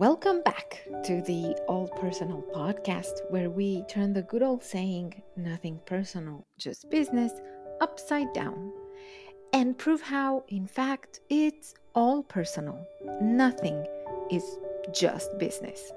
Welcome 0.00 0.40
back 0.40 0.82
to 1.04 1.20
the 1.20 1.54
All 1.68 1.86
Personal 1.86 2.42
podcast, 2.54 3.20
where 3.28 3.50
we 3.50 3.82
turn 3.82 4.14
the 4.14 4.22
good 4.22 4.42
old 4.42 4.64
saying, 4.64 5.20
nothing 5.36 5.78
personal, 5.84 6.46
just 6.56 6.88
business, 6.88 7.32
upside 7.82 8.32
down 8.32 8.72
and 9.52 9.76
prove 9.76 10.00
how, 10.00 10.44
in 10.48 10.66
fact, 10.66 11.20
it's 11.28 11.74
all 11.94 12.22
personal. 12.22 12.82
Nothing 13.20 13.86
is 14.30 14.42
just 14.90 15.38
business. 15.38 15.92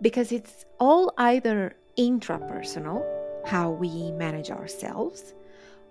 Because 0.00 0.32
it's 0.32 0.64
all 0.78 1.12
either 1.18 1.76
intrapersonal, 1.98 3.04
how 3.44 3.70
we 3.70 4.12
manage 4.12 4.50
ourselves, 4.50 5.34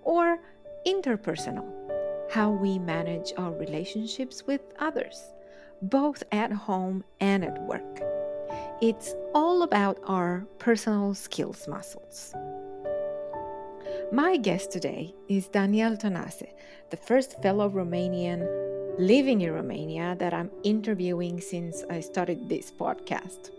or 0.02 0.40
interpersonal, 0.84 1.70
how 2.28 2.50
we 2.50 2.80
manage 2.80 3.32
our 3.36 3.52
relationships 3.52 4.42
with 4.48 4.62
others, 4.80 5.22
both 5.82 6.22
at 6.32 6.52
home 6.52 7.04
and 7.20 7.44
at 7.44 7.60
work. 7.62 8.02
It's 8.80 9.14
all 9.34 9.62
about 9.62 9.98
our 10.04 10.46
personal 10.58 11.14
skills 11.14 11.68
muscles. 11.68 12.34
My 14.12 14.36
guest 14.36 14.72
today 14.72 15.14
is 15.28 15.48
Daniel 15.48 15.96
Tănase, 15.96 16.52
the 16.90 16.96
first 16.96 17.40
fellow 17.42 17.68
Romanian 17.68 18.46
living 18.98 19.40
in 19.40 19.52
Romania 19.52 20.16
that 20.18 20.34
I'm 20.34 20.50
interviewing 20.62 21.40
since 21.40 21.84
I 21.88 22.00
started 22.00 22.48
this 22.48 22.70
podcast. 22.70 23.50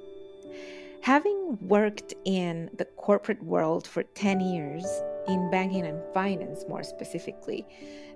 Having 1.03 1.57
worked 1.61 2.13
in 2.25 2.69
the 2.77 2.85
corporate 2.85 3.41
world 3.41 3.87
for 3.87 4.03
10 4.03 4.39
years, 4.39 4.85
in 5.27 5.49
banking 5.49 5.85
and 5.87 5.99
finance 6.13 6.63
more 6.69 6.83
specifically, 6.83 7.65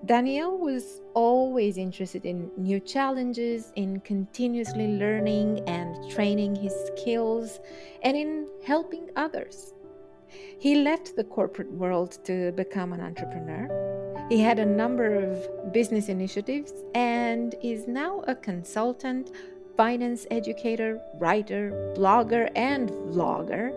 Daniel 0.06 0.60
was 0.60 1.02
always 1.16 1.78
interested 1.78 2.28
in 2.28 2.52
new 2.58 2.80
challenges, 2.80 3.72
in 3.76 4.02
continuously 4.02 5.00
learning 5.00 5.68
and 5.68 6.12
training 6.12 6.54
his 6.54 6.76
skills, 6.88 7.60
and 8.04 8.16
in 8.16 8.48
helping 8.64 9.10
others. 9.16 9.74
He 10.60 10.76
left 10.76 11.16
the 11.16 11.24
corporate 11.24 11.72
world 11.72 12.20
to 12.26 12.52
become 12.52 12.94
an 12.94 13.02
entrepreneur. 13.02 13.68
He 14.30 14.42
had 14.42 14.60
a 14.60 14.66
number 14.66 15.16
of 15.16 15.74
business 15.74 16.08
initiatives 16.08 16.74
and 16.94 17.56
is 17.64 17.88
now 17.88 18.24
a 18.28 18.36
consultant, 18.36 19.32
finance 19.78 20.26
educator, 20.32 21.02
writer, 21.16 21.94
blogger, 21.96 22.50
and 22.56 22.90
vlogger, 22.90 23.72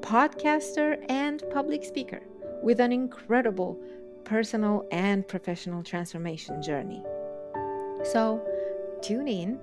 podcaster, 0.00 1.04
and 1.08 1.42
public 1.50 1.84
speaker 1.84 2.20
with 2.62 2.80
an 2.80 2.92
incredible 2.92 3.78
personal 4.24 4.86
and 4.90 5.26
professional 5.28 5.82
transformation 5.82 6.62
journey. 6.62 7.02
So, 8.04 8.42
tune 9.02 9.28
in 9.28 9.60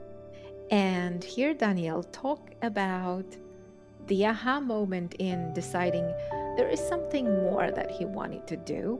and 0.69 1.23
hear 1.23 1.53
Daniel 1.53 2.03
talk 2.03 2.51
about 2.61 3.25
the 4.07 4.25
aha 4.25 4.59
moment 4.59 5.15
in 5.19 5.53
deciding 5.53 6.05
there 6.57 6.69
is 6.69 6.79
something 6.79 7.25
more 7.25 7.71
that 7.71 7.91
he 7.91 8.05
wanted 8.05 8.47
to 8.47 8.57
do, 8.57 8.99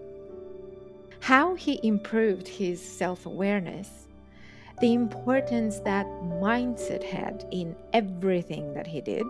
how 1.19 1.55
he 1.55 1.79
improved 1.83 2.47
his 2.47 2.81
self 2.81 3.25
awareness, 3.25 4.07
the 4.79 4.93
importance 4.93 5.79
that 5.79 6.05
mindset 6.41 7.03
had 7.03 7.45
in 7.51 7.75
everything 7.93 8.73
that 8.73 8.87
he 8.87 9.01
did, 9.01 9.25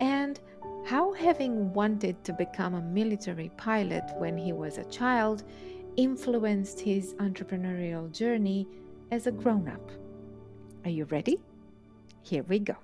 and 0.00 0.40
how 0.84 1.12
having 1.12 1.72
wanted 1.72 2.22
to 2.24 2.32
become 2.32 2.74
a 2.74 2.82
military 2.82 3.50
pilot 3.56 4.04
when 4.18 4.36
he 4.36 4.52
was 4.52 4.78
a 4.78 4.84
child 4.84 5.44
influenced 5.96 6.80
his 6.80 7.14
entrepreneurial 7.14 8.10
journey 8.12 8.66
as 9.10 9.26
a 9.26 9.32
grown 9.32 9.68
up. 9.68 9.90
Are 10.84 10.90
you 10.90 11.04
ready? 11.04 11.40
Here 12.22 12.42
we 12.42 12.58
go. 12.58 12.76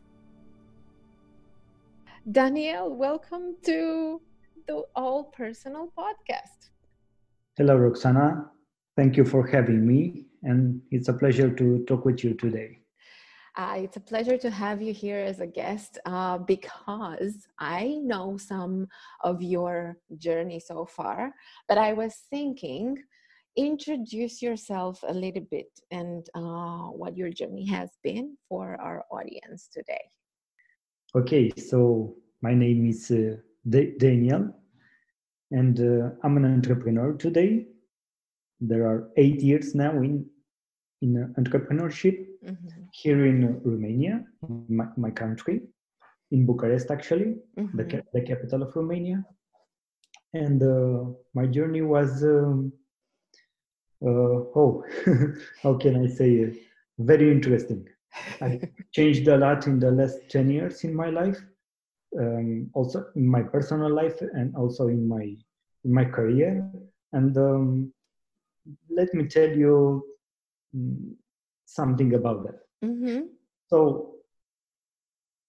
Daniel, 2.31 2.95
welcome 2.95 3.57
to 3.65 4.21
the 4.67 4.85
All 4.95 5.25
Personal 5.25 5.93
podcast. 5.99 6.71
Hello, 7.57 7.77
Roxana. 7.77 8.51
Thank 8.97 9.17
you 9.17 9.25
for 9.25 9.47
having 9.47 9.87
me, 9.87 10.27
and 10.43 10.81
it's 10.91 11.09
a 11.09 11.13
pleasure 11.13 11.51
to 11.51 11.85
talk 11.87 12.05
with 12.05 12.25
you 12.25 12.35
today. 12.35 12.79
Uh, 13.57 13.75
it's 13.79 13.97
a 13.97 14.01
pleasure 14.01 14.39
to 14.39 14.51
have 14.51 14.81
you 14.81 14.93
here 14.93 15.19
as 15.19 15.41
a 15.41 15.47
guest 15.47 15.99
uh, 16.07 16.39
because 16.39 17.47
I 17.59 17.99
know 18.03 18.37
some 18.37 18.87
of 19.23 19.43
your 19.43 19.97
journey 20.19 20.61
so 20.61 20.87
far, 20.87 21.35
but 21.69 21.77
I 21.77 21.93
was 21.93 22.15
thinking, 22.31 22.97
introduce 23.57 24.41
yourself 24.41 25.03
a 25.07 25.13
little 25.13 25.45
bit 25.51 25.69
and 25.91 26.25
uh, 26.35 26.89
what 26.91 27.17
your 27.17 27.31
journey 27.31 27.67
has 27.67 27.91
been 28.05 28.37
for 28.49 28.81
our 28.81 29.05
audience 29.11 29.69
today. 29.73 30.05
Okay, 31.17 31.51
so 31.57 32.15
my 32.41 32.55
name 32.55 32.87
is 32.87 33.11
uh, 33.11 33.35
Daniel, 33.69 34.55
and 35.51 35.81
uh, 35.81 36.11
I'm 36.23 36.37
an 36.37 36.45
entrepreneur 36.45 37.15
today. 37.15 37.67
There 38.61 38.87
are 38.87 39.09
eight 39.17 39.41
years 39.41 39.75
now 39.75 39.93
in 40.03 40.27
in 41.03 41.35
entrepreneurship 41.39 42.27
mm-hmm. 42.45 42.83
here 42.93 43.27
in 43.27 43.61
Romania, 43.65 44.25
my, 44.69 44.87
my, 44.97 45.11
country, 45.11 45.63
in 46.31 46.47
Bucharest 46.47 46.91
actually, 46.91 47.37
mm-hmm. 47.59 47.77
the, 47.77 48.05
the 48.13 48.21
capital 48.21 48.63
of 48.63 48.77
Romania. 48.77 49.25
And 50.35 50.63
uh, 50.63 51.11
my 51.35 51.47
journey 51.47 51.83
was, 51.83 52.23
um, 52.23 52.73
uh, 54.05 54.09
oh, 54.55 54.85
how 55.63 55.75
can 55.75 56.05
I 56.05 56.07
say 56.07 56.31
it? 56.35 56.57
Very 56.99 57.31
interesting. 57.31 57.89
I 58.41 58.61
changed 58.93 59.27
a 59.29 59.37
lot 59.37 59.67
in 59.67 59.81
the 59.81 59.91
last 59.91 60.19
10 60.29 60.51
years 60.51 60.85
in 60.85 60.95
my 60.95 61.11
life, 61.11 61.41
um, 62.19 62.71
also 62.75 63.07
in 63.17 63.27
my 63.27 63.43
personal 63.43 63.93
life 63.93 64.21
and 64.21 64.55
also 64.55 64.89
in 64.89 65.09
my 65.09 65.35
in 65.85 65.95
my 65.95 66.05
career. 66.05 66.71
And 67.13 67.37
um, 67.39 67.93
let 68.89 69.13
me 69.15 69.27
tell 69.27 69.49
you 69.49 70.05
mm, 70.77 71.13
something 71.67 72.15
about 72.15 72.45
that. 72.45 72.61
Mm-hmm. 72.85 73.27
So, 73.69 74.17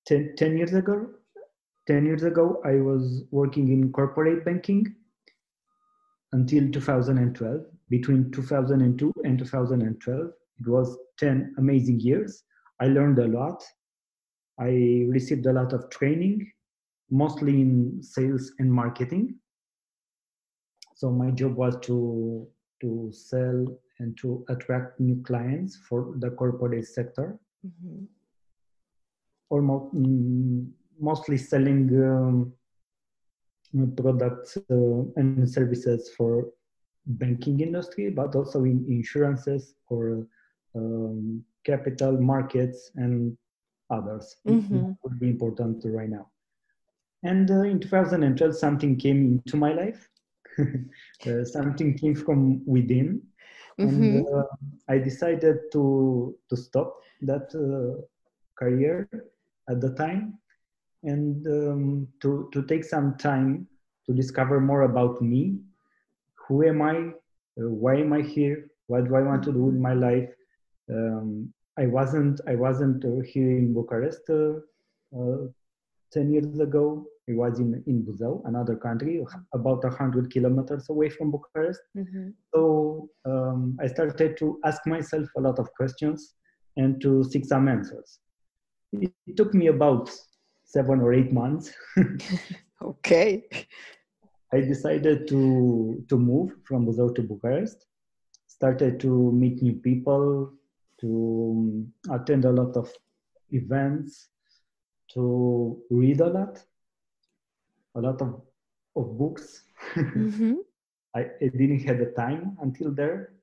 ten, 0.06 0.34
10 0.38 0.58
years 0.58 0.74
ago, 0.74 1.08
10 1.88 2.06
years 2.06 2.24
ago, 2.24 2.62
I 2.66 2.76
was 2.76 3.24
working 3.32 3.72
in 3.72 3.92
corporate 3.92 4.46
banking 4.46 4.96
until 6.32 6.72
2012. 6.72 7.62
Between 7.90 8.32
2002 8.32 9.14
and 9.26 9.38
2012, 9.38 10.32
it 10.60 10.68
was 10.68 10.98
10 11.18 11.56
amazing 11.58 12.00
years. 12.00 12.44
I 12.80 12.88
learned 12.88 13.20
a 13.20 13.28
lot. 13.28 13.62
I 14.60 15.06
received 15.10 15.46
a 15.46 15.54
lot 15.54 15.74
of 15.74 15.90
training, 15.90 16.50
mostly 17.10 17.60
in 17.62 18.02
sales 18.02 18.54
and 18.60 18.72
marketing. 18.72 19.36
So 20.96 21.12
my 21.12 21.32
job 21.32 21.56
was 21.56 21.78
to 21.82 22.48
to 22.82 23.12
sell 23.12 23.66
and 24.00 24.18
to 24.18 24.44
attract 24.50 25.00
new 25.00 25.22
clients 25.24 25.78
for 25.88 26.14
the 26.18 26.32
corporate 26.32 26.86
sector. 26.86 27.40
Mm-hmm. 27.66 28.04
Almost 29.50 29.96
mm, 29.96 30.68
mostly 31.00 31.38
selling 31.38 31.90
um, 32.04 32.54
products 33.96 34.58
uh, 34.58 35.04
and 35.16 35.50
services 35.50 36.10
for 36.18 36.48
banking 37.06 37.60
industry, 37.60 38.10
but 38.10 38.36
also 38.36 38.64
in 38.64 38.86
insurances 38.88 39.76
or 39.88 40.28
um, 40.76 41.44
capital 41.64 42.20
markets 42.20 42.92
and 42.96 43.38
others 43.90 44.36
mm-hmm. 44.48 44.92
would 45.04 45.20
be 45.20 45.30
important 45.30 45.84
right 45.86 46.10
now. 46.10 46.28
And 47.24 47.50
uh, 47.52 47.62
in 47.62 47.80
2012, 47.80 48.56
something 48.56 48.96
came 48.98 49.42
into 49.46 49.58
my 49.58 49.74
life. 49.74 50.10
uh, 51.28 51.46
something 51.46 51.98
came 51.98 52.16
from 52.16 52.66
within, 52.66 53.22
mm-hmm. 53.80 54.04
and 54.04 54.28
uh, 54.28 54.44
I 54.90 54.98
decided 54.98 55.72
to 55.74 56.36
to 56.50 56.56
stop 56.56 57.00
that 57.22 57.54
uh, 57.56 58.02
career 58.58 59.10
at 59.70 59.82
the 59.82 59.94
time, 59.96 60.38
and 61.04 61.46
um, 61.48 62.08
to 62.22 62.50
to 62.54 62.64
take 62.64 62.84
some 62.84 63.18
time 63.18 63.68
to 64.06 64.14
discover 64.14 64.60
more 64.60 64.84
about 64.84 65.22
me. 65.22 65.58
Who 66.48 66.64
am 66.64 66.82
I? 66.82 66.96
Uh, 67.60 67.70
why 67.70 67.96
am 67.96 68.14
I 68.14 68.22
here? 68.22 68.70
What 68.88 69.08
do 69.08 69.16
I 69.16 69.22
want 69.22 69.44
to 69.44 69.54
do 69.54 69.70
in 69.70 69.82
my 69.82 69.94
life? 69.94 70.30
Um, 70.90 71.54
I 71.78 71.86
wasn't 71.86 72.42
I 72.48 72.56
wasn't 72.56 73.06
uh, 73.06 73.22
here 73.22 73.50
in 73.50 73.74
Bucharest 73.74 74.30
uh, 74.30 74.60
uh, 75.18 75.48
ten 76.12 76.32
years 76.32 76.60
ago. 76.60 77.06
I 77.32 77.36
was 77.36 77.60
in 77.60 77.84
in 77.86 78.04
Buzău, 78.04 78.42
another 78.46 78.76
country, 78.76 79.24
about 79.54 79.84
hundred 79.86 80.30
kilometers 80.30 80.90
away 80.90 81.10
from 81.10 81.32
Bucharest. 81.32 81.82
Mm-hmm. 81.96 82.30
So 82.54 83.10
um, 83.26 83.78
I 83.80 83.88
started 83.88 84.38
to 84.38 84.60
ask 84.64 84.86
myself 84.86 85.28
a 85.38 85.42
lot 85.42 85.60
of 85.60 85.68
questions 85.74 86.36
and 86.78 87.02
to 87.02 87.24
seek 87.24 87.46
some 87.46 87.68
answers. 87.68 88.20
It, 88.94 89.14
it 89.28 89.38
took 89.38 89.54
me 89.54 89.68
about 89.68 90.12
seven 90.64 91.02
or 91.02 91.14
eight 91.14 91.32
months. 91.32 91.74
okay. 92.82 93.48
I 94.54 94.60
decided 94.62 95.28
to 95.28 96.04
to 96.10 96.18
move 96.18 96.52
from 96.64 96.86
Buzău 96.86 97.16
to 97.16 97.22
Bucharest. 97.22 97.88
Started 98.48 99.00
to 99.00 99.32
meet 99.32 99.62
new 99.62 99.74
people, 99.74 100.54
to 101.00 101.08
um, 101.08 101.94
attend 102.16 102.46
a 102.46 102.52
lot 102.52 102.78
of 102.78 102.92
events, 103.50 104.30
to 105.14 105.82
read 105.90 106.22
a 106.22 106.28
lot, 106.28 106.64
a 107.96 108.02
lot 108.02 108.22
of, 108.22 108.42
of 108.96 109.18
books. 109.18 109.64
Mm-hmm. 109.96 110.54
I, 111.16 111.20
I, 111.20 111.48
didn't 111.58 111.80
have 111.82 112.00
the 112.00 112.14
time 112.18 112.58
until 112.62 112.92
there. 112.92 113.34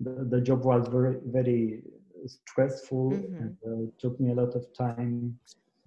The, 0.00 0.26
the 0.28 0.40
job 0.40 0.64
was 0.64 0.86
very, 0.88 1.16
very 1.24 1.82
stressful 2.26 3.12
mm-hmm. 3.12 3.36
and 3.36 3.56
uh, 3.66 3.90
took 3.98 4.20
me 4.20 4.30
a 4.30 4.34
lot 4.34 4.54
of 4.54 4.66
time 4.74 5.38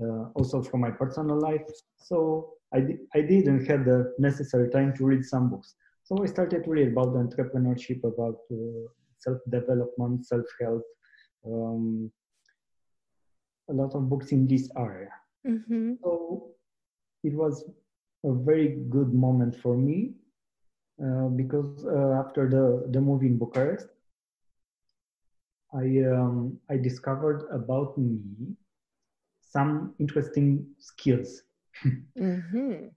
uh, 0.01 0.29
also 0.33 0.63
from 0.63 0.81
my 0.81 0.91
personal 0.91 1.39
life. 1.39 1.61
So 1.97 2.53
I, 2.73 2.79
di- 2.79 2.99
I 3.13 3.21
didn't 3.21 3.65
have 3.67 3.85
the 3.85 4.13
necessary 4.17 4.69
time 4.69 4.95
to 4.97 5.05
read 5.05 5.23
some 5.23 5.49
books. 5.49 5.75
So 6.03 6.23
I 6.23 6.25
started 6.25 6.63
to 6.63 6.69
read 6.69 6.89
about 6.89 7.13
entrepreneurship, 7.13 8.03
about 8.03 8.39
uh, 8.51 8.87
self-development, 9.19 10.25
self-help, 10.25 10.83
um, 11.45 12.11
a 13.69 13.73
lot 13.73 13.93
of 13.95 14.09
books 14.09 14.31
in 14.31 14.47
this 14.47 14.69
area. 14.77 15.11
Mm-hmm. 15.47 15.93
So 16.03 16.51
it 17.23 17.33
was 17.33 17.63
a 18.23 18.33
very 18.33 18.77
good 18.89 19.13
moment 19.13 19.55
for 19.61 19.75
me 19.75 20.13
uh, 21.03 21.27
because 21.29 21.85
uh, 21.85 22.23
after 22.23 22.49
the, 22.49 22.87
the 22.91 23.01
movie 23.01 23.27
in 23.27 23.37
Bucharest, 23.37 23.87
I, 25.73 26.03
um, 26.11 26.59
I 26.69 26.77
discovered 26.77 27.47
about 27.51 27.97
me 27.97 28.19
some 29.41 29.95
interesting 29.99 30.67
skills. 30.79 31.43
mm-hmm. 32.17 32.87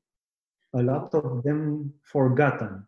A 0.74 0.82
lot 0.82 1.14
of 1.14 1.42
them 1.44 1.94
forgotten. 2.02 2.86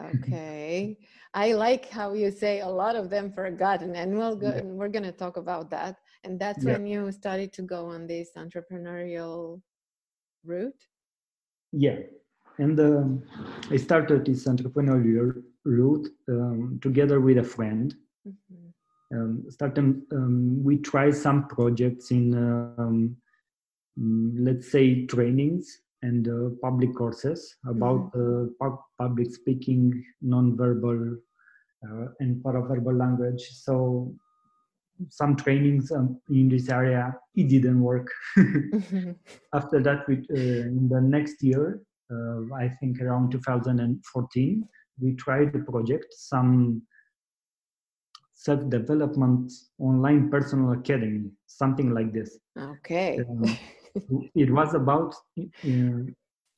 Okay. 0.00 0.96
I 1.34 1.52
like 1.52 1.90
how 1.90 2.12
you 2.12 2.30
say 2.30 2.60
a 2.60 2.68
lot 2.68 2.94
of 2.94 3.10
them 3.10 3.32
forgotten, 3.32 3.96
and 3.96 4.16
we'll 4.16 4.36
go, 4.36 4.48
yeah. 4.48 4.58
and 4.58 4.78
we're 4.78 4.88
going 4.88 5.04
to 5.04 5.12
talk 5.12 5.36
about 5.36 5.70
that. 5.70 5.96
And 6.22 6.38
that's 6.38 6.64
yeah. 6.64 6.72
when 6.72 6.86
you 6.86 7.10
started 7.10 7.52
to 7.54 7.62
go 7.62 7.86
on 7.86 8.06
this 8.06 8.30
entrepreneurial 8.36 9.60
route. 10.44 10.80
Yeah, 11.72 11.98
and 12.58 12.78
um, 12.80 13.22
I 13.70 13.76
started 13.76 14.24
this 14.24 14.46
entrepreneurial 14.46 15.42
route 15.64 16.08
um, 16.28 16.78
together 16.82 17.20
with 17.20 17.38
a 17.38 17.44
friend. 17.44 17.94
Mm-hmm 18.26 18.68
um, 19.12 19.44
started 19.48 20.02
um, 20.12 20.62
we 20.62 20.78
try 20.78 21.10
some 21.10 21.48
projects 21.48 22.10
in 22.10 22.34
um, 22.34 23.16
mm, 23.98 24.32
let's 24.38 24.70
say 24.70 25.06
trainings 25.06 25.80
and 26.02 26.28
uh, 26.28 26.54
public 26.62 26.94
courses 26.94 27.56
about 27.66 28.12
mm-hmm. 28.12 28.66
uh, 28.66 28.76
public 28.98 29.32
speaking 29.32 30.04
non-verbal 30.22 31.16
uh, 31.84 32.06
and 32.20 32.42
paraverbal 32.42 32.98
language 32.98 33.42
so 33.52 34.12
some 35.08 35.36
trainings 35.36 35.90
um, 35.92 36.20
in 36.30 36.48
this 36.48 36.68
area 36.68 37.14
it 37.34 37.48
didn't 37.48 37.80
work. 37.80 38.08
Mm-hmm. 38.38 39.12
after 39.54 39.80
that 39.80 40.06
we, 40.08 40.14
uh, 40.30 40.68
in 40.78 40.88
the 40.88 41.00
next 41.00 41.42
year 41.42 41.80
uh, 42.12 42.54
i 42.54 42.68
think 42.80 43.00
around 43.00 43.32
2014 43.32 44.68
we 45.00 45.14
tried 45.14 45.52
the 45.52 45.60
project 45.60 46.06
some 46.12 46.82
self-development 48.34 49.52
online 49.78 50.30
personal 50.30 50.72
academy 50.72 51.30
something 51.46 51.92
like 51.92 52.12
this. 52.12 52.38
Okay. 52.56 53.18
Um, 53.28 53.58
it 54.34 54.50
was 54.50 54.74
about 54.74 55.14
uh, 55.38 56.00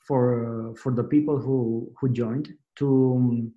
for 0.06 0.74
for 0.80 0.92
the 0.92 1.04
people 1.04 1.38
who 1.38 1.90
who 1.98 2.08
joined 2.10 2.48
to 2.76 2.88
um, 3.16 3.52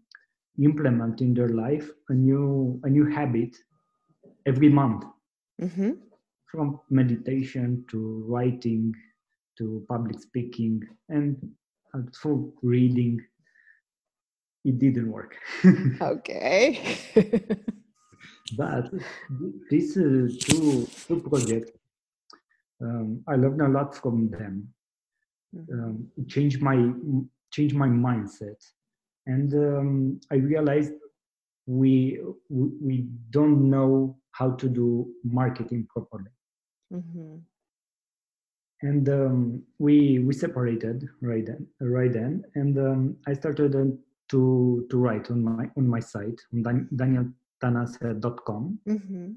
implement 0.70 1.22
in 1.22 1.34
their 1.34 1.50
life 1.50 1.90
a 2.10 2.14
new 2.14 2.80
a 2.84 2.90
new 2.90 3.06
habit 3.18 3.58
every 4.46 4.70
month 4.70 5.04
mm-hmm. 5.62 5.92
from 6.52 6.80
meditation 6.90 7.84
to 7.90 8.24
writing 8.28 8.94
to 9.58 9.86
public 9.88 10.20
speaking 10.20 10.82
and 11.10 11.38
through 12.16 12.54
reading 12.64 13.20
it 14.66 14.80
didn't 14.80 15.12
work 15.12 15.38
okay 16.02 16.98
but 18.58 18.92
these 19.70 19.98
uh, 19.98 20.28
two 20.40 20.88
two 21.08 21.20
projects, 21.28 21.72
um, 22.82 23.24
I 23.28 23.36
learned 23.36 23.62
a 23.62 23.68
lot 23.68 23.96
from 23.96 24.30
them. 24.30 24.74
Mm-hmm. 25.56 25.74
Um, 25.74 26.08
it 26.18 26.28
changed 26.28 26.62
my 26.62 26.92
changed 27.52 27.76
my 27.76 27.88
mindset, 27.88 28.62
and 29.26 29.54
um, 29.54 30.22
I 30.32 30.36
realized 30.36 30.94
we 31.66 32.20
we 32.50 33.08
don't 33.30 33.70
know 33.70 34.18
how 34.32 34.52
to 34.52 34.68
do 34.68 35.08
marketing 35.24 35.88
properly. 35.90 36.32
Mm-hmm. 36.94 37.38
And 38.82 39.10
um, 39.10 39.64
we 39.80 40.20
we 40.20 40.34
separated 40.34 41.08
right 41.22 41.46
then, 41.46 41.68
right 41.80 42.12
then, 42.12 42.44
and 42.56 42.78
um, 42.78 43.18
I 43.28 43.34
started 43.34 43.72
to 44.30 44.88
to 44.90 44.98
write 44.98 45.32
on 45.32 45.44
my 45.44 45.70
on 45.78 45.88
my 45.88 46.00
site 46.00 46.42
on 46.54 46.88
Daniel 46.96 47.28
tanase.com 47.64 48.80
mm-hmm. 48.88 49.32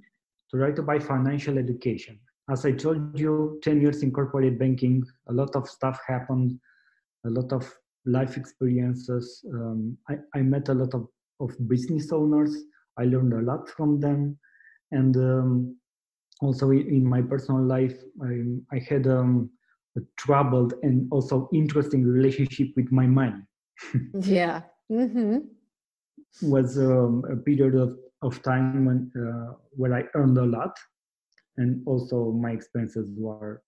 to 0.50 0.56
write 0.56 0.79
about 0.79 1.02
financial 1.02 1.58
education. 1.58 2.19
As 2.50 2.64
I 2.64 2.72
told 2.72 3.19
you, 3.19 3.58
10 3.62 3.81
years 3.81 4.02
in 4.02 4.12
corporate 4.12 4.58
banking, 4.58 5.05
a 5.29 5.32
lot 5.32 5.56
of 5.56 5.69
stuff 5.69 6.00
happened, 6.06 6.58
a 7.25 7.31
lot 7.31 7.52
of 7.52 7.72
life 8.05 8.37
experiences. 8.37 9.44
Um, 9.52 9.99
I, 10.08 10.19
I, 10.34 10.43
met 10.43 10.69
a 10.69 10.75
lot 10.75 10.94
of, 10.94 11.08
of 11.41 11.50
business 11.69 12.12
owners. 12.12 12.56
I 12.99 13.05
learned 13.05 13.33
a 13.33 13.43
lot 13.43 13.69
from 13.69 14.00
them. 14.00 14.38
And 14.93 15.17
um, 15.17 15.77
also 16.41 16.71
in 16.71 17.05
my 17.05 17.23
personal 17.23 17.62
life, 17.62 17.97
I, 18.23 18.77
I 18.77 18.79
had 18.88 19.06
um, 19.06 19.50
a 19.97 20.00
troubled 20.17 20.75
and 20.83 21.09
also 21.11 21.49
interesting 21.53 22.05
relationship 22.05 22.69
with 22.77 22.91
my 22.93 23.06
money. 23.06 23.43
yeah. 24.21 24.62
Mm-hmm. 24.91 25.38
Was 26.43 26.79
um, 26.79 27.25
a 27.31 27.37
period 27.37 27.75
of 27.75 27.97
of 28.23 28.43
time 28.43 28.85
when 28.85 29.11
uh, 29.17 29.55
where 29.71 29.94
I 29.94 30.05
earned 30.15 30.39
a 30.39 30.44
lot, 30.44 30.77
and 31.56 31.82
also 31.87 32.32
my 32.32 32.50
expenses 32.50 33.09
were 33.17 33.62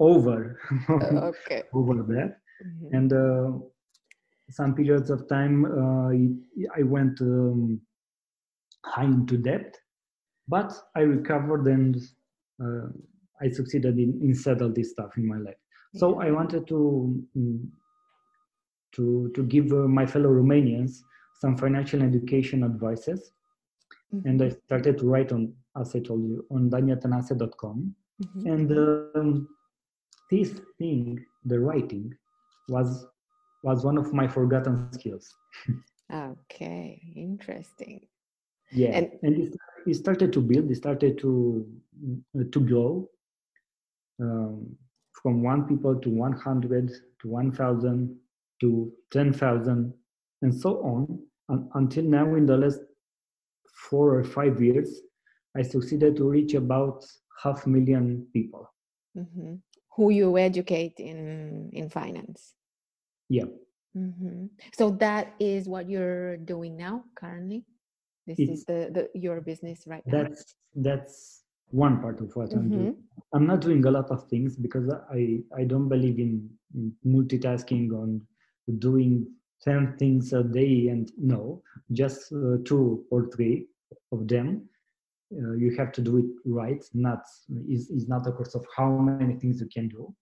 over 0.00 0.58
okay. 0.90 1.62
over 1.72 2.02
that, 2.02 2.36
mm-hmm. 2.64 2.96
and 2.96 3.12
uh, 3.12 3.58
some 4.54 4.74
periods 4.74 5.10
of 5.10 5.28
time 5.28 5.64
uh, 5.64 6.10
I 6.78 6.82
went 6.82 7.20
um, 7.20 7.80
high 8.84 9.04
into 9.04 9.36
debt, 9.36 9.76
but 10.48 10.72
I 10.96 11.00
recovered 11.00 11.66
and 11.66 11.96
uh, 12.62 12.88
I 13.40 13.50
succeeded 13.50 13.98
in, 13.98 14.20
in 14.22 14.34
settle 14.34 14.72
this 14.72 14.90
stuff 14.90 15.16
in 15.16 15.26
my 15.26 15.38
life. 15.38 15.60
So 15.94 16.20
I 16.20 16.30
wanted 16.30 16.66
to 16.68 17.24
um, 17.36 17.72
to 18.96 19.30
to 19.34 19.42
give 19.44 19.72
uh, 19.72 19.88
my 19.88 20.06
fellow 20.06 20.30
Romanians 20.30 21.00
some 21.40 21.56
financial 21.56 22.02
education 22.02 22.62
advices 22.64 23.32
Mm-hmm. 24.14 24.28
And 24.28 24.42
I 24.42 24.48
started 24.50 24.98
to 24.98 25.06
write 25.06 25.32
on, 25.32 25.52
as 25.78 25.94
I 25.94 26.00
told 26.00 26.22
you, 26.22 26.44
on 26.50 26.70
danieltanase.com. 26.70 27.94
Mm-hmm. 28.22 28.46
And 28.46 28.78
um, 29.16 29.48
this 30.30 30.60
thing, 30.78 31.24
the 31.44 31.58
writing, 31.58 32.14
was 32.68 33.06
was 33.64 33.82
one 33.84 33.96
of 33.96 34.12
my 34.12 34.28
forgotten 34.28 34.92
skills. 34.92 35.34
okay, 36.12 37.00
interesting. 37.16 38.06
Yeah, 38.70 38.90
and, 38.90 39.10
and 39.22 39.34
it, 39.42 39.56
it, 39.86 39.94
started 39.94 40.32
to 40.34 40.40
build. 40.40 40.70
It 40.70 40.76
started 40.76 41.18
to 41.18 41.66
uh, 42.38 42.44
to 42.52 42.60
grow 42.60 43.08
um, 44.20 44.76
from 45.22 45.42
one 45.42 45.66
people 45.66 45.94
to 45.96 46.10
one 46.10 46.32
hundred 46.32 46.92
to 47.20 47.28
one 47.28 47.50
thousand 47.52 48.16
to 48.60 48.92
ten 49.10 49.32
thousand, 49.32 49.94
and 50.42 50.52
so 50.54 50.70
on, 50.82 51.68
until 51.74 52.04
now 52.04 52.34
in 52.34 52.44
the 52.46 52.56
last 52.56 52.80
four 53.88 54.18
or 54.18 54.24
five 54.24 54.60
years, 54.60 55.00
I 55.56 55.62
succeeded 55.62 56.16
to 56.16 56.28
reach 56.28 56.52
about 56.54 57.04
half 57.42 57.66
million 57.66 58.26
people. 58.32 58.70
Mm-hmm. 59.16 59.54
Who 59.96 60.10
you 60.10 60.36
educate 60.36 60.98
in 60.98 61.70
in 61.72 61.88
finance? 61.88 62.54
Yeah. 63.28 63.44
Mm-hmm. 63.96 64.46
So 64.72 64.90
that 64.90 65.34
is 65.38 65.68
what 65.68 65.88
you're 65.88 66.36
doing 66.36 66.76
now, 66.76 67.04
currently. 67.14 67.64
This 68.26 68.38
it's, 68.38 68.52
is 68.52 68.64
the, 68.64 68.90
the 68.92 69.18
your 69.18 69.40
business 69.40 69.84
right 69.86 70.02
now. 70.06 70.24
That's 70.24 70.56
that's 70.74 71.42
one 71.70 72.00
part 72.00 72.20
of 72.20 72.34
what 72.34 72.52
I'm 72.52 72.70
doing. 72.70 72.92
Mm-hmm. 72.92 73.36
I'm 73.36 73.46
not 73.46 73.60
doing 73.60 73.84
a 73.84 73.90
lot 73.90 74.10
of 74.10 74.28
things 74.28 74.56
because 74.56 74.88
I 75.12 75.40
I 75.56 75.64
don't 75.64 75.88
believe 75.88 76.18
in, 76.18 76.48
in 76.74 76.92
multitasking 77.06 77.92
on 77.92 78.20
doing 78.78 79.26
10 79.64 79.96
things 79.98 80.32
a 80.32 80.42
day 80.42 80.88
and 80.88 81.10
no 81.18 81.62
just 81.92 82.32
uh, 82.32 82.56
two 82.64 83.04
or 83.10 83.30
three 83.34 83.66
of 84.12 84.28
them 84.28 84.68
uh, 85.32 85.52
you 85.52 85.74
have 85.76 85.92
to 85.92 86.00
do 86.00 86.18
it 86.18 86.26
right 86.46 86.84
not 86.92 87.22
is, 87.68 87.90
is 87.90 88.08
not 88.08 88.26
a 88.26 88.32
course 88.32 88.54
of 88.54 88.64
how 88.76 88.88
many 88.90 89.34
things 89.34 89.60
you 89.60 89.68
can 89.72 89.88
do 89.88 90.14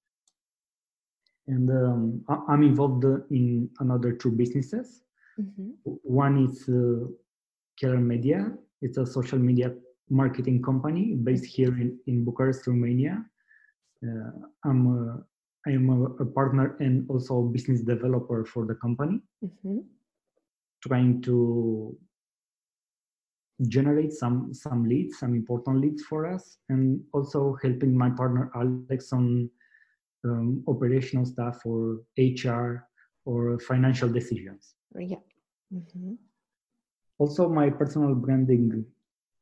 and 1.49 1.71
um, 1.71 2.25
i'm 2.49 2.63
involved 2.63 3.05
in 3.31 3.69
another 3.81 4.13
two 4.13 4.31
businesses 4.31 5.03
mm-hmm. 5.41 5.71
one 5.85 6.45
is 6.45 6.69
uh, 6.69 7.07
Keller 7.81 7.99
Media 7.99 8.53
it's 8.83 8.99
a 8.99 9.07
social 9.07 9.39
media 9.39 9.73
marketing 10.11 10.63
company 10.63 11.15
based 11.15 11.47
here 11.47 11.75
in, 11.81 11.99
in 12.07 12.25
Bucharest, 12.25 12.67
Romania. 12.67 13.25
Uh, 14.05 14.31
I'm 14.65 14.87
a, 14.87 15.25
I 15.67 15.75
am 15.75 15.89
a, 15.89 16.05
a, 16.23 16.27
partner 16.27 16.77
and 16.81 17.09
also 17.09 17.39
a 17.39 17.49
business 17.49 17.81
developer 17.83 18.45
for 18.45 18.67
the 18.67 18.75
company, 18.75 19.21
mm-hmm. 19.45 19.79
trying 20.87 21.23
to 21.23 21.97
generate 23.69 24.13
some 24.13 24.53
some 24.53 24.85
leads, 24.85 25.19
some 25.21 25.35
important 25.35 25.81
leads 25.81 26.03
for 26.03 26.27
us, 26.27 26.59
and 26.69 27.01
also 27.13 27.57
helping 27.63 27.97
my 27.97 28.11
partner 28.11 28.51
Alex 28.57 29.13
on 29.13 29.49
um, 30.25 30.63
operational 30.69 31.25
stuff 31.25 31.61
or 31.65 32.01
HR 32.19 32.87
or 33.25 33.59
financial 33.61 34.09
decisions. 34.09 34.75
Yeah. 34.97 35.17
Mm-hmm. 35.73 36.15
Also, 37.19 37.49
my 37.49 37.71
personal 37.71 38.15
branding 38.15 38.85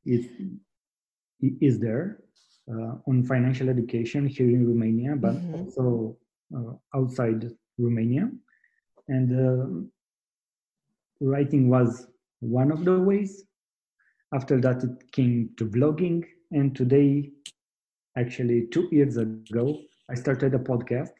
is 0.05 0.27
is 1.61 1.79
there 1.79 2.21
uh, 2.71 2.95
on 3.07 3.25
financial 3.25 3.69
education 3.69 4.27
here 4.27 4.49
in 4.49 4.67
Romania, 4.67 5.17
but 5.17 5.35
mm-hmm. 5.35 5.55
also 5.55 6.17
uh, 6.55 6.75
outside 6.95 7.51
Romania. 7.79 8.31
And 9.09 9.29
uh, 9.33 9.67
writing 11.21 11.69
was 11.69 12.07
one 12.41 12.71
of 12.71 12.85
the 12.85 13.01
ways. 13.01 13.45
After 14.33 14.61
that, 14.61 14.85
it 14.85 15.13
came 15.13 15.51
to 15.57 15.65
blogging, 15.65 16.25
and 16.53 16.77
today, 16.77 17.33
actually 18.17 18.69
two 18.71 18.89
years 18.93 19.17
ago, 19.17 19.81
I 20.11 20.15
started 20.15 20.55
a 20.55 20.59
podcast, 20.59 21.11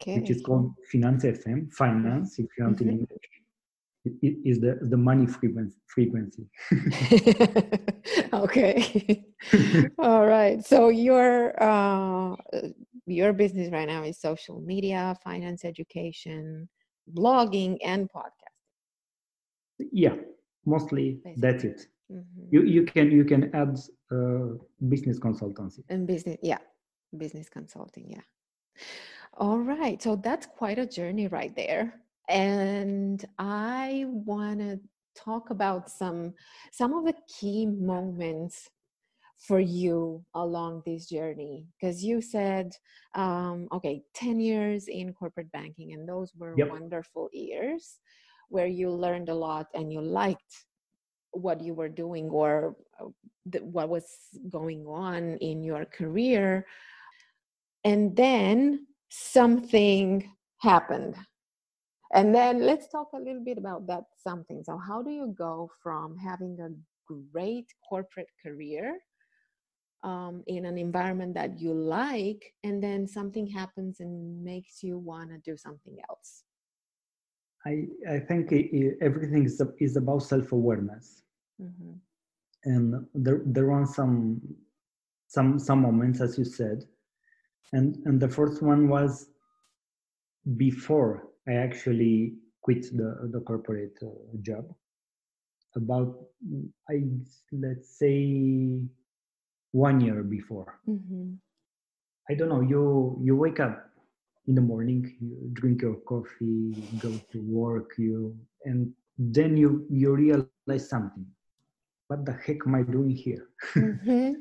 okay. 0.00 0.20
which 0.20 0.30
is 0.30 0.42
called 0.42 0.72
Finance 0.92 1.24
FM, 1.24 1.72
Finance, 1.72 2.38
if 2.38 2.46
you 2.56 2.64
want 2.64 2.78
mm-hmm. 2.78 2.88
in 2.88 2.98
English 3.00 3.36
is 4.22 4.60
the 4.60 4.78
the 4.82 4.96
money 4.96 5.26
frequency 5.26 6.46
okay 8.32 9.24
all 9.98 10.26
right 10.26 10.64
so 10.64 10.88
your 10.88 11.60
uh 11.62 12.36
your 13.06 13.32
business 13.32 13.72
right 13.72 13.88
now 13.88 14.02
is 14.02 14.18
social 14.18 14.60
media 14.60 15.16
finance 15.24 15.64
education 15.64 16.68
blogging 17.14 17.76
and 17.84 18.08
podcasting 18.10 19.88
yeah 19.92 20.14
mostly 20.64 21.18
Basically. 21.24 21.40
that's 21.40 21.64
it 21.64 21.86
mm-hmm. 22.12 22.46
you 22.50 22.62
you 22.62 22.84
can 22.84 23.10
you 23.10 23.24
can 23.24 23.54
add 23.54 23.76
uh, 24.12 24.54
business 24.88 25.18
consultancy 25.18 25.80
and 25.88 26.06
business 26.06 26.38
yeah 26.42 26.58
business 27.16 27.48
consulting 27.48 28.10
yeah 28.10 28.84
all 29.34 29.58
right 29.58 30.02
so 30.02 30.16
that's 30.16 30.46
quite 30.46 30.78
a 30.78 30.86
journey 30.86 31.28
right 31.28 31.54
there 31.56 31.94
and 32.28 33.24
I 33.38 34.04
want 34.08 34.60
to 34.60 34.80
talk 35.16 35.50
about 35.50 35.90
some 35.90 36.34
some 36.72 36.92
of 36.94 37.04
the 37.04 37.14
key 37.28 37.66
moments 37.66 38.68
for 39.38 39.60
you 39.60 40.24
along 40.34 40.82
this 40.84 41.08
journey 41.08 41.66
because 41.78 42.02
you 42.02 42.20
said 42.20 42.72
um, 43.14 43.68
okay 43.72 44.02
10 44.14 44.40
years 44.40 44.88
in 44.88 45.12
corporate 45.12 45.50
banking 45.52 45.92
and 45.92 46.08
those 46.08 46.32
were 46.36 46.54
yep. 46.56 46.70
wonderful 46.70 47.28
years 47.32 47.98
where 48.48 48.66
you 48.66 48.90
learned 48.90 49.28
a 49.28 49.34
lot 49.34 49.66
and 49.74 49.92
you 49.92 50.00
liked 50.00 50.64
what 51.32 51.60
you 51.60 51.74
were 51.74 51.88
doing 51.88 52.28
or 52.30 52.76
uh, 53.00 53.06
what 53.60 53.88
was 53.88 54.06
going 54.48 54.86
on 54.86 55.36
in 55.38 55.62
your 55.62 55.84
career 55.84 56.66
and 57.86 58.16
then 58.16 58.86
something 59.08 60.10
happened 60.60 61.14
and 62.12 62.34
then 62.34 62.60
let's 62.60 62.88
talk 62.88 63.08
a 63.14 63.18
little 63.18 63.42
bit 63.44 63.58
about 63.58 63.86
that 63.88 64.04
something. 64.16 64.62
So, 64.64 64.78
how 64.78 65.02
do 65.02 65.10
you 65.10 65.34
go 65.36 65.70
from 65.82 66.16
having 66.16 66.58
a 66.60 66.70
great 67.32 67.66
corporate 67.88 68.30
career 68.44 68.98
um, 70.04 70.42
in 70.46 70.66
an 70.66 70.78
environment 70.78 71.34
that 71.34 71.60
you 71.60 71.74
like, 71.74 72.54
and 72.62 72.82
then 72.82 73.08
something 73.08 73.46
happens 73.46 74.00
and 74.00 74.42
makes 74.44 74.82
you 74.82 74.98
want 74.98 75.30
to 75.30 75.38
do 75.38 75.56
something 75.56 75.96
else? 76.08 76.44
I, 77.66 77.86
I 78.08 78.20
think 78.20 78.52
it, 78.52 78.98
everything 79.00 79.44
is, 79.44 79.60
is 79.80 79.96
about 79.96 80.20
self 80.20 80.52
awareness. 80.52 81.22
Mm-hmm. 81.60 81.94
And 82.64 83.06
there, 83.14 83.42
there 83.44 83.72
are 83.72 83.86
some, 83.86 84.40
some, 85.26 85.58
some 85.58 85.82
moments, 85.82 86.20
as 86.20 86.38
you 86.38 86.44
said. 86.44 86.84
And, 87.72 87.96
and 88.04 88.20
the 88.20 88.28
first 88.28 88.62
one 88.62 88.88
was 88.88 89.28
before 90.56 91.28
I 91.48 91.54
actually 91.54 92.34
quit 92.62 92.82
the, 92.96 93.28
the 93.32 93.40
corporate 93.40 93.98
uh, 94.02 94.08
job 94.42 94.72
about 95.76 96.16
I 96.90 97.04
let's 97.52 97.98
say 97.98 98.80
one 99.72 100.00
year 100.00 100.22
before. 100.22 100.80
Mm-hmm. 100.88 101.34
I 102.28 102.34
don't 102.34 102.48
know. 102.48 102.62
You 102.62 103.20
you 103.22 103.36
wake 103.36 103.60
up 103.60 103.90
in 104.48 104.54
the 104.54 104.60
morning, 104.60 105.16
you 105.20 105.50
drink 105.52 105.82
your 105.82 105.96
coffee, 106.08 106.74
go 106.98 107.12
to 107.32 107.38
work, 107.42 107.90
you 107.98 108.36
and 108.64 108.92
then 109.18 109.56
you 109.56 109.86
you 109.90 110.14
realize 110.14 110.88
something. 110.88 111.26
What 112.08 112.24
the 112.24 112.32
heck 112.32 112.66
am 112.66 112.74
I 112.74 112.82
doing 112.82 113.10
here? 113.10 113.46
Mm-hmm. 113.76 114.32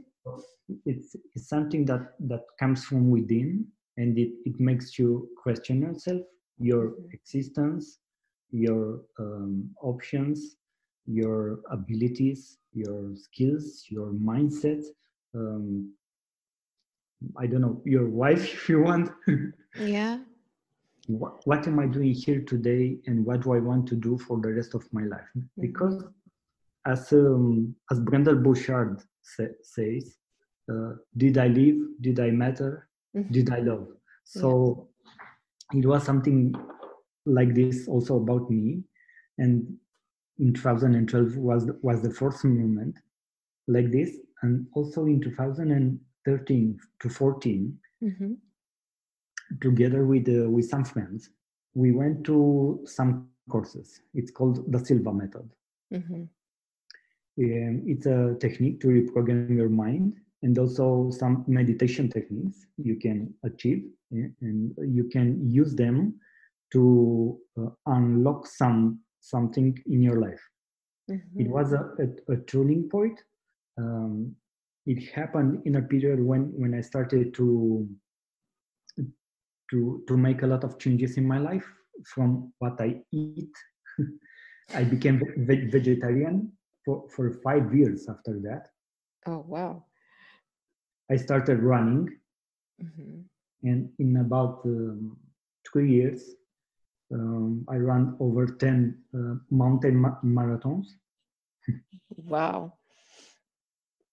It's, 0.86 1.15
it's 1.36 1.48
something 1.48 1.86
that 1.86 2.13
that 2.22 2.41
comes 2.60 2.86
from 2.86 3.12
within, 3.12 3.67
and 3.98 4.17
it 4.17 4.32
it 4.46 4.60
makes 4.60 4.98
you 4.98 5.29
question 5.44 5.82
yourself 5.82 6.22
your 6.58 6.94
existence, 7.12 8.00
your 8.51 9.01
um, 9.20 9.70
options, 9.82 10.58
your 11.05 11.60
abilities, 11.70 12.58
your 12.74 13.15
skills, 13.15 13.86
your 13.89 14.12
mindset. 14.13 14.84
Um, 15.34 15.94
I 17.38 17.48
don't 17.48 17.62
know, 17.62 17.82
your 17.86 18.10
wife 18.10 18.44
if 18.53 18.70
you 18.70 18.82
want. 18.84 19.12
yeah. 19.79 20.20
What, 21.08 21.46
what 21.46 21.67
am 21.67 21.79
I 21.79 21.86
doing 21.86 22.13
here 22.13 22.41
today 22.41 22.98
and 23.05 23.25
what 23.25 23.41
do 23.41 23.53
I 23.53 23.60
want 23.60 23.88
to 23.89 23.96
do 23.96 24.17
for 24.17 24.41
the 24.41 24.53
rest 24.53 24.74
of 24.74 24.91
my 24.91 25.03
life? 25.03 25.27
Mm-hmm. 25.38 25.62
Because 25.62 26.03
as 26.88 27.12
um, 27.13 27.75
as 27.91 28.00
Brendon 28.00 28.41
Burchard 28.41 29.01
sa- 29.01 29.05
says, 29.25 30.17
uh, 30.72 30.94
did 31.15 31.38
I 31.38 31.48
live? 31.48 31.77
Did 32.01 32.20
I 32.20 32.32
matter? 32.32 32.88
Mm-hmm. 33.15 33.34
Did 33.34 33.53
I 33.53 33.60
love? 33.60 33.88
So 34.24 34.89
it 35.74 35.86
was 35.86 36.03
something 36.03 36.53
like 37.25 37.53
this 37.55 37.88
also 37.88 38.17
about 38.17 38.50
me 38.50 38.84
and 39.38 39.65
in 40.39 40.53
2012 40.53 41.38
was 41.38 41.70
was 41.82 42.01
the 42.01 42.12
first 42.12 42.44
moment 42.44 42.96
like 43.67 43.91
this 43.91 44.12
and 44.44 44.67
also 44.74 45.05
in 45.05 45.20
2013 45.22 46.79
to 47.00 47.10
14 47.10 47.77
mm-hmm. 48.03 48.34
together 49.62 50.05
with 50.05 50.27
uh, 50.29 50.50
with 50.50 50.70
some 50.70 50.84
friends 50.84 51.29
we 51.74 51.91
went 51.91 52.24
to 52.24 52.79
some 52.86 53.27
courses 53.50 54.01
it's 54.13 54.32
called 54.32 54.72
the 54.72 54.79
silva 54.86 55.13
method 55.13 55.50
mm-hmm. 55.94 56.24
Um, 57.38 57.84
it's 57.86 58.06
a 58.06 58.36
technique 58.39 58.80
to 58.82 58.88
reprogram 58.88 59.56
your 59.56 59.70
mind 59.70 60.13
and 60.42 60.58
also 60.58 61.10
some 61.12 61.44
meditation 61.48 62.10
techniques 62.10 62.65
you 62.77 62.96
can 62.96 63.34
achieve 63.44 63.84
and 64.12 64.74
you 64.77 65.06
can 65.12 65.50
use 65.50 65.75
them 65.75 66.15
to 66.72 67.38
uh, 67.60 67.70
unlock 67.88 68.48
some 68.48 69.00
something 69.20 69.77
in 69.88 70.01
your 70.01 70.20
life. 70.20 70.42
Mm-hmm. 71.10 71.42
it 71.42 71.48
was 71.48 71.72
a, 71.74 71.84
a, 72.00 72.34
a 72.34 72.38
turning 72.48 72.89
point. 72.89 73.22
Um, 73.77 74.36
it 74.86 75.12
happened 75.12 75.62
in 75.65 75.75
a 75.75 75.82
period 75.82 76.20
when 76.24 76.51
when 76.56 76.74
i 76.74 76.82
started 76.82 77.34
to 77.34 77.88
to 79.72 80.04
to 80.08 80.18
make 80.18 80.44
a 80.44 80.48
lot 80.48 80.63
of 80.63 80.77
changes 80.80 81.18
in 81.18 81.27
my 81.27 81.39
life 81.39 81.68
from 82.06 82.54
what 82.60 82.80
i 82.80 83.01
eat. 83.12 83.56
I 84.74 84.84
became 84.84 85.22
ve- 85.38 85.68
vegetarian 85.68 86.51
for, 86.86 87.04
for 87.15 87.32
five 87.44 87.74
years 87.75 88.08
after 88.08 88.39
that 88.48 88.68
oh 89.27 89.44
wow 89.48 89.84
i 91.12 91.15
started 91.15 91.60
running 91.60 92.08
mm-hmm 92.82 93.22
and 93.65 93.89
in 94.00 94.18
about 94.18 94.62
um, 94.65 95.18
three 95.72 95.92
years, 95.92 96.36
um, 97.13 97.65
I 97.70 97.75
ran 97.77 98.15
over 98.20 98.46
10 98.46 98.98
uh, 99.13 99.36
mountain 99.50 99.96
ma- 99.96 100.22
marathons. 100.24 100.86
wow. 102.15 102.74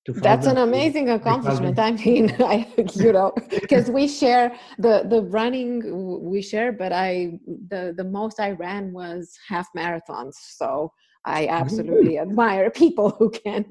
That's 0.16 0.46
an 0.46 0.58
amazing 0.58 1.10
accomplishment. 1.10 1.78
I 1.78 1.92
mean, 1.92 2.34
I, 2.40 2.66
you 2.94 3.12
know, 3.12 3.32
because 3.50 3.88
we 3.88 4.08
share 4.08 4.52
the 4.76 5.06
the 5.08 5.22
running 5.22 6.20
we 6.28 6.42
share, 6.42 6.72
but 6.72 6.92
I 6.92 7.38
the 7.68 7.94
the 7.96 8.02
most 8.04 8.40
I 8.40 8.50
ran 8.50 8.92
was 8.92 9.38
half 9.48 9.68
marathons. 9.76 10.34
So 10.34 10.92
I 11.24 11.46
absolutely 11.46 12.18
admire 12.18 12.70
people 12.70 13.10
who 13.10 13.30
can 13.30 13.64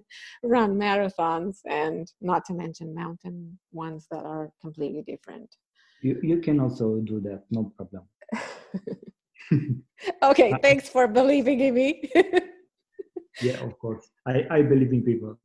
run 0.44 0.78
marathons, 0.78 1.60
and 1.68 2.12
not 2.22 2.46
to 2.46 2.54
mention 2.54 2.96
mountain 2.96 3.60
ones 3.72 4.08
that 4.12 4.24
are 4.24 4.52
completely 4.62 5.02
different. 5.02 5.54
You, 6.02 6.20
you 6.24 6.38
can 6.40 6.60
also 6.60 6.98
do 7.02 7.20
that, 7.22 7.44
no 7.52 7.72
problem. 7.76 8.04
okay, 10.24 10.54
thanks 10.62 10.90
for 10.90 11.08
believing 11.08 11.60
in 11.60 11.74
me. 11.74 12.10
yeah, 13.42 13.58
of 13.62 13.78
course. 13.80 14.10
I, 14.26 14.46
I 14.50 14.62
believe 14.62 14.94
in 14.94 15.04
people. 15.04 15.38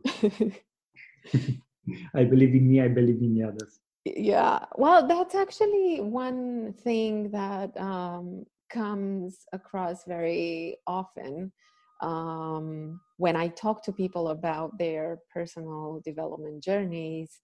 I 2.14 2.25
believe 2.25 2.54
in 2.54 2.68
me, 2.68 2.80
I 2.80 2.88
believe 2.88 3.20
in 3.20 3.34
the 3.34 3.44
others. 3.44 3.80
Yeah, 4.04 4.64
well, 4.76 5.06
that's 5.06 5.34
actually 5.34 6.00
one 6.00 6.75
thing 6.84 7.30
that 7.30 7.76
um, 7.76 8.44
comes 8.70 9.46
across 9.52 10.04
very 10.04 10.76
often 10.86 11.52
um, 12.00 13.00
when 13.16 13.36
I 13.36 13.48
talk 13.48 13.82
to 13.84 13.92
people 13.92 14.28
about 14.28 14.76
their 14.78 15.18
personal 15.32 16.00
development 16.04 16.62
journeys, 16.62 17.40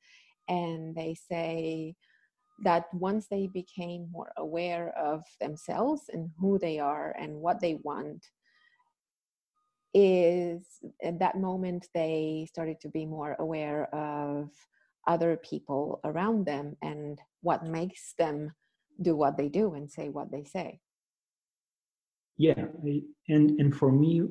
and 0.49 0.95
they 0.95 1.15
say 1.15 1.95
that 2.65 2.85
once 2.93 3.27
they 3.29 3.49
became 3.49 4.09
more 4.11 4.31
aware 4.37 4.97
of 4.99 5.23
themselves 5.41 6.03
and 6.13 6.31
who 6.39 6.59
they 6.59 6.79
are 6.79 7.15
and 7.19 7.35
what 7.35 7.61
they 7.61 7.79
want, 7.83 8.27
is 9.95 10.65
at 11.03 11.19
that 11.19 11.39
moment 11.39 11.87
they 11.95 12.47
started 12.49 12.81
to 12.81 12.89
be 12.89 13.05
more 13.05 13.37
aware 13.39 13.95
of 13.95 14.49
other 15.07 15.37
people 15.37 16.01
around 16.05 16.47
them 16.47 16.77
and 16.83 17.19
what 17.43 17.67
makes 17.67 18.15
them 18.19 18.53
do 19.03 19.17
what 19.17 19.37
they 19.37 19.49
do 19.49 19.75
and 19.75 19.91
say 19.91 20.09
what 20.09 20.31
they 20.31 20.45
say. 20.45 20.81
Yeah 22.39 22.65
and 23.29 23.61
and 23.61 23.77
for 23.77 23.93
me 23.93 24.23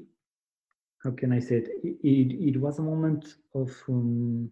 how 1.04 1.12
can 1.12 1.32
i 1.32 1.40
say 1.40 1.56
it? 1.58 1.70
It, 1.84 2.56
it 2.56 2.62
was 2.62 2.80
a 2.80 2.84
moment 2.84 3.36
of 3.56 3.72
um, 3.90 4.50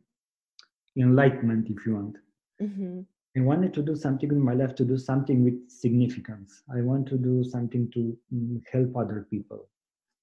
enlightenment 0.97 1.69
if 1.69 1.85
you 1.85 1.95
want. 1.95 2.17
Mm-hmm. 2.61 3.01
i 3.37 3.41
wanted 3.41 3.73
to 3.73 3.81
do 3.81 3.95
something 3.95 4.29
in 4.29 4.41
my 4.41 4.53
life 4.53 4.75
to 4.75 4.83
do 4.83 4.97
something 4.97 5.43
with 5.43 5.69
significance. 5.69 6.61
I 6.75 6.81
want 6.81 7.07
to 7.07 7.17
do 7.17 7.43
something 7.43 7.89
to 7.93 8.17
um, 8.33 8.61
help 8.71 8.97
other 8.97 9.27
people 9.29 9.69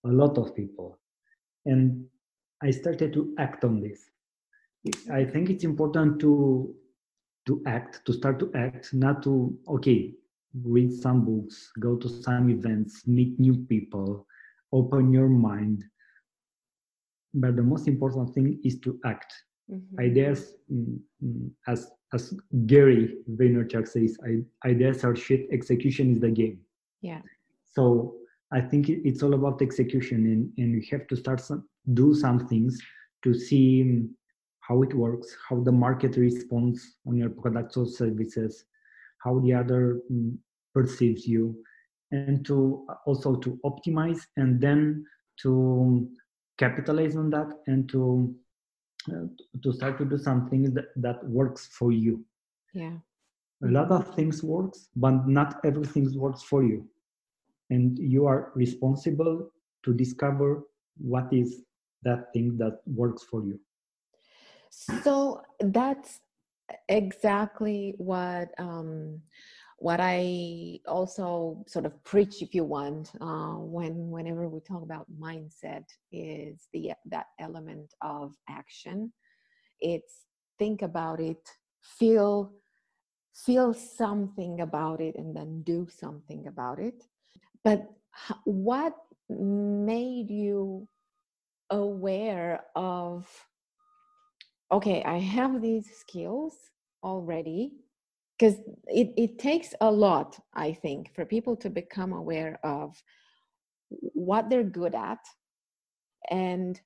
a 0.04 0.08
lot 0.08 0.38
of 0.38 0.54
people. 0.54 0.98
And 1.64 2.06
i 2.62 2.70
started 2.70 3.12
to 3.14 3.34
act 3.38 3.64
on 3.64 3.80
this. 3.80 4.10
I 5.10 5.24
think 5.24 5.50
it's 5.50 5.64
important 5.64 6.20
to 6.20 6.74
to 7.46 7.62
act 7.66 8.04
to 8.06 8.12
start 8.12 8.38
to 8.40 8.50
act 8.54 8.92
not 8.92 9.22
to 9.22 9.56
okay 9.68 10.12
read 10.64 10.92
some 10.92 11.24
books 11.24 11.70
go 11.80 11.96
to 11.96 12.08
some 12.08 12.50
events 12.50 13.06
meet 13.06 13.38
new 13.38 13.56
people 13.68 14.26
open 14.72 15.12
your 15.12 15.28
mind 15.28 15.84
but 17.36 17.56
the 17.56 17.62
most 17.62 17.86
important 17.88 18.34
thing 18.34 18.60
is 18.64 18.78
to 18.80 18.98
act. 19.04 19.32
Mm-hmm. 19.68 20.00
ideas 20.00 20.54
mm, 20.72 20.96
mm, 21.24 21.50
as 21.66 21.90
as 22.14 22.32
gary 22.66 23.16
vaynerchuk 23.38 23.88
says 23.88 24.16
ideas 24.64 25.02
are 25.02 25.16
shit 25.16 25.48
execution 25.50 26.12
is 26.12 26.20
the 26.20 26.30
game. 26.30 26.60
Yeah. 27.00 27.22
So 27.64 28.14
I 28.52 28.60
think 28.60 28.88
it's 28.88 29.22
all 29.22 29.34
about 29.34 29.60
execution, 29.60 30.18
and, 30.26 30.52
and 30.58 30.74
you 30.74 30.82
have 30.92 31.06
to 31.08 31.16
start 31.16 31.40
some, 31.40 31.68
do 31.94 32.14
some 32.14 32.46
things 32.46 32.78
to 33.24 33.34
see 33.34 34.06
how 34.60 34.82
it 34.82 34.94
works, 34.94 35.36
how 35.48 35.60
the 35.60 35.72
market 35.72 36.16
responds 36.16 36.96
on 37.06 37.16
your 37.16 37.30
products 37.30 37.76
or 37.76 37.86
services, 37.86 38.64
how 39.18 39.40
the 39.40 39.52
other 39.52 40.00
perceives 40.74 41.26
you, 41.26 41.56
and 42.12 42.46
to 42.46 42.86
also 43.06 43.34
to 43.36 43.58
optimize 43.64 44.20
and 44.36 44.60
then 44.60 45.04
to 45.42 46.08
capitalize 46.58 47.16
on 47.16 47.30
that 47.30 47.50
and 47.66 47.88
to 47.88 48.34
uh, 49.08 49.26
to 49.62 49.72
start 49.72 49.98
to 49.98 50.04
do 50.04 50.18
something 50.18 50.74
that, 50.74 50.86
that 50.96 51.24
works 51.28 51.68
for 51.68 51.92
you. 51.92 52.24
Yeah. 52.74 52.98
A 53.62 53.68
lot 53.68 53.90
of 53.90 54.14
things 54.14 54.42
works, 54.42 54.88
but 54.96 55.28
not 55.28 55.60
everything 55.64 56.12
works 56.18 56.42
for 56.42 56.64
you 56.64 56.88
and 57.70 57.98
you 57.98 58.26
are 58.26 58.52
responsible 58.54 59.50
to 59.84 59.94
discover 59.94 60.62
what 60.98 61.32
is 61.32 61.62
that 62.02 62.32
thing 62.32 62.56
that 62.58 62.80
works 62.86 63.24
for 63.24 63.44
you 63.44 63.58
so 64.70 65.42
that's 65.60 66.20
exactly 66.88 67.94
what 67.98 68.48
um, 68.58 69.20
what 69.78 70.00
I 70.00 70.80
also 70.86 71.62
sort 71.66 71.84
of 71.84 72.02
preach, 72.04 72.40
if 72.40 72.54
you 72.54 72.64
want, 72.64 73.10
uh, 73.20 73.56
when 73.56 74.10
whenever 74.10 74.48
we 74.48 74.60
talk 74.60 74.82
about 74.82 75.06
mindset, 75.20 75.84
is 76.10 76.68
the 76.72 76.92
that 77.06 77.26
element 77.38 77.92
of 78.00 78.34
action. 78.48 79.12
It's 79.80 80.24
think 80.58 80.82
about 80.82 81.20
it, 81.20 81.50
feel 81.82 82.52
feel 83.34 83.74
something 83.74 84.62
about 84.62 85.00
it, 85.00 85.14
and 85.16 85.36
then 85.36 85.62
do 85.62 85.86
something 85.90 86.46
about 86.46 86.78
it. 86.78 87.04
But 87.62 87.86
what 88.44 88.96
made 89.28 90.30
you 90.30 90.88
aware 91.68 92.64
of, 92.74 93.28
okay, 94.72 95.02
I 95.04 95.18
have 95.18 95.60
these 95.60 95.90
skills 95.98 96.54
already? 97.02 97.72
Because 98.38 98.56
it, 98.86 99.14
it 99.16 99.38
takes 99.38 99.74
a 99.80 99.90
lot, 99.90 100.38
I 100.54 100.72
think, 100.72 101.14
for 101.14 101.24
people 101.24 101.56
to 101.56 101.70
become 101.70 102.12
aware 102.12 102.58
of 102.62 102.94
what 103.88 104.50
they're 104.50 104.64
good 104.64 104.94
at 104.94 105.20
and 106.30 106.78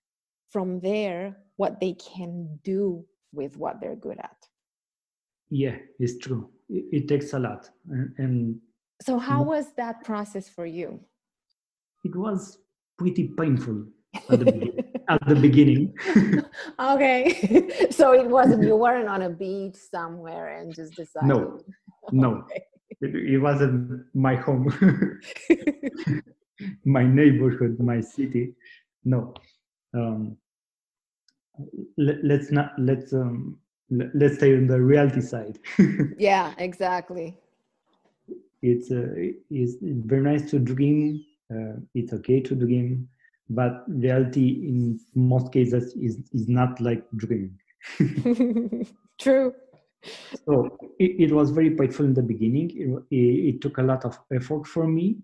from 0.51 0.81
there 0.81 1.37
what 1.57 1.81
they 1.81 1.95
can 1.95 2.59
do 2.63 3.05
with 3.33 3.57
what 3.57 3.81
they're 3.81 3.97
good 3.97 4.19
at. 4.19 4.37
Yeah 5.49 5.77
it's 5.99 6.19
true. 6.19 6.51
It, 6.69 6.85
it 6.93 7.09
takes 7.09 7.33
a 7.33 7.39
lot 7.39 7.69
and, 7.89 8.13
and 8.19 8.61
so, 9.03 9.19
how 9.19 9.43
mm. 9.43 9.47
was 9.47 9.73
that 9.77 10.05
process 10.05 10.49
for 10.49 10.67
you? 10.67 11.01
It 12.05 12.15
was 12.15 12.59
pretty 12.99 13.29
painful 13.29 13.87
at 14.29 14.41
the, 14.41 14.85
at 15.15 15.27
the 15.27 15.35
beginning. 15.35 15.95
okay. 16.79 17.89
so, 17.91 18.13
it 18.13 18.27
wasn't, 18.27 18.63
you 18.63 18.77
weren't 18.77 19.09
on 19.09 19.23
a 19.23 19.31
beach 19.31 19.77
somewhere 19.77 20.59
and 20.59 20.75
just 20.75 20.95
decided. 20.95 21.29
No, 21.29 21.61
no. 22.13 22.31
Okay. 22.39 22.63
It, 23.01 23.15
it 23.35 23.39
wasn't 23.39 24.05
my 24.15 24.35
home, 24.35 24.73
my 26.85 27.05
neighborhood, 27.05 27.79
my 27.81 28.01
city. 28.01 28.55
No. 29.05 29.35
Um, 29.95 30.37
let, 31.97 32.41
us 32.41 32.51
not, 32.51 32.73
let's, 32.79 33.13
um, 33.13 33.59
let's 33.91 34.37
stay 34.37 34.57
on 34.57 34.67
the 34.67 34.81
reality 34.81 35.21
side. 35.21 35.59
yeah, 36.19 36.53
exactly 36.59 37.39
it's 38.63 38.91
uh, 38.91 39.09
it's 39.51 39.77
very 39.81 40.23
nice 40.23 40.51
to 40.51 40.59
dream. 40.59 41.25
Uh, 41.53 41.81
it's 41.95 42.13
okay 42.13 42.41
to 42.41 42.55
dream, 42.55 43.09
but 43.51 43.85
reality 43.89 44.49
in 44.69 44.99
most 45.15 45.53
cases 45.53 45.95
is 45.95 46.19
is 46.33 46.49
not 46.49 46.81
like 46.81 47.05
dreaming. 47.17 47.59
True. 49.21 49.53
So 50.47 50.79
it, 50.99 51.29
it, 51.29 51.33
was 51.33 51.51
very 51.51 51.73
painful 51.73 52.07
in 52.07 52.15
the 52.15 52.23
beginning. 52.23 52.71
It, 53.11 53.15
it, 53.15 53.55
it 53.55 53.61
took 53.61 53.77
a 53.77 53.83
lot 53.83 54.07
of 54.07 54.19
effort 54.33 54.67
for 54.67 54.87
me 54.87 55.19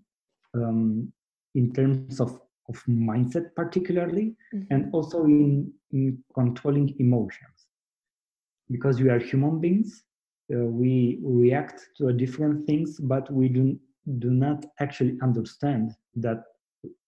um, 0.53 1.11
in 1.55 1.73
terms 1.73 2.19
of 2.19 2.39
of 2.69 2.83
mindset, 2.87 3.55
particularly, 3.55 4.35
mm-hmm. 4.53 4.71
and 4.71 4.93
also 4.93 5.23
in 5.25 5.71
in 5.91 6.23
controlling 6.35 6.93
emotions, 6.99 7.67
because 8.69 9.01
we 9.01 9.09
are 9.09 9.19
human 9.19 9.59
beings 9.59 10.03
uh, 10.53 10.59
we 10.59 11.19
react 11.23 11.89
to 11.97 12.11
different 12.13 12.65
things, 12.65 12.99
but 12.99 13.31
we 13.31 13.49
do, 13.49 13.77
do 14.19 14.29
not 14.31 14.65
actually 14.79 15.17
understand 15.21 15.91
that 16.15 16.43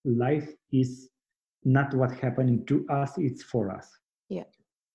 life 0.05 0.49
is 0.71 1.10
not 1.63 1.93
what 1.93 2.12
happening 2.12 2.65
to 2.65 2.88
us, 2.89 3.17
it's 3.17 3.43
for 3.43 3.71
us. 3.71 3.88
Yeah. 4.29 4.45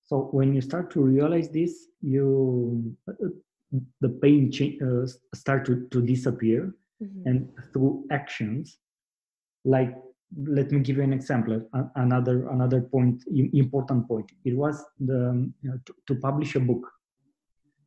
So 0.04 0.28
when 0.32 0.54
you 0.54 0.60
start 0.60 0.90
to 0.92 1.00
realize 1.00 1.48
this, 1.50 1.88
you 2.00 2.96
the 4.00 4.08
pain 4.22 4.50
cha- 4.52 4.78
uh, 4.84 5.06
start 5.34 5.64
to, 5.66 5.88
to 5.90 6.00
disappear 6.00 6.74
mm-hmm. 7.02 7.26
and 7.28 7.48
through 7.72 8.04
actions 8.12 8.78
like 9.64 9.92
let 10.36 10.70
me 10.70 10.78
give 10.80 10.96
you 10.96 11.02
an 11.02 11.12
example 11.12 11.60
another 11.96 12.48
another 12.50 12.82
point 12.82 13.22
important 13.52 14.06
point 14.06 14.30
it 14.44 14.54
was 14.56 14.84
the 15.00 15.50
you 15.62 15.70
know, 15.70 15.78
to, 15.86 15.94
to 16.06 16.14
publish 16.20 16.54
a 16.54 16.60
book 16.60 16.88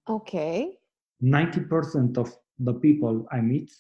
Okay. 0.10 0.78
90% 1.24 2.18
of 2.18 2.36
the 2.60 2.74
people 2.74 3.28
I 3.32 3.42
meet, 3.42 3.72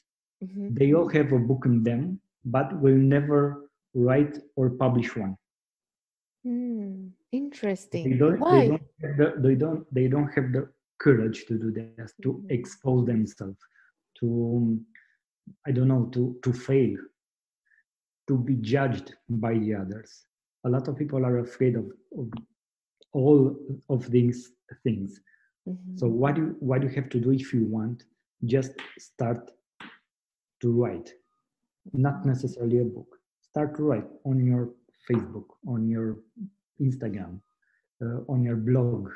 mm-hmm. 0.43 0.73
they 0.73 0.93
all 0.93 1.07
have 1.09 1.31
a 1.31 1.39
book 1.39 1.63
in 1.65 1.83
them, 1.83 2.19
but 2.45 2.79
will 2.81 2.95
never 2.95 3.69
write 3.93 4.37
or 4.55 4.69
publish 4.69 5.15
one. 5.15 5.37
Mm, 6.45 7.11
interesting. 7.31 8.11
They 8.11 8.17
don't, 8.17 8.39
Why? 8.39 8.61
They 8.61 8.67
don't, 8.67 9.17
the, 9.17 9.33
they 9.47 9.55
don't, 9.55 9.93
they 9.93 10.07
don't 10.07 10.29
have 10.29 10.51
the 10.51 10.69
courage 10.99 11.45
to 11.47 11.57
do 11.57 11.71
this, 11.71 12.13
to 12.23 12.33
mm-hmm. 12.33 12.51
expose 12.51 13.05
themselves, 13.05 13.59
to, 14.19 14.79
I 15.65 15.71
don't 15.71 15.87
know, 15.87 16.05
to, 16.13 16.37
to 16.43 16.53
fail, 16.53 16.95
to 18.27 18.37
be 18.37 18.55
judged 18.55 19.15
by 19.29 19.53
the 19.57 19.75
others. 19.75 20.25
A 20.65 20.69
lot 20.69 20.87
of 20.87 20.97
people 20.97 21.25
are 21.25 21.39
afraid 21.39 21.75
of, 21.75 21.85
of 22.17 22.31
all 23.13 23.55
of 23.89 24.09
these 24.09 24.51
things 24.83 25.19
Mm-hmm. 25.67 25.97
So 25.97 26.07
what 26.07 26.35
do 26.35 26.55
what 26.59 26.81
do 26.81 26.87
you 26.87 26.93
have 26.95 27.09
to 27.09 27.19
do 27.19 27.31
if 27.31 27.53
you 27.53 27.65
want? 27.65 28.03
Just 28.45 28.71
start 28.97 29.51
to 30.61 30.71
write, 30.71 31.11
not 31.93 32.25
necessarily 32.25 32.79
a 32.79 32.85
book. 32.85 33.07
Start 33.41 33.75
to 33.77 33.83
write 33.83 34.07
on 34.25 34.45
your 34.45 34.69
Facebook, 35.09 35.45
on 35.67 35.87
your 35.89 36.17
Instagram, 36.81 37.39
uh, 38.01 38.19
on 38.27 38.43
your 38.43 38.57
blog, 38.57 39.09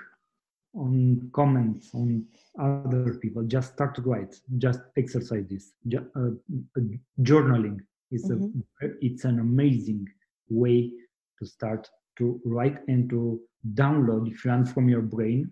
on 0.73 1.29
comments 1.33 1.89
on 1.93 2.25
other 2.57 3.13
people. 3.15 3.43
Just 3.43 3.73
start 3.73 3.93
to 3.95 4.01
write. 4.01 4.39
Just 4.57 4.79
exercise 4.97 5.45
this. 5.49 5.73
Uh, 5.93 5.99
uh, 6.17 6.81
journaling 7.21 7.79
is 8.11 8.29
Mhm. 8.29 8.63
a 8.81 8.87
it's 9.05 9.25
an 9.25 9.39
amazing 9.39 10.07
way 10.49 10.91
to 11.39 11.45
start 11.45 11.89
to 12.17 12.39
write 12.45 12.77
and 12.87 13.09
to 13.09 13.39
download 13.73 14.27
if 14.31 14.43
you 14.43 14.51
want 14.51 14.67
from 14.67 14.89
your 14.89 15.01
brain 15.01 15.51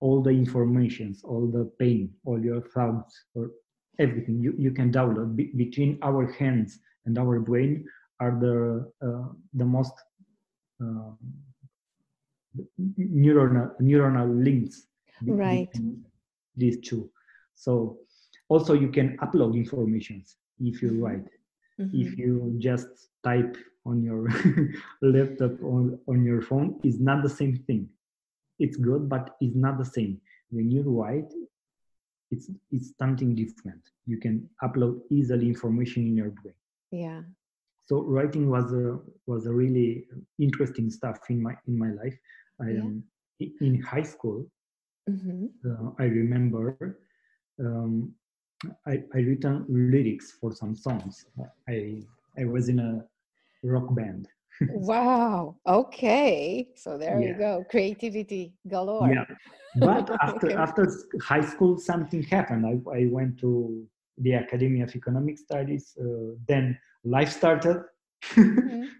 all 0.00 0.20
the 0.22 0.30
informations, 0.30 1.24
all 1.24 1.46
the 1.50 1.64
pain, 1.78 2.14
all 2.24 2.38
your 2.44 2.60
thoughts, 2.60 3.12
or 3.34 3.50
everything 3.98 4.40
you, 4.40 4.54
you 4.58 4.70
can 4.70 4.90
download 4.92 5.36
Be- 5.36 5.52
between 5.56 5.98
our 6.02 6.30
hands 6.32 6.78
and 7.06 7.18
our 7.18 7.40
brain 7.40 7.84
are 8.20 8.36
the 8.40 8.90
uh, 9.06 9.28
the 9.54 9.64
most 9.64 9.94
um, 10.80 11.16
neuronal 12.98 13.70
neuronal 13.80 14.28
links 14.44 14.86
Right. 15.26 15.70
between 15.72 16.04
these 16.56 16.78
two 16.80 17.08
so 17.54 17.96
also 18.48 18.72
you 18.74 18.88
can 18.88 19.16
upload 19.18 19.54
informations 19.54 20.36
if 20.60 20.82
you 20.82 20.90
Mhm. 20.90 21.00
write 21.00 21.28
Mhm. 21.78 21.90
if 21.92 22.16
you 22.18 22.54
just 22.58 22.86
type 23.22 23.56
on 23.84 24.02
your 24.02 24.28
laptop 25.02 25.52
or 25.62 25.98
on 26.08 26.24
your 26.24 26.40
phone 26.42 26.78
is 26.84 27.00
not 27.00 27.22
the 27.22 27.28
same 27.40 27.56
thing 27.66 27.88
it's 28.58 28.76
good 28.76 29.08
but 29.08 29.36
it's 29.40 29.56
not 29.56 29.78
the 29.78 29.84
same 29.84 30.20
when 30.50 30.70
you 30.70 30.82
write 30.82 31.30
it's 32.30 32.50
it's 32.70 32.92
something 32.98 33.34
different. 33.34 33.74
You 34.00 34.10
can 34.12 34.40
upload 34.56 34.94
easily 35.04 35.42
information 35.46 36.02
in 36.04 36.16
your 36.16 36.30
brain. 36.30 36.54
Yeah. 36.90 37.22
so 37.86 38.02
writing 38.02 38.48
was 38.50 38.72
a 38.72 38.98
was 39.26 39.46
a 39.46 39.52
really 39.52 40.04
interesting 40.38 40.90
stuff 40.90 41.18
in 41.30 41.42
my 41.42 41.54
in 41.66 41.78
my 41.78 41.90
life. 42.02 42.16
I, 42.60 42.68
Yeah. 42.68 42.82
um, 42.82 43.04
in 43.60 43.80
high 43.82 44.02
school 44.02 44.46
hmm 45.08 45.46
uh, 45.68 45.90
i 45.98 46.04
remember 46.04 46.86
um, 47.52 48.04
I, 48.86 48.92
I 49.14 49.18
written 49.18 49.66
lyrics 49.68 50.22
for 50.32 50.42
some 50.44 50.66
songs. 50.66 51.16
I 51.62 52.02
i 52.38 52.44
was 52.44 52.68
in 52.68 52.78
a 52.78 53.02
rock 53.62 53.94
band 53.94 54.28
Wow. 54.68 55.56
Okay. 55.66 56.68
So 56.76 56.98
there 56.98 57.20
you 57.20 57.34
go. 57.34 57.64
Creativity 57.70 58.54
galore. 58.68 59.12
yeah 59.12 59.24
but 59.76 60.10
after 60.22 60.46
Okay. 60.46 60.56
after 60.58 60.88
high 61.22 61.40
school 61.44 61.76
something 61.78 62.22
happened 62.22 62.64
i, 62.66 62.98
I 62.98 63.06
went 63.10 63.38
to 63.40 63.84
the 64.18 64.32
academy 64.32 64.80
of 64.80 64.94
economic 64.94 65.38
studies 65.38 65.96
uh, 66.00 66.34
then 66.48 66.78
life 67.04 67.30
started 67.30 67.82
Mhm. 68.36 68.90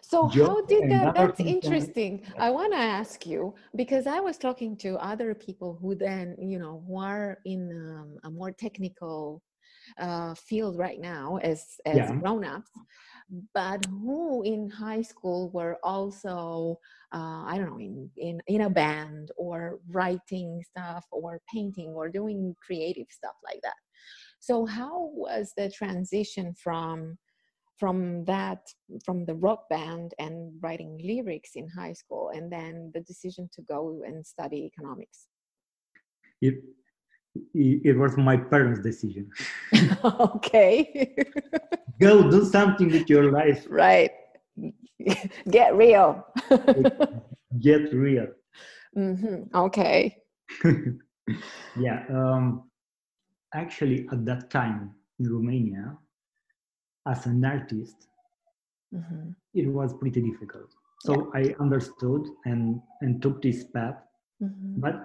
So 0.00 0.28
Job 0.34 0.38
how 0.42 0.60
did 0.66 0.88
that? 0.90 1.14
That's 1.14 1.40
interesting. 1.40 2.24
I 2.38 2.50
want 2.50 2.72
to 2.72 2.78
ask 2.78 3.26
you 3.26 3.54
because 3.76 4.06
I 4.06 4.20
was 4.20 4.38
talking 4.38 4.76
to 4.78 4.96
other 4.96 5.34
people 5.34 5.78
who 5.80 5.94
then, 5.94 6.36
you 6.38 6.58
know, 6.58 6.82
who 6.86 6.98
are 6.98 7.38
in 7.44 7.70
um, 7.72 8.16
a 8.24 8.30
more 8.30 8.50
technical 8.52 9.42
uh, 9.98 10.34
field 10.34 10.78
right 10.78 11.00
now 11.00 11.38
as 11.42 11.76
as 11.86 12.10
Yeah. 12.10 12.18
grown-ups, 12.20 12.70
but 13.54 13.84
who 13.86 14.42
in 14.42 14.68
high 14.68 15.02
school 15.02 15.50
were 15.50 15.78
also, 15.82 16.78
uh, 17.14 17.44
I 17.46 17.56
don't 17.56 17.70
know, 17.70 17.80
in, 17.80 18.10
in 18.16 18.42
in 18.46 18.62
a 18.62 18.70
band 18.70 19.30
or 19.36 19.80
writing 19.88 20.62
stuff 20.70 21.04
or 21.12 21.40
painting 21.52 21.90
or 21.90 22.08
doing 22.08 22.54
creative 22.64 23.06
stuff 23.10 23.36
like 23.44 23.60
that. 23.62 23.80
So 24.40 24.66
how 24.66 25.10
was 25.14 25.52
the 25.56 25.70
transition 25.70 26.54
from 26.54 27.18
from 27.78 28.24
that 28.26 28.60
from 29.04 29.24
the 29.24 29.34
rock 29.34 29.68
band 29.70 30.12
and 30.18 30.52
writing 30.60 31.00
lyrics 31.02 31.52
in 31.54 31.66
high 31.68 31.94
school 31.94 32.30
and 32.34 32.52
then 32.52 32.90
the 32.94 33.00
decision 33.00 33.48
to 33.54 33.62
go 33.62 34.02
and 34.06 34.24
study 34.24 34.70
economics 34.70 35.26
it, 36.42 36.62
it, 37.34 37.80
it 37.84 37.96
was 37.98 38.16
my 38.16 38.36
parents 38.36 38.80
decision. 38.80 39.30
Okay. 40.04 41.14
Go 42.00 42.30
do 42.30 42.44
something 42.44 42.90
with 42.90 43.08
your 43.10 43.30
life. 43.30 43.66
Right. 43.68 44.10
Get 45.50 45.76
real. 45.76 46.24
Get 47.60 47.92
real. 47.92 48.28
Hmm 48.94 49.42
okay. 49.54 50.16
Yeah 51.76 52.04
um, 52.10 52.70
actually 53.54 54.06
at 54.12 54.24
that 54.26 54.50
time 54.50 54.90
in 55.20 55.32
romania 55.32 55.96
as 57.06 57.26
an 57.26 57.44
artist 57.44 58.08
hmm 58.92 59.30
it 59.54 59.66
was 59.66 59.92
pretty 59.94 60.20
difficult. 60.22 60.70
So 61.06 61.30
i 61.34 61.54
understood 61.60 62.22
and 62.44 62.80
and 63.00 63.22
took 63.22 63.42
this 63.42 63.64
path. 63.64 63.98
Hmm 64.40 64.74
but 64.80 64.96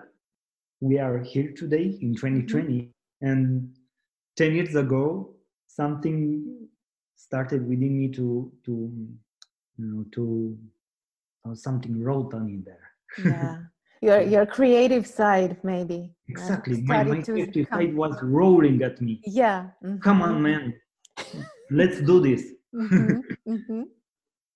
we 0.82 1.00
are 1.00 1.20
here 1.20 1.52
today 1.56 1.98
in 2.02 2.16
2020 2.16 2.92
and 3.22 3.70
10 4.38 4.56
years 4.56 4.76
ago 4.76 5.34
something 5.68 6.68
started 7.16 7.68
within 7.68 7.98
me 7.98 8.10
to 8.10 8.52
to 8.66 8.72
you 9.78 9.86
know 9.86 10.06
to 10.12 10.58
uh, 11.48 11.56
something 11.56 12.02
wrote 12.02 12.34
on 12.34 12.48
in 12.50 12.64
there. 12.66 12.92
Yeah. 13.26 13.56
Your 14.02 14.22
your 14.22 14.46
creative 14.46 15.08
side 15.08 15.58
maybe 15.64 16.14
exactly. 16.28 16.82
My, 16.82 17.04
my 17.04 17.22
creative 17.24 17.68
come- 17.70 17.80
side 17.82 17.96
was 17.96 18.22
roaring 18.22 18.84
at 18.84 19.02
me. 19.02 19.22
Yeah. 19.26 19.70
Come 20.04 20.20
mhm, 20.20 20.24
on 20.24 20.42
man. 20.44 20.74
Let's 21.72 22.02
do 22.02 22.20
this. 22.20 22.44
Mhm, 22.76 23.22
mhm. 23.48 23.84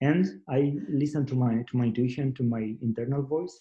and 0.02 0.26
i 0.50 0.74
listen 1.02 1.26
to 1.26 1.36
my 1.36 1.54
to 1.70 1.78
my 1.78 1.86
intuition 1.86 2.34
to 2.34 2.44
my 2.44 2.76
internal 2.82 3.22
voice 3.22 3.56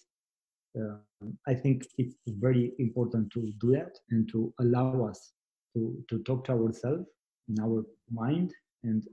i 1.47 1.53
think 1.53 1.85
it's 1.97 2.15
very 2.27 2.73
important 2.79 3.31
to 3.31 3.51
do 3.59 3.71
that 3.71 3.97
and 4.11 4.29
to 4.29 4.53
allow 4.59 5.05
us 5.05 5.33
to 5.73 6.03
to 6.07 6.19
talk 6.23 6.43
to 6.45 6.51
ourselves 6.51 7.05
in 7.49 7.59
our 7.59 7.83
mind 8.11 8.53
and 8.83 9.07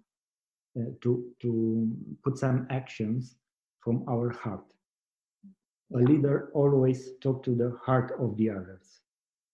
uh, 0.79 0.90
to 1.01 1.25
to 1.40 1.90
put 2.25 2.38
some 2.38 2.66
actions 2.71 3.37
from 3.81 4.05
our 4.09 4.31
heart. 4.31 4.64
A 5.95 5.99
leader 5.99 6.51
always 6.55 7.11
talk 7.21 7.42
to 7.45 7.55
the 7.55 7.71
heart 7.85 8.12
of 8.19 8.37
the 8.37 8.51
others 8.51 9.01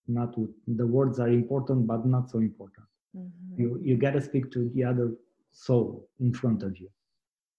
not 0.07 0.37
with 0.37 0.49
the 0.67 0.85
words 0.85 1.19
are 1.19 1.29
important 1.29 1.87
but 1.87 2.05
not 2.05 2.29
so 2.29 2.39
important. 2.39 2.85
Mhm. 3.15 3.59
you 3.59 3.79
you 3.87 3.97
got 3.97 4.11
to 4.11 4.21
speak 4.21 4.51
to 4.51 4.69
the 4.75 4.83
other 4.83 5.15
soul 5.51 6.09
in 6.19 6.33
front 6.33 6.63
of 6.63 6.77
you. 6.77 6.89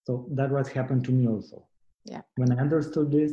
So 0.07 0.29
that 0.33 0.51
was 0.51 0.69
happened 0.69 1.05
to 1.05 1.13
me 1.13 1.27
also. 1.29 1.67
Yeah. 2.07 2.23
when 2.37 2.53
i 2.53 2.57
understood 2.57 3.11
this 3.11 3.33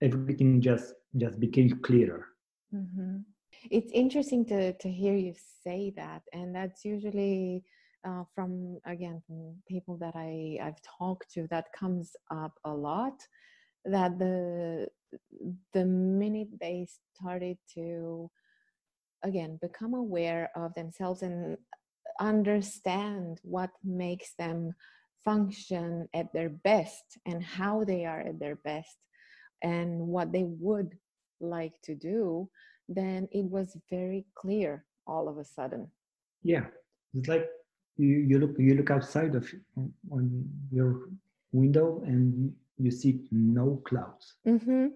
everything 0.00 0.60
just 0.60 0.94
just 1.16 1.38
became 1.40 1.70
clearer 1.80 2.26
hmm 2.72 3.18
It's 3.70 3.92
interesting 3.92 4.44
to 4.46 4.72
to 4.82 4.88
hear 4.88 5.16
you 5.16 5.34
say 5.64 5.92
that, 5.96 6.22
and 6.32 6.54
that's 6.54 6.84
usually 6.84 7.64
uh, 8.08 8.24
from 8.34 8.78
again 8.84 9.22
from 9.26 9.56
people 9.66 9.96
that 9.98 10.14
I 10.14 10.58
I've 10.62 10.80
talked 10.98 11.28
to. 11.34 11.48
That 11.48 11.72
comes 11.80 12.14
up 12.30 12.54
a 12.64 12.72
lot. 12.72 13.18
That 13.84 14.18
the 14.18 14.88
the 15.72 15.84
minute 15.84 16.52
they 16.60 16.86
started 17.14 17.58
to 17.74 18.30
again 19.24 19.58
become 19.60 19.94
aware 19.94 20.50
of 20.54 20.74
themselves 20.74 21.22
and 21.22 21.58
understand 22.20 23.40
what 23.42 23.70
makes 23.82 24.34
them 24.38 24.74
function 25.24 26.08
at 26.14 26.32
their 26.32 26.50
best 26.70 27.18
and 27.26 27.42
how 27.42 27.84
they 27.84 28.04
are 28.04 28.20
at 28.20 28.38
their 28.38 28.56
best 28.56 28.96
and 29.62 30.06
what 30.08 30.32
they 30.32 30.44
would 30.44 30.96
like 31.40 31.74
to 31.82 31.94
do, 31.94 32.48
then 32.88 33.28
it 33.32 33.44
was 33.44 33.76
very 33.90 34.26
clear 34.34 34.84
all 35.06 35.28
of 35.28 35.38
a 35.38 35.44
sudden. 35.44 35.86
yeah 36.42 36.64
it's 37.14 37.28
like 37.28 37.46
you, 37.96 38.16
you 38.30 38.38
look 38.38 38.54
you 38.58 38.74
look 38.74 38.90
outside 38.90 39.34
of 39.34 39.44
on 40.10 40.24
your 40.70 40.90
window 41.52 42.02
and 42.06 42.52
you 42.78 42.90
see 42.90 43.12
no 43.32 43.82
clouds 43.88 44.34
Mm-hmm. 44.46 44.86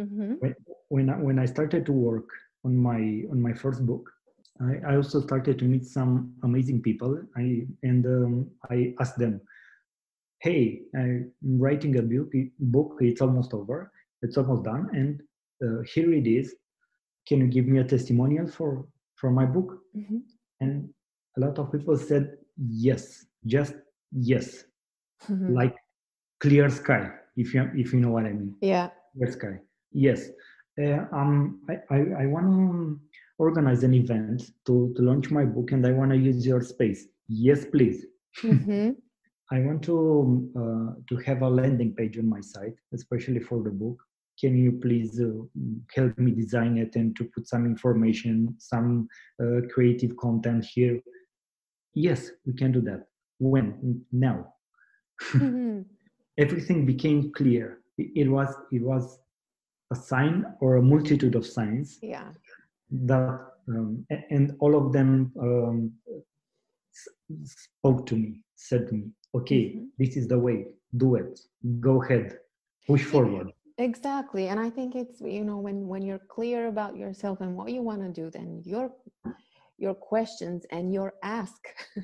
Mm-hmm. 0.00 0.32
when 0.40 0.54
when 0.88 1.10
I, 1.10 1.16
when 1.16 1.38
I 1.38 1.46
started 1.46 1.84
to 1.86 1.92
work 1.92 2.28
on 2.64 2.76
my 2.76 3.00
on 3.32 3.40
my 3.40 3.52
first 3.52 3.84
book, 3.86 4.10
I, 4.60 4.92
I 4.92 4.96
also 4.96 5.20
started 5.20 5.58
to 5.58 5.64
meet 5.64 5.84
some 5.86 6.32
amazing 6.42 6.82
people. 6.82 7.12
I 7.36 7.66
and 7.82 8.04
um, 8.06 8.46
I 8.70 8.94
asked 9.00 9.18
them, 9.18 9.40
"Hey, 10.40 10.82
I'm 10.94 11.32
writing 11.42 11.96
a 11.98 12.02
book. 12.02 12.32
Book. 12.58 12.96
It's 13.00 13.20
almost 13.20 13.52
over. 13.54 13.90
It's 14.22 14.36
almost 14.36 14.64
done, 14.64 14.88
and 14.92 15.20
uh, 15.64 15.82
here 15.94 16.12
it 16.12 16.26
is. 16.26 16.54
Can 17.26 17.40
you 17.40 17.46
give 17.48 17.66
me 17.66 17.78
a 17.78 17.84
testimonial 17.84 18.46
for 18.46 18.86
for 19.16 19.30
my 19.30 19.46
book?" 19.46 19.78
Mm-hmm. 19.96 20.18
And 20.60 20.88
a 21.36 21.40
lot 21.40 21.58
of 21.58 21.70
people 21.72 21.96
said 21.96 22.36
yes, 22.56 23.26
just 23.46 23.74
yes, 24.12 24.64
Mm-hmm. 25.28 25.52
like 25.52 25.74
clear 26.40 26.68
sky. 26.70 27.10
If 27.36 27.52
you 27.54 27.68
if 27.74 27.92
you 27.92 28.00
know 28.00 28.10
what 28.10 28.24
I 28.24 28.32
mean. 28.32 28.54
yeah. 28.60 28.90
Clear 29.16 29.32
sky. 29.32 29.54
Yes. 29.92 30.28
Uh, 30.80 31.04
um, 31.12 31.60
I, 31.68 31.74
I, 31.90 31.98
I 32.22 32.26
want 32.26 32.46
to 32.46 33.00
organize 33.38 33.82
an 33.82 33.94
event 33.94 34.42
to, 34.66 34.92
to 34.96 35.02
launch 35.02 35.30
my 35.30 35.44
book 35.44 35.72
and 35.72 35.84
I 35.84 35.90
want 35.90 36.12
to 36.12 36.16
use 36.16 36.46
your 36.46 36.60
space. 36.60 37.06
Yes, 37.28 37.64
please. 37.64 38.06
Mm-hmm. 38.44 38.90
I 39.50 39.60
want 39.60 39.82
to 39.84 40.50
uh, 40.56 40.90
to 41.08 41.16
have 41.24 41.42
a 41.42 41.48
landing 41.48 41.94
page 41.94 42.16
on 42.18 42.28
my 42.28 42.40
site, 42.40 42.74
especially 42.94 43.40
for 43.40 43.62
the 43.62 43.70
book. 43.70 43.98
Can 44.40 44.56
you 44.56 44.72
please 44.72 45.20
uh, 45.20 45.42
help 45.94 46.16
me 46.18 46.30
design 46.32 46.78
it 46.78 46.94
and 46.96 47.16
to 47.16 47.24
put 47.24 47.48
some 47.48 47.66
information, 47.66 48.54
some 48.58 49.08
uh, 49.42 49.60
creative 49.72 50.16
content 50.16 50.64
here? 50.64 51.00
Yes, 51.94 52.30
we 52.46 52.52
can 52.52 52.72
do 52.72 52.80
that. 52.82 53.06
When? 53.38 54.04
Now. 54.12 54.54
Mm-hmm. 55.32 55.80
Everything 56.38 56.86
became 56.86 57.32
clear. 57.32 57.80
It, 57.96 58.30
was 58.30 58.54
it 58.70 58.80
was 58.82 59.18
a 59.90 59.96
sign 59.96 60.44
or 60.60 60.76
a 60.76 60.82
multitude 60.82 61.34
of 61.34 61.44
signs. 61.44 61.98
Yeah. 62.00 62.28
That 62.90 63.40
um, 63.68 64.06
and 64.30 64.56
all 64.60 64.76
of 64.76 64.92
them 64.92 65.32
um, 65.40 65.92
spoke 67.44 68.06
to 68.06 68.14
me, 68.14 68.44
said 68.54 68.86
to 68.88 68.94
me, 68.94 69.10
okay 69.34 69.64
mm-hmm. 69.64 69.84
this 69.98 70.16
is 70.16 70.28
the 70.28 70.38
way 70.38 70.66
do 70.96 71.16
it 71.16 71.38
go 71.80 72.02
ahead 72.02 72.38
push 72.86 73.04
forward 73.04 73.48
exactly 73.78 74.48
and 74.48 74.58
i 74.58 74.68
think 74.68 74.94
it's 74.94 75.20
you 75.20 75.44
know 75.44 75.58
when 75.58 75.86
when 75.86 76.02
you're 76.02 76.26
clear 76.28 76.66
about 76.68 76.96
yourself 76.96 77.40
and 77.40 77.56
what 77.56 77.70
you 77.70 77.80
want 77.80 78.00
to 78.00 78.08
do 78.08 78.30
then 78.30 78.60
your 78.64 78.90
your 79.78 79.94
questions 79.94 80.66
and 80.70 80.92
your 80.92 81.14
ask 81.22 81.68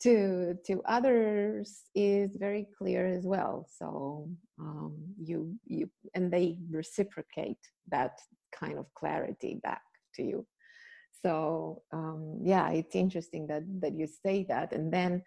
to 0.00 0.54
to 0.66 0.80
others 0.84 1.82
is 1.94 2.36
very 2.36 2.68
clear 2.76 3.06
as 3.06 3.24
well. 3.26 3.66
So 3.78 4.28
um, 4.60 4.96
you 5.20 5.54
you 5.66 5.90
and 6.14 6.32
they 6.32 6.58
reciprocate 6.70 7.58
that 7.90 8.20
kind 8.52 8.78
of 8.78 8.86
clarity 8.94 9.58
back 9.62 9.82
to 10.14 10.22
you. 10.22 10.46
So 11.22 11.82
um, 11.92 12.38
yeah 12.44 12.70
it's 12.70 12.94
interesting 12.94 13.46
that 13.48 13.62
that 13.80 13.94
you 13.94 14.06
say 14.06 14.44
that 14.48 14.72
and 14.72 14.92
then 14.92 15.22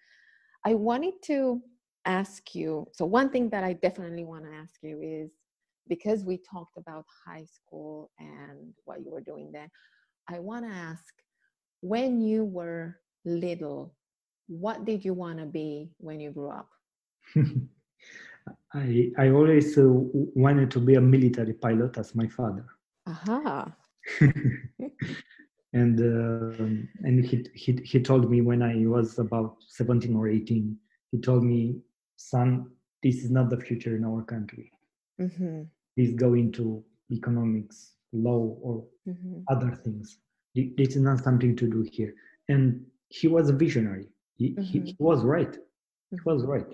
I 0.64 0.76
wanted 0.76 1.16
to 1.26 1.62
ask 2.06 2.56
you 2.56 2.88
so, 2.94 3.06
one 3.06 3.30
thing 3.30 3.50
that 3.50 3.64
I 3.64 3.74
definitely 3.74 4.24
want 4.24 4.46
to 4.46 4.52
ask 4.52 4.76
you 4.82 5.02
is 5.02 5.32
because 5.92 6.24
we 6.24 6.38
talked 6.38 6.78
about 6.78 7.06
high 7.28 7.44
school 7.44 8.10
and 8.18 8.74
what 8.86 9.04
you 9.04 9.12
were 9.12 9.26
doing 9.32 9.52
then, 9.52 9.70
I 10.30 10.40
want 10.40 10.64
to 10.66 10.72
ask 10.72 11.14
when 11.82 12.22
you 12.22 12.46
were 12.46 12.96
little, 13.26 13.94
what 14.48 14.86
did 14.86 15.04
you 15.04 15.14
want 15.14 15.40
to 15.40 15.46
be 15.46 15.92
when 15.98 16.22
you 16.22 16.32
grew 16.32 16.50
up? 16.50 16.70
I, 18.74 19.12
I 19.18 19.30
always 19.32 19.78
uh, 19.78 19.84
wanted 20.46 20.72
to 20.72 20.80
be 20.80 20.96
a 20.96 21.02
military 21.02 21.56
pilot 21.66 21.98
as 21.98 22.16
my 22.16 22.28
father. 22.28 22.66
Aha. 23.06 23.76
and 25.74 26.00
uh, 26.00 26.64
and 27.08 27.26
he, 27.26 27.46
he 27.54 27.80
he 27.84 28.00
told 28.00 28.32
me 28.32 28.40
when 28.40 28.62
I 28.62 28.76
was 28.86 29.20
about 29.20 29.58
17 29.68 30.16
or 30.16 30.28
18 30.28 30.78
he 31.12 31.20
told 31.20 31.44
me 31.44 31.82
son 32.16 32.72
this 33.04 33.24
is 33.24 33.30
not 33.30 33.50
the 33.50 33.58
future 33.58 33.96
in 33.96 34.04
our 34.04 34.24
country 34.24 34.72
mm-hmm. 35.20 35.62
Please 35.96 36.14
go 36.14 36.34
into 36.34 36.84
economics 37.12 37.94
law 38.14 38.56
or 38.62 38.84
mm-hmm. 39.08 39.42
other 39.50 39.76
things. 39.76 40.18
This 40.56 40.96
is 40.96 41.02
not 41.02 41.24
something 41.24 41.56
to 41.56 41.68
do 41.68 41.88
here. 41.92 42.14
And 42.50 42.86
he 43.08 43.28
was 43.28 43.50
a 43.50 43.54
visionary. 43.54 44.08
He, 44.38 44.52
mm-hmm. 44.52 44.62
he, 44.62 44.80
he, 44.80 44.96
was 45.00 45.24
right. 45.24 45.56
He 46.10 46.18
was 46.26 46.42
mm-hmm. 46.42 46.52
right. 46.52 46.68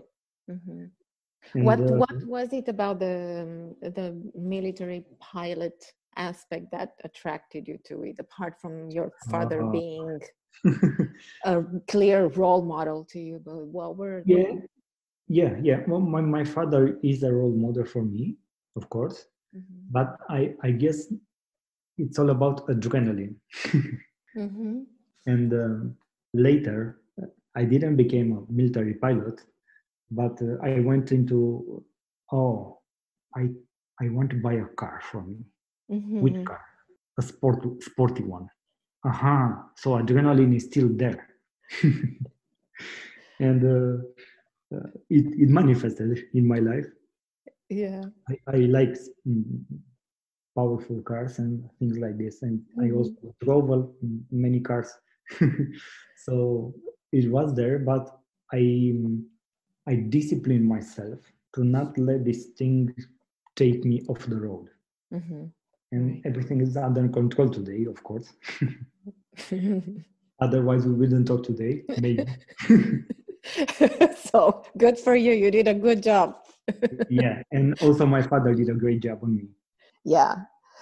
Mm-hmm. 0.49 0.85
and, 1.53 1.65
what 1.65 1.79
uh, 1.79 1.93
what 1.93 2.25
was 2.25 2.53
it 2.53 2.69
about 2.69 2.99
the 2.99 3.75
the 3.81 4.15
military 4.33 5.03
pilot 5.19 5.85
aspect 6.15 6.71
that 6.71 6.93
attracted 7.03 7.67
you 7.67 7.77
to 7.85 8.03
it 8.03 8.15
apart 8.19 8.53
from 8.61 8.89
your 8.89 9.11
father 9.29 9.61
uh, 9.61 9.69
being 9.69 10.19
a 11.45 11.63
clear 11.87 12.27
role 12.27 12.63
model 12.63 13.05
to 13.11 13.19
you? 13.19 13.41
But 13.43 13.65
what 13.65 13.97
were 13.97 14.23
yeah. 14.25 14.53
Yeah 15.27 15.53
yeah. 15.61 15.79
Well 15.85 15.99
my, 15.99 16.21
my 16.21 16.45
father 16.45 16.97
is 17.03 17.23
a 17.23 17.31
role 17.31 17.55
model 17.55 17.85
for 17.85 18.03
me 18.03 18.37
of 18.77 18.89
course 18.89 19.17
mm-hmm. 19.55 19.79
but 19.97 20.09
i 20.29 20.41
i 20.63 20.71
guess 20.71 20.99
it's 21.97 22.19
all 22.19 22.29
about 22.29 22.65
adrenaline 22.67 23.35
mm-hmm. 24.35 24.79
and 25.33 25.53
uh, 25.53 25.79
later 26.33 27.01
i 27.55 27.63
didn't 27.63 27.97
become 28.03 28.29
a 28.37 28.41
military 28.51 28.93
pilot 29.05 29.41
but 30.11 30.41
uh, 30.41 30.55
i 30.63 30.79
went 30.79 31.11
into 31.11 31.37
oh 32.31 32.79
i 33.35 33.43
i 34.01 34.09
want 34.09 34.29
to 34.29 34.37
buy 34.47 34.53
a 34.53 34.67
car 34.81 35.01
for 35.11 35.21
me 35.23 35.37
Mm-hmm. 35.91 36.21
Which 36.21 36.45
car? 36.45 36.61
A 37.17 37.21
sport, 37.21 37.63
sporty 37.81 38.23
one. 38.23 38.49
Uh-huh. 39.05 39.49
So 39.75 39.91
adrenaline 39.91 40.55
is 40.55 40.65
still 40.65 40.89
there. 40.91 41.27
and 43.39 43.63
uh, 43.63 44.75
uh, 44.75 44.89
it, 45.09 45.25
it 45.41 45.49
manifested 45.49 46.25
in 46.33 46.47
my 46.47 46.59
life. 46.59 46.85
Yeah. 47.69 48.03
I, 48.29 48.37
I 48.47 48.57
like 48.57 48.97
mm, 49.27 49.63
powerful 50.55 51.01
cars 51.01 51.39
and 51.39 51.69
things 51.79 51.97
like 51.97 52.17
this. 52.17 52.41
And 52.41 52.59
mm-hmm. 52.59 52.83
I 52.83 52.97
also 52.97 53.35
drove 53.41 53.93
many 54.31 54.59
cars. 54.59 54.91
so 56.17 56.73
it 57.11 57.29
was 57.29 57.53
there, 57.55 57.79
but 57.79 58.09
I 58.53 58.93
I 59.87 59.95
disciplined 59.95 60.67
myself 60.67 61.19
to 61.55 61.63
not 61.63 61.97
let 61.97 62.25
this 62.25 62.47
thing 62.57 62.93
take 63.55 63.83
me 63.85 64.03
off 64.07 64.25
the 64.25 64.39
road. 64.39 64.69
Mm-hmm 65.13 65.45
and 65.91 66.11
right. 66.11 66.21
everything 66.25 66.61
is 66.61 66.75
under 66.77 67.07
control 67.07 67.49
today 67.49 67.85
of 67.85 68.01
course 68.03 68.33
otherwise 70.41 70.85
we 70.85 70.93
wouldn't 70.93 71.27
talk 71.27 71.43
today 71.43 71.83
maybe 71.99 72.25
so 74.15 74.63
good 74.77 74.99
for 74.99 75.15
you 75.15 75.33
you 75.33 75.49
did 75.51 75.67
a 75.67 75.73
good 75.73 76.03
job 76.03 76.35
yeah 77.09 77.41
and 77.51 77.79
also 77.81 78.05
my 78.05 78.21
father 78.21 78.53
did 78.53 78.69
a 78.69 78.73
great 78.73 79.01
job 79.01 79.19
on 79.23 79.35
me 79.35 79.47
yeah 80.03 80.35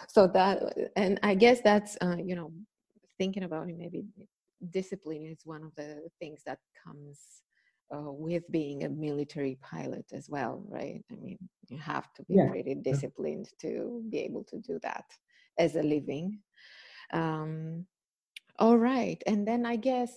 so 0.08 0.28
that 0.28 0.62
and 0.96 1.20
i 1.24 1.34
guess 1.34 1.62
that's 1.62 1.98
uh, 2.02 2.18
you 2.24 2.36
know 2.36 2.52
thinking 3.18 3.44
about 3.44 3.70
it 3.70 3.78
maybe 3.78 4.04
discipline 4.72 5.26
is 5.26 5.40
one 5.46 5.64
of 5.64 5.74
the 5.76 6.02
things 6.20 6.42
that 6.46 6.60
comes 6.84 7.42
uh, 7.94 8.12
with 8.12 8.50
being 8.52 8.84
a 8.84 8.90
military 8.90 9.58
pilot 9.62 10.06
as 10.14 10.30
well, 10.30 10.64
right? 10.68 11.04
I 11.12 11.16
mean, 11.16 11.38
you 11.68 11.78
have 11.78 12.12
to 12.16 12.24
be 12.24 12.36
yeah. 12.36 12.50
pretty 12.50 12.76
disciplined 12.76 13.50
to 13.62 14.04
be 14.10 14.20
able 14.20 14.44
to 14.46 14.58
do 14.58 14.80
that 14.82 15.06
as 15.60 15.76
a 15.76 15.84
living. 15.84 16.40
Um, 17.14 17.86
all 18.58 18.78
right. 18.78 19.22
And 19.28 19.48
then 19.48 19.66
I 19.66 19.76
guess 19.76 20.12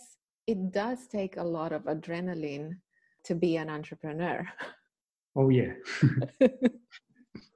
it 0.46 0.72
does 0.72 1.06
take 1.08 1.36
a 1.36 1.42
lot 1.42 1.72
of 1.72 1.82
adrenaline 1.84 2.78
to 3.24 3.34
be 3.34 3.56
an 3.56 3.68
entrepreneur. 3.68 4.46
Oh, 5.38 5.50
yeah. 5.50 5.72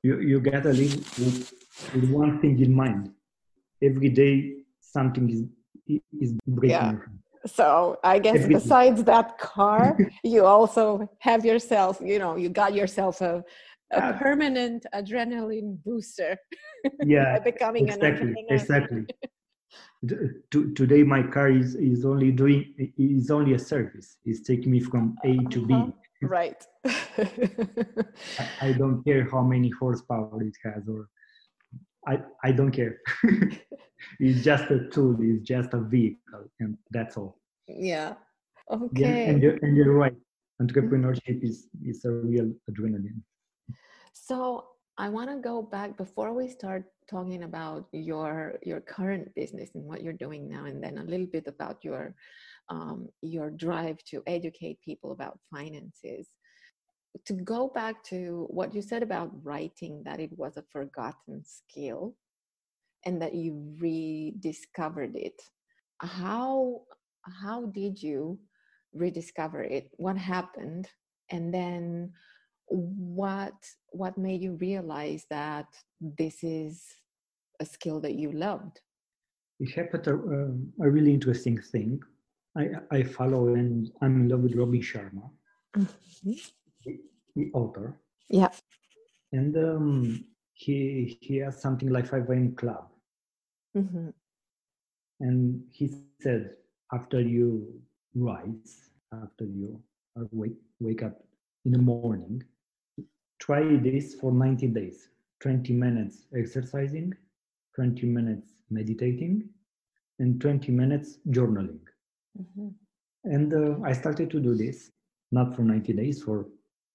you, 0.05 0.21
you 0.21 0.41
got 0.41 0.63
to 0.63 0.73
live 0.73 0.95
with, 1.19 1.53
with 1.95 2.11
one 2.11 2.41
thing 2.41 2.61
in 2.61 2.73
mind. 2.73 3.11
Every 3.83 4.09
day, 4.09 4.63
something 4.81 5.29
is, 5.29 6.01
is 6.21 6.33
breaking. 6.47 7.01
Yeah 7.01 7.13
so 7.47 7.99
i 8.05 8.19
guess 8.19 8.47
besides 8.47 9.03
that 9.05 9.37
car 9.55 9.99
you 10.23 10.45
also 10.45 11.09
have 11.19 11.45
yourself 11.45 12.01
you 12.01 12.19
know 12.19 12.37
you 12.37 12.49
got 12.49 12.73
yourself 12.73 13.21
a, 13.21 13.43
a 13.93 13.99
uh, 13.99 14.19
permanent 14.19 14.87
adrenaline 14.95 15.77
booster 15.85 16.37
yeah 17.05 17.39
becoming 17.41 17.89
exactly, 17.89 18.33
exactly 18.49 19.07
today 20.51 21.03
my 21.03 21.23
car 21.23 21.51
is 21.51 21.75
is 21.75 22.05
only 22.05 22.31
doing 22.31 22.93
is 22.97 23.31
only 23.31 23.55
a 23.55 23.59
service 23.59 24.17
it's 24.25 24.41
taking 24.41 24.71
me 24.71 24.81
from 24.81 25.17
a 25.25 25.45
to 25.47 25.67
b 25.67 25.75
uh-huh. 25.75 25.91
Right 26.23 26.67
I, 28.61 28.73
don't 28.73 29.03
care 29.05 29.29
how 29.31 29.43
many 29.43 29.71
horsepower 29.71 30.43
it 30.43 30.55
has 30.65 30.89
or 30.89 31.09
I, 32.07 32.19
I 32.43 32.53
don't 32.53 32.73
care. 32.73 32.99
it's 34.19 34.43
just 34.43 34.71
a 34.71 34.89
tool, 34.89 35.17
it's 35.21 35.47
just 35.47 35.73
a 35.73 35.81
vehicle, 35.81 36.51
and 36.61 36.77
that's 36.91 37.17
all. 37.17 37.39
Yeah. 37.69 38.15
Okay. 38.71 39.01
Yeah, 39.01 39.31
and, 39.31 39.43
you're, 39.43 39.59
and 39.63 39.77
you're 39.77 39.93
right. 39.93 40.13
Mm-hmm. 40.13 40.67
Entrepreneurship 40.67 41.43
is, 41.43 41.69
is 41.85 42.05
a 42.05 42.11
real 42.11 42.53
adrenaline. 42.71 43.23
So 44.13 44.67
I 44.99 45.09
want 45.09 45.31
to 45.31 45.37
go 45.37 45.63
back 45.63 45.97
before 45.97 46.33
we 46.33 46.49
start 46.49 46.85
talking 47.09 47.43
about 47.43 47.89
your 47.93 48.59
your 48.63 48.81
current 48.81 49.35
business 49.35 49.71
and 49.75 49.85
what 49.85 50.03
you're 50.03 50.13
doing 50.13 50.49
now, 50.49 50.67
and 50.67 50.83
then 50.83 50.99
a 50.99 51.05
little 51.05 51.27
bit 51.27 51.47
about 51.49 51.83
your 51.83 52.15
um, 52.69 53.09
your 53.23 53.51
drive 53.51 53.99
to 54.11 54.23
educate 54.27 54.79
people 54.85 55.13
about 55.13 55.39
finances. 55.51 56.29
To 57.27 57.35
go 57.35 57.69
back 57.69 58.03
to 58.05 58.47
what 58.51 58.75
you 58.75 58.81
said 58.81 59.03
about 59.03 59.31
writing 59.45 60.03
that 60.05 60.21
it 60.21 60.31
was 60.39 60.57
a 60.57 60.65
forgotten 60.73 61.45
skill 61.45 62.15
and 63.05 63.21
that 63.21 63.35
you 63.35 63.77
rediscovered 63.79 65.15
it 65.17 65.43
how 66.03 66.83
how 67.23 67.67
did 67.67 68.03
you 68.03 68.39
rediscover 68.93 69.63
it? 69.63 69.91
What 69.97 70.17
happened? 70.17 70.89
And 71.31 71.53
then 71.55 72.13
what 72.67 73.55
what 73.91 74.19
made 74.19 74.43
you 74.43 74.55
realize 74.55 75.25
that 75.31 75.67
this 76.01 76.43
is 76.43 76.85
a 77.61 77.65
skill 77.65 78.01
that 78.01 78.15
you 78.15 78.33
loved? 78.33 78.81
It 79.61 79.71
happened 79.73 80.07
a, 80.09 80.15
um, 80.15 80.73
a 80.81 80.91
really 80.91 81.15
interesting 81.15 81.61
thing 81.61 82.01
i 82.57 82.65
i 82.99 83.03
follow 83.03 83.55
and 83.55 83.91
i'm 84.03 84.21
in 84.23 84.29
love 84.29 84.41
with 84.43 84.55
robin 84.57 84.81
sharma 84.81 85.25
Mhm. 85.77 86.41
the, 86.85 86.99
the 87.37 87.51
author, 87.55 87.99
Yeah. 88.29 88.51
and 89.33 89.57
um, 89.57 90.25
he 90.55 91.19
he 91.21 91.37
has 91.39 91.61
something 91.61 91.89
like 91.91 92.07
5 92.07 92.29
a.m. 92.33 92.55
club, 92.55 92.85
hmm 93.75 94.11
and 95.21 95.63
he 95.73 95.89
said 95.89 96.51
after 96.93 97.21
you 97.21 97.81
rise, 98.15 98.91
after 99.13 99.45
you 99.45 99.81
wake 100.33 100.57
wake 100.81 101.03
up 101.03 101.23
in 101.65 101.73
the 101.73 101.79
morning, 101.79 102.43
try 103.39 103.63
this 103.77 104.15
for 104.15 104.33
90 104.33 104.69
days. 104.69 105.09
20 105.41 105.73
minutes 105.73 106.27
exercising, 106.37 107.13
20 107.75 108.07
minutes 108.07 108.63
meditating, 108.71 109.49
and 110.19 110.41
20 110.41 110.71
minutes 110.73 111.19
journaling. 111.31 111.81
Hmm 112.37 112.69
And 113.25 113.53
uh, 113.53 113.77
I 113.85 113.93
started 113.93 114.31
to 114.31 114.41
do 114.41 114.55
this, 114.55 114.91
not 115.31 115.55
for 115.55 115.63
90 115.63 115.93
days, 115.93 116.23
for 116.23 116.47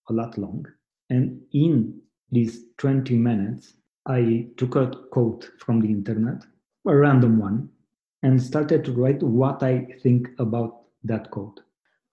a 0.09 0.13
lot 0.13 0.37
long. 0.37 0.65
And 1.09 1.41
in 1.53 2.01
these 2.31 2.65
20 2.77 3.15
minutes, 3.17 3.73
I 4.07 4.47
took 4.57 4.75
a 4.75 4.91
quote 5.11 5.49
from 5.59 5.81
the 5.81 5.89
internet, 5.89 6.43
a 6.87 6.95
random 6.95 7.39
one, 7.39 7.69
and 8.23 8.41
started 8.41 8.83
to 8.85 8.91
write 8.93 9.21
what 9.23 9.63
I 9.63 9.87
think 10.01 10.29
about 10.39 10.83
that 11.03 11.29
quote. 11.31 11.61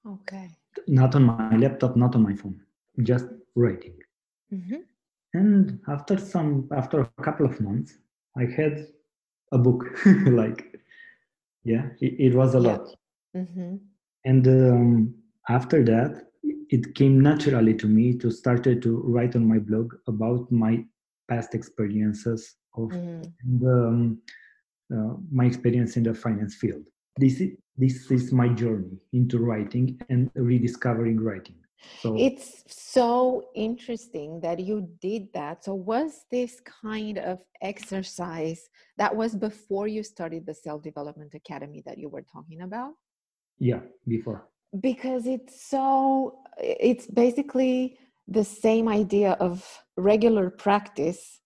Okay. 0.07 0.57
Not 0.89 1.15
on 1.17 1.25
my 1.25 1.41
laptop, 1.43 1.97
not 1.97 2.01
on 2.01 2.11
my 2.23 2.35
phone, 2.35 2.61
just 3.03 3.27
writing. 3.55 3.95
hmm 4.51 4.83
And 5.35 5.81
after 5.89 6.17
some, 6.19 6.69
after 6.73 7.01
a 7.01 7.23
couple 7.23 7.47
of 7.47 7.61
months, 7.61 7.99
I 8.37 8.45
had 8.45 8.87
a 9.53 9.59
book. 9.59 9.85
like, 10.27 10.81
yeah, 11.65 11.89
it, 12.01 12.33
it 12.33 12.35
was 12.35 12.55
a 12.55 12.61
Yeah. 12.61 12.79
lot. 12.79 12.89
Hmm 13.35 13.77
and 14.25 14.47
um, 14.49 15.15
after 15.49 15.85
that 15.85 16.13
it 16.71 16.95
came 16.95 17.21
naturally 17.21 17.75
to 17.75 17.87
me 17.87 18.17
to 18.17 18.31
started 18.31 18.81
to 18.81 19.03
write 19.15 19.37
on 19.37 19.47
my 19.47 19.59
blog 19.59 19.93
about 20.07 20.51
my 20.51 20.83
past 21.29 21.55
experiences 21.55 22.57
of 22.77 22.91
Mm. 22.91 23.33
and, 23.43 23.63
um, 23.77 24.19
uh, 24.95 25.15
my 25.31 25.45
experience 25.45 25.97
in 25.97 26.03
the 26.03 26.15
finance 26.15 26.55
field 26.55 26.85
this 27.17 27.41
is, 27.41 27.51
this 27.77 28.11
is 28.11 28.33
my 28.33 28.49
journey 28.49 28.97
into 29.13 29.39
writing 29.39 29.99
and 30.09 30.31
rediscovering 30.35 31.19
writing 31.21 31.57
so 32.01 32.17
It's 32.17 32.65
so 32.67 33.49
interesting 33.55 34.41
that 34.41 34.59
you 34.61 34.89
did 35.01 35.33
that. 35.35 35.65
So, 35.65 35.75
was 35.75 36.25
this 36.31 36.61
kind 36.61 37.19
of 37.19 37.39
exercise 37.61 38.69
that 38.97 39.15
was 39.15 39.35
before 39.35 39.87
you 39.89 40.03
started 40.03 40.47
the 40.47 40.55
Self 40.55 40.83
Development 40.83 41.33
Academy 41.35 41.83
that 41.87 41.99
you 41.99 42.09
were 42.09 42.23
talking 42.23 42.63
about? 42.63 42.93
Yeah 43.59 43.81
before 44.07 44.49
Because 44.81 45.27
it's 45.27 45.69
so, 45.71 46.39
it's 46.59 47.07
basically 47.07 47.99
the 48.27 48.45
same 48.45 48.89
idea 48.89 49.33
of 49.39 49.65
regular 49.97 50.51
practice, 50.51 51.41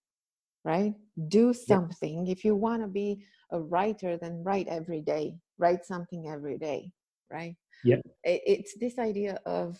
right? 0.64 0.94
Do 1.29 1.53
something. 1.53 2.27
If 2.29 2.44
you 2.44 2.55
want 2.57 2.83
to 2.83 2.88
be 2.88 3.25
a 3.51 3.61
writer, 3.61 4.16
then 4.16 4.42
write 4.44 4.68
every 4.68 5.03
day, 5.03 5.37
write 5.59 5.85
something 5.85 6.29
every 6.29 6.59
day, 6.59 6.90
right? 7.31 7.57
Yeah. 7.85 8.01
It's 8.25 8.75
this 8.81 8.99
idea 8.99 9.38
of 9.44 9.77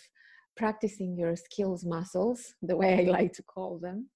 practicing 0.57 1.17
your 1.17 1.37
skills 1.37 1.85
muscles, 1.85 2.55
the 2.63 2.77
way 2.77 3.01
I 3.01 3.11
like 3.11 3.33
to 3.35 3.43
call 3.43 3.79
them, 3.79 4.11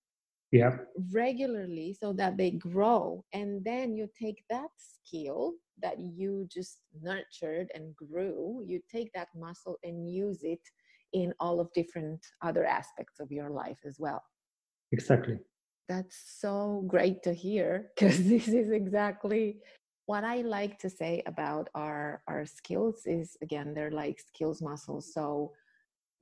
yeah 0.53 0.77
regularly 1.12 1.96
so 1.98 2.12
that 2.12 2.37
they 2.37 2.51
grow. 2.53 3.25
And 3.33 3.64
then 3.64 3.96
you 3.96 4.09
take 4.20 4.44
that 4.51 4.68
skill 4.77 5.55
that 5.82 5.98
you 5.98 6.46
just 6.50 6.78
nurtured 7.02 7.70
and 7.74 7.94
grew, 7.96 8.62
you 8.66 8.80
take 8.90 9.12
that 9.14 9.28
muscle 9.36 9.76
and 9.84 10.10
use 10.12 10.42
it 10.42 10.60
in 11.12 11.34
all 11.40 11.60
of 11.60 11.72
different 11.74 12.24
other 12.42 12.64
aspects 12.64 13.20
of 13.20 13.30
your 13.30 13.50
life 13.50 13.78
as 13.84 13.96
well. 13.98 14.22
exactly 14.92 15.38
That's 15.88 16.16
so 16.40 16.84
great 16.86 17.22
to 17.24 17.34
hear 17.34 17.90
because 17.96 18.24
this 18.28 18.48
is 18.48 18.70
exactly 18.70 19.58
what 20.06 20.24
I 20.24 20.42
like 20.42 20.78
to 20.80 20.90
say 20.90 21.22
about 21.26 21.68
our 21.74 22.22
our 22.26 22.44
skills 22.44 23.02
is 23.06 23.36
again 23.42 23.74
they're 23.74 23.90
like 23.90 24.20
skills 24.20 24.60
muscles. 24.62 25.12
So 25.12 25.52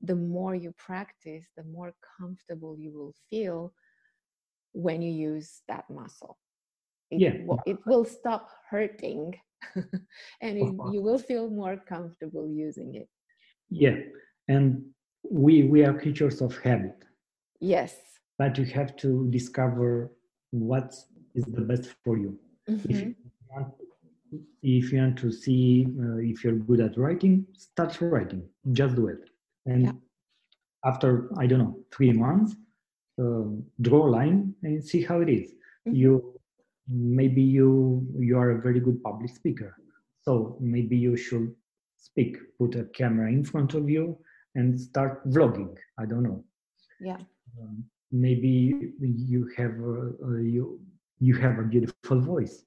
the 0.02 0.16
more 0.16 0.54
you 0.54 0.72
practice, 0.78 1.46
the 1.56 1.64
more 1.64 1.92
comfortable 2.18 2.76
you 2.78 2.92
will 2.92 3.14
feel 3.28 3.72
when 4.72 5.02
you 5.02 5.12
use 5.12 5.62
that 5.68 5.88
muscle. 5.90 6.38
It, 7.10 7.20
Yeah. 7.20 7.56
it 7.66 7.78
will 7.86 8.04
stop 8.04 8.48
hurting 8.70 9.34
and 10.40 10.58
it, 10.58 10.74
you 10.82 11.02
will 11.02 11.18
feel 11.18 11.50
more 11.50 11.76
comfortable 11.88 12.46
using 12.48 12.94
it. 12.94 13.08
yeah 13.70 13.96
and 14.48 14.82
we 15.30 15.62
we 15.64 15.84
are 15.84 15.94
creatures 15.98 16.40
of 16.40 16.56
habit 16.62 16.96
Yes. 17.60 18.20
but 18.38 18.58
you 18.58 18.64
have 18.64 18.96
to 18.96 19.26
discover 19.30 20.10
what 20.50 20.94
is 21.34 21.44
the 21.46 21.60
best 21.62 21.94
for 22.04 22.16
you 22.18 22.38
if 22.88 23.00
Mhm. 23.00 23.04
you 23.04 23.14
want, 23.50 23.68
if 24.62 24.92
you 24.92 24.98
want 25.00 25.16
to 25.18 25.30
see 25.32 25.86
uh, 26.02 26.18
if 26.18 26.44
you're 26.44 26.56
good 26.68 26.80
at 26.80 26.96
writing 26.96 27.44
start 27.56 28.00
writing 28.00 28.32
just 28.64 28.86
do 28.86 28.98
it 28.98 29.12
and 29.58 29.82
Yeah. 29.82 29.92
after 30.84 31.28
i 31.38 31.44
don't 31.46 31.58
know 31.58 31.76
three 31.94 32.12
months 32.12 32.54
uh, 33.22 33.44
draw 33.80 34.06
a 34.06 34.10
line 34.18 34.54
and 34.62 34.82
see 34.84 35.02
how 35.02 35.20
it 35.20 35.28
is 35.28 35.54
Mhm. 35.86 35.96
you 36.02 36.39
maybe 36.90 37.42
you 37.42 38.06
you 38.18 38.38
are 38.38 38.50
a 38.52 38.60
very 38.60 38.80
good 38.80 39.02
public 39.02 39.30
speaker. 39.34 39.76
So 40.22 40.56
maybe 40.60 40.96
you 40.96 41.16
should 41.16 41.54
speak 41.96 42.36
put 42.58 42.74
a 42.76 42.84
camera 42.84 43.28
in 43.30 43.44
front 43.44 43.74
of 43.74 43.88
you 43.88 44.18
and 44.54 44.78
start 44.80 45.28
vlogging. 45.28 45.76
I 45.98 46.06
don't 46.06 46.22
know. 46.24 46.44
Yeah. 47.00 47.18
um, 47.60 47.84
maybe 48.12 48.92
you 49.00 49.48
have 49.56 49.74
uh, 49.80 50.36
you 50.38 50.80
you 51.20 51.34
have 51.36 51.58
a 51.58 51.62
beautiful 51.62 52.20
voice. 52.20 52.64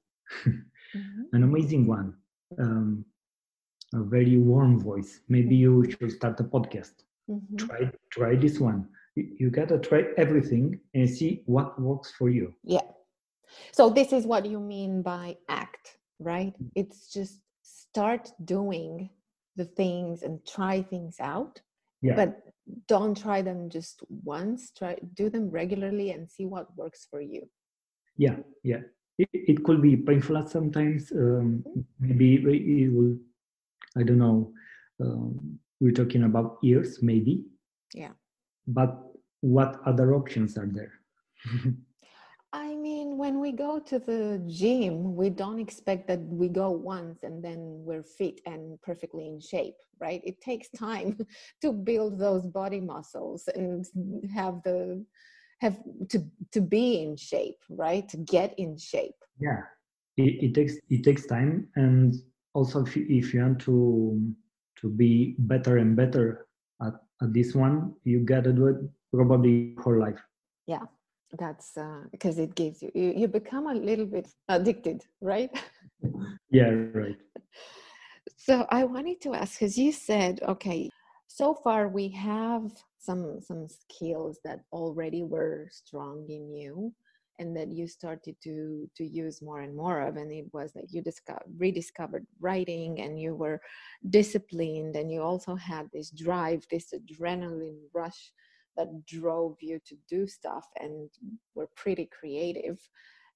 Mhm. 0.95 1.23
an 1.33 1.43
amazing 1.43 1.87
one. 1.87 2.13
Um, 2.59 3.05
a 3.93 4.03
very 4.03 4.37
warm 4.37 4.79
voice. 4.79 5.21
Maybe 5.29 5.55
you 5.55 5.83
should 5.91 6.11
start 6.11 6.39
a 6.39 6.43
podcast. 6.43 6.95
Mhm. 7.29 7.57
try 7.57 7.91
try 8.09 8.35
this 8.35 8.59
one. 8.59 8.87
You, 9.15 9.23
you 9.39 9.49
gotta 9.49 9.77
try 9.79 10.01
everything 10.17 10.79
and 10.95 11.09
see 11.09 11.43
what 11.45 11.79
works 11.79 12.11
for 12.17 12.29
you. 12.29 12.53
Yeah. 12.63 12.85
So 13.71 13.89
this 13.89 14.13
is 14.13 14.25
what 14.25 14.45
you 14.45 14.59
mean 14.59 15.01
by 15.01 15.37
act, 15.49 15.97
right? 16.19 16.53
It's 16.75 17.11
just 17.13 17.41
start 17.61 18.31
doing 18.43 19.09
the 19.55 19.65
things 19.65 20.23
and 20.23 20.39
try 20.45 20.81
things 20.81 21.17
out, 21.19 21.61
yeah 22.01 22.15
but 22.15 22.29
don't 22.87 23.15
try 23.17 23.41
them 23.41 23.69
just 23.69 24.03
once. 24.23 24.71
Try 24.71 24.97
do 25.15 25.29
them 25.29 25.49
regularly 25.51 26.11
and 26.11 26.29
see 26.29 26.45
what 26.45 26.67
works 26.77 27.07
for 27.09 27.21
you. 27.21 27.43
yeah 28.17 28.37
yeah 28.63 28.81
it, 29.17 29.29
it 29.33 29.57
could 29.65 29.81
be 29.81 29.95
painful 29.95 30.37
at 30.37 30.49
sometimes 30.49 31.11
um, 31.11 31.63
maybe 31.99 32.35
it 32.85 32.91
will 32.93 33.15
i 33.99 34.03
don't 34.03 34.19
know 34.25 34.51
um, 35.03 35.59
we're 35.81 35.91
talking 36.01 36.23
about 36.23 36.57
years 36.61 36.99
maybe 37.01 37.35
Yeah. 37.93 38.13
but 38.67 38.91
what 39.41 39.79
other 39.85 40.13
options 40.19 40.57
are 40.57 40.69
there 40.77 40.93
when 43.23 43.39
we 43.39 43.53
go 43.53 43.79
to 43.79 43.99
the 43.99 44.43
gym, 44.47 45.15
we 45.15 45.29
don't 45.29 45.57
expect 45.67 46.09
that 46.09 46.19
we 46.41 46.49
go 46.49 46.69
once 46.71 47.23
and 47.23 47.41
then 47.41 47.59
we're 47.85 48.03
fit 48.03 48.41
and 48.45 48.61
perfectly 48.81 49.25
in 49.31 49.39
shape, 49.39 49.79
right? 49.97 50.21
It 50.25 50.41
takes 50.41 50.67
time 50.87 51.17
to 51.61 51.71
build 51.71 52.19
those 52.19 52.45
body 52.45 52.81
muscles 52.81 53.47
and 53.55 53.85
have 54.35 54.55
the 54.67 55.05
have 55.61 55.77
to 56.09 56.19
to 56.51 56.59
be 56.59 57.01
in 57.03 57.15
shape, 57.15 57.61
right? 57.69 58.05
To 58.09 58.17
get 58.17 58.49
in 58.63 58.71
shape. 58.91 59.19
yeah 59.47 59.61
it, 60.23 60.33
it 60.45 60.51
takes 60.57 60.75
it 60.95 61.01
takes 61.07 61.23
time 61.35 61.51
and 61.83 62.07
also 62.57 62.75
if 62.85 62.91
you, 62.97 63.03
if 63.21 63.33
you 63.33 63.39
want 63.45 63.59
to 63.67 63.75
to 64.79 64.85
be 65.01 65.11
better 65.53 65.73
and 65.83 65.95
better 66.01 66.25
at, 66.85 66.95
at 67.23 67.31
this 67.37 67.49
one 67.65 67.75
you 68.03 68.17
gotta 68.33 68.53
do 68.59 68.65
it 68.71 68.77
probably 69.11 69.55
whole 69.83 69.99
life 70.07 70.21
That's 71.37 71.75
uh, 71.77 72.03
because 72.11 72.37
it 72.37 72.55
gives 72.55 72.81
you, 72.81 72.91
you 72.93 73.13
you 73.17 73.27
become 73.27 73.67
a 73.67 73.73
little 73.73 74.05
bit 74.05 74.27
addicted, 74.49 75.03
right? 75.21 75.49
yeah 76.51 76.69
right 76.93 77.17
So 78.37 78.65
I 78.69 78.83
wanted 78.83 79.21
to 79.21 79.33
ask, 79.33 79.59
because 79.59 79.77
you 79.77 79.91
said, 79.91 80.41
okay, 80.47 80.89
so 81.27 81.53
far 81.55 81.87
we 81.87 82.09
have 82.09 82.63
some 82.99 83.39
some 83.41 83.67
skills 83.67 84.39
that 84.43 84.59
already 84.71 85.23
were 85.23 85.69
strong 85.71 86.25
in 86.29 86.53
you, 86.53 86.93
and 87.39 87.55
that 87.57 87.69
you 87.69 87.87
started 87.87 88.35
to 88.43 88.89
to 88.97 89.03
use 89.05 89.41
more 89.41 89.61
and 89.61 89.75
more 89.75 90.01
of, 90.01 90.17
and 90.17 90.31
it 90.31 90.45
was 90.53 90.73
that 90.73 90.91
you 90.91 91.01
discover, 91.01 91.43
rediscovered 91.57 92.25
writing, 92.41 92.99
and 93.01 93.19
you 93.19 93.33
were 93.35 93.59
disciplined, 94.09 94.95
and 94.95 95.11
you 95.11 95.21
also 95.21 95.55
had 95.55 95.89
this 95.93 96.09
drive, 96.11 96.65
this 96.69 96.93
adrenaline 96.93 97.79
rush 97.93 98.31
that 98.77 99.05
drove 99.05 99.57
you 99.61 99.79
to 99.85 99.95
do 100.09 100.27
stuff, 100.27 100.65
and 100.79 101.09
were 101.55 101.69
pretty 101.75 102.09
creative, 102.17 102.79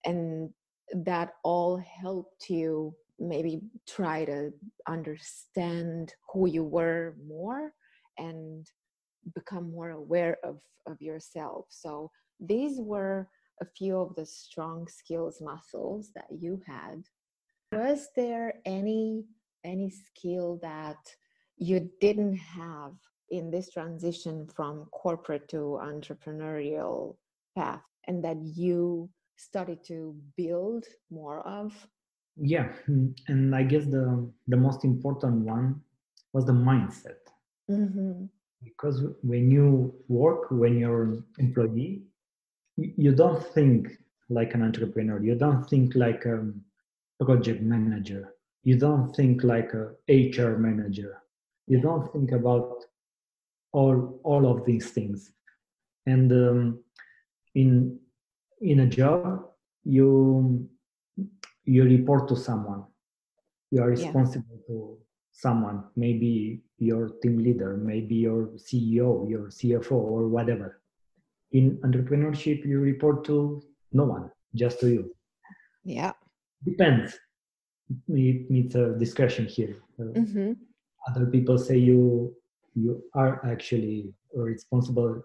and 0.06 0.50
that 0.94 1.34
all 1.44 1.78
helped 1.78 2.50
you 2.50 2.96
maybe 3.20 3.62
try 3.88 4.24
to 4.26 4.52
understand 4.88 6.14
who 6.32 6.48
you 6.48 6.64
were 6.64 7.16
more 7.28 7.74
and 8.18 8.68
become 9.34 9.72
more 9.72 9.92
aware 9.92 10.38
of 10.44 10.60
of 10.86 11.02
yourself. 11.02 11.66
So 11.70 12.10
these 12.40 12.80
were 12.80 13.28
a 13.62 13.66
few 13.78 13.98
of 13.98 14.16
the 14.16 14.26
strong 14.26 14.88
skills 14.88 15.42
muscles 15.42 16.12
that 16.16 16.28
you 16.32 16.62
had. 16.66 17.04
Was 17.72 18.08
there 18.16 18.54
any 18.66 19.26
any 19.66 19.90
skill 19.90 20.60
that 20.62 20.98
you 21.58 21.90
didn't 22.00 22.38
have 22.38 22.94
in 23.30 23.52
this 23.52 23.70
transition 23.70 24.48
from 24.48 24.86
corporate 24.92 25.48
to 25.50 25.80
entrepreneurial 25.82 27.16
path 27.56 27.82
and 28.08 28.24
that 28.24 28.38
you 28.42 29.10
started 29.36 29.84
to 29.86 30.16
build 30.38 30.86
more 31.12 31.40
of? 31.48 31.74
Yeah 32.40 32.70
mm, 32.88 33.14
and 33.28 33.56
i 33.56 33.64
guess 33.64 33.86
the 33.86 34.06
the 34.48 34.58
most 34.58 34.86
important 34.86 35.46
one 35.46 35.82
was 36.34 36.46
the 36.46 36.54
mindset. 36.54 37.22
Mm-hmm. 37.70 38.26
because 38.64 39.04
when 39.24 39.52
you 39.52 39.94
work 40.08 40.42
when 40.52 40.78
you're 40.80 41.04
an 41.04 41.24
employee 41.38 42.04
you 42.78 43.12
don't 43.14 43.44
think 43.44 43.90
like 44.30 44.54
an 44.54 44.62
entrepreneur. 44.64 45.22
You 45.24 45.36
don't 45.36 45.64
think 45.70 45.96
like 45.96 46.26
a 46.26 46.52
project 47.24 47.62
manager. 47.62 48.34
You 48.64 48.78
don't 48.78 49.16
think 49.16 49.44
like 49.44 49.74
a 49.74 49.94
hr 50.10 50.58
manager. 50.58 51.22
You 51.68 51.80
don't 51.82 52.12
think 52.12 52.32
about 52.32 52.86
all 53.78 54.20
all 54.24 54.44
of 54.52 54.66
these 54.66 54.88
things. 54.98 55.32
And 56.06 56.32
um, 56.32 56.84
in 57.54 58.00
in 58.62 58.80
a 58.80 58.88
job 58.88 59.24
you 59.84 60.68
you 61.64 61.84
report 61.84 62.28
to 62.30 62.36
someone. 62.36 62.84
You 63.72 63.84
are 63.84 63.90
responsible 63.90 64.58
yeah. 64.60 64.68
to 64.68 64.98
someone 65.32 65.84
maybe 65.96 66.62
your 66.80 67.10
team 67.22 67.38
leader 67.46 67.72
maybe 67.78 68.16
your 68.16 68.42
ceo 68.66 69.10
your 69.34 69.46
cfo 69.58 69.92
or 69.92 70.28
whatever. 70.28 70.82
In 71.52 71.78
entrepreneurship 71.88 72.66
you 72.66 72.80
report 72.80 73.24
to 73.26 73.62
no 73.92 74.06
one 74.06 74.32
just 74.56 74.80
to 74.82 74.88
you. 74.96 75.04
Yeah. 75.84 76.14
Depends. 76.64 77.18
It 78.10 78.50
needs 78.50 78.76
a 78.76 78.96
discussion 79.06 79.46
here. 79.46 79.76
Uh, 80.00 80.12
mm-hmm. 80.22 80.52
other 81.08 81.26
people 81.28 81.58
say 81.58 81.78
you 81.78 82.36
you 82.78 83.02
are 83.14 83.34
actually 83.46 84.14
responsible 84.34 85.22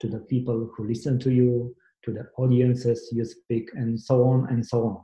to 0.00 0.08
the 0.08 0.20
people 0.32 0.70
who 0.74 0.86
listen 0.86 1.18
to 1.18 1.30
you 1.30 1.74
to 2.04 2.12
the 2.12 2.24
audiences 2.38 3.08
you 3.12 3.24
speak 3.24 3.70
and 3.74 3.98
so 4.08 4.22
on 4.24 4.46
and 4.50 4.64
so 4.64 4.78
on 4.90 4.98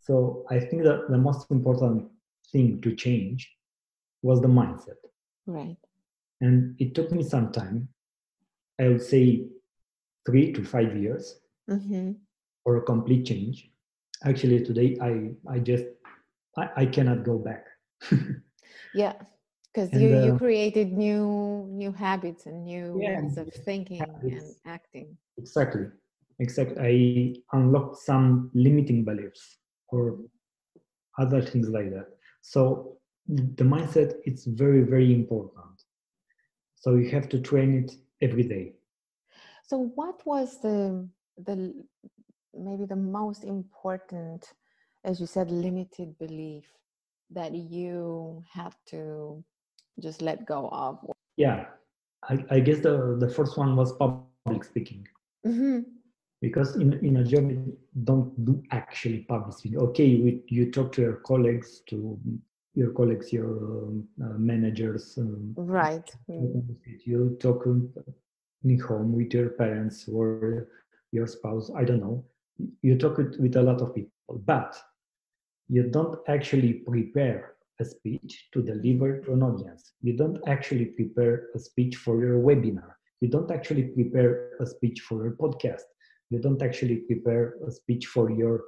so 0.00 0.44
i 0.50 0.58
think 0.58 0.82
that 0.82 1.06
the 1.08 1.18
most 1.18 1.50
important 1.50 2.08
thing 2.52 2.80
to 2.80 2.94
change 2.94 3.50
was 4.22 4.40
the 4.40 4.48
mindset 4.48 5.00
right 5.46 5.76
and 6.40 6.74
it 6.78 6.94
took 6.94 7.10
me 7.12 7.22
some 7.22 7.50
time 7.52 7.88
i 8.80 8.88
would 8.88 9.02
say 9.02 9.24
three 10.26 10.52
to 10.52 10.64
five 10.64 10.96
years 10.96 11.40
mm-hmm. 11.68 12.12
for 12.64 12.76
a 12.76 12.82
complete 12.82 13.26
change. 13.26 13.70
Actually, 14.24 14.64
today 14.64 14.96
I 15.00 15.32
I 15.50 15.58
just 15.58 15.84
I, 16.56 16.68
I 16.76 16.86
cannot 16.86 17.24
go 17.24 17.38
back. 17.38 17.66
yeah, 18.94 19.14
because 19.72 19.96
you 19.96 20.10
uh, 20.12 20.14
you 20.14 20.32
created 20.32 20.92
new 20.92 21.66
new 21.70 21.92
habits 21.92 22.46
and 22.46 22.64
new 22.64 22.98
yeah, 22.98 23.20
ways 23.20 23.36
of 23.38 23.52
thinking 23.54 24.22
habits. 24.22 24.32
and 24.32 24.54
acting. 24.66 25.18
Exactly, 25.38 25.86
exactly. 26.40 26.76
I 27.52 27.56
unlocked 27.56 27.98
some 27.98 28.50
limiting 28.54 29.04
beliefs 29.04 29.58
or 29.88 30.18
other 31.18 31.42
things 31.42 31.68
like 31.68 31.90
that. 31.90 32.06
So 32.42 32.98
the 33.28 33.64
mindset 33.64 34.14
is 34.24 34.44
very 34.46 34.82
very 34.82 35.12
important. 35.14 35.76
So 36.76 36.94
you 36.96 37.10
have 37.10 37.28
to 37.30 37.40
train 37.40 37.84
it 37.84 37.92
every 38.22 38.44
day 38.44 38.74
so 39.64 39.78
what 39.94 40.24
was 40.26 40.60
the 40.60 41.08
the 41.38 41.74
maybe 42.54 42.84
the 42.86 42.96
most 42.96 43.44
important, 43.44 44.52
as 45.04 45.20
you 45.20 45.26
said, 45.26 45.50
limited 45.50 46.18
belief 46.18 46.66
that 47.30 47.54
you 47.54 48.42
had 48.52 48.74
to 48.86 49.42
just 50.00 50.22
let 50.22 50.46
go 50.46 50.68
of? 50.70 50.98
Yeah, 51.36 51.66
I, 52.28 52.44
I 52.50 52.60
guess 52.60 52.80
the 52.80 53.16
the 53.18 53.28
first 53.28 53.56
one 53.58 53.76
was 53.76 53.92
public 53.92 54.64
speaking. 54.64 55.06
Mm-hmm. 55.46 55.80
Because 56.40 56.74
in, 56.76 56.94
in 57.04 57.18
a 57.18 57.24
job, 57.24 57.50
you 57.50 57.78
don't 58.02 58.44
do 58.44 58.62
actually 58.72 59.20
public 59.20 59.56
speaking. 59.56 59.78
Okay, 59.78 60.16
we, 60.16 60.42
you 60.48 60.72
talk 60.72 60.90
to 60.92 61.02
your 61.02 61.16
colleagues, 61.24 61.82
to 61.88 62.18
your 62.74 62.90
colleagues, 62.90 63.32
your 63.32 63.92
uh, 64.20 64.38
managers. 64.38 65.16
Um, 65.18 65.54
right. 65.56 66.10
You 66.26 67.36
talk 67.40 67.66
in 67.66 68.78
home 68.80 69.12
with 69.12 69.32
your 69.34 69.50
parents 69.50 70.08
or 70.08 70.68
your 71.12 71.26
spouse, 71.26 71.70
I 71.76 71.84
don't 71.84 72.00
know. 72.00 72.24
You 72.82 72.96
talk 72.96 73.18
with, 73.18 73.36
with 73.38 73.56
a 73.56 73.62
lot 73.62 73.80
of 73.80 73.94
people, 73.94 74.10
but 74.44 74.76
you 75.68 75.84
don't 75.84 76.18
actually 76.28 76.74
prepare 76.74 77.51
a 77.80 77.84
speech 77.84 78.48
to 78.52 78.62
deliver 78.62 79.20
to 79.20 79.32
an 79.32 79.42
audience. 79.42 79.92
You 80.02 80.16
don't 80.16 80.38
actually 80.46 80.86
prepare 80.86 81.48
a 81.54 81.58
speech 81.58 81.96
for 81.96 82.24
your 82.24 82.40
webinar. 82.40 82.92
You 83.20 83.28
don't 83.28 83.50
actually 83.50 83.84
prepare 83.84 84.50
a 84.60 84.66
speech 84.66 85.00
for 85.00 85.24
your 85.24 85.32
podcast. 85.32 85.82
You 86.30 86.38
don't 86.40 86.62
actually 86.62 86.96
prepare 86.96 87.54
a 87.66 87.70
speech 87.70 88.06
for 88.06 88.30
your 88.30 88.64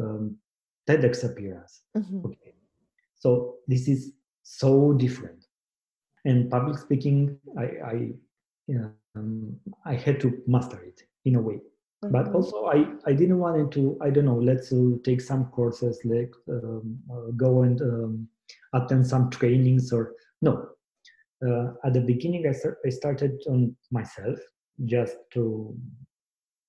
um, 0.00 0.36
TEDx 0.88 1.24
appearance. 1.24 1.82
Mm-hmm. 1.96 2.26
Okay. 2.26 2.54
So 3.16 3.56
this 3.66 3.88
is 3.88 4.12
so 4.42 4.92
different. 4.92 5.44
And 6.24 6.50
public 6.50 6.78
speaking, 6.78 7.38
I, 7.58 7.64
I 7.92 8.12
um, 9.16 9.56
I 9.84 9.94
had 9.94 10.20
to 10.20 10.42
master 10.46 10.80
it 10.82 11.02
in 11.24 11.36
a 11.36 11.40
way. 11.40 11.60
Mm-hmm. 12.04 12.12
But 12.12 12.32
also, 12.32 12.66
I, 12.66 12.86
I 13.06 13.12
didn't 13.12 13.38
want 13.38 13.72
to, 13.72 13.98
I 14.00 14.10
don't 14.10 14.24
know, 14.24 14.38
let's 14.38 14.72
uh, 14.72 14.96
take 15.04 15.20
some 15.20 15.46
courses, 15.46 16.00
like 16.04 16.32
um, 16.48 16.98
uh, 17.12 17.30
go 17.36 17.62
and 17.62 17.80
um, 17.82 18.28
attend 18.74 19.06
some 19.06 19.30
trainings 19.30 19.92
or 19.92 20.12
no. 20.42 20.68
Uh, 21.46 21.72
at 21.84 21.94
the 21.94 22.00
beginning, 22.00 22.46
I, 22.48 22.52
start, 22.52 22.78
I 22.84 22.90
started 22.90 23.40
on 23.48 23.76
myself 23.90 24.38
just 24.84 25.16
to 25.34 25.76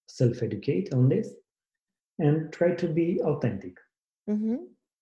self 0.08 0.44
educate 0.44 0.94
on 0.94 1.10
this 1.10 1.30
and 2.20 2.52
try 2.54 2.76
to 2.76 2.88
be 2.88 3.20
authentic. 3.22 3.78
Mm-hmm. 4.30 4.58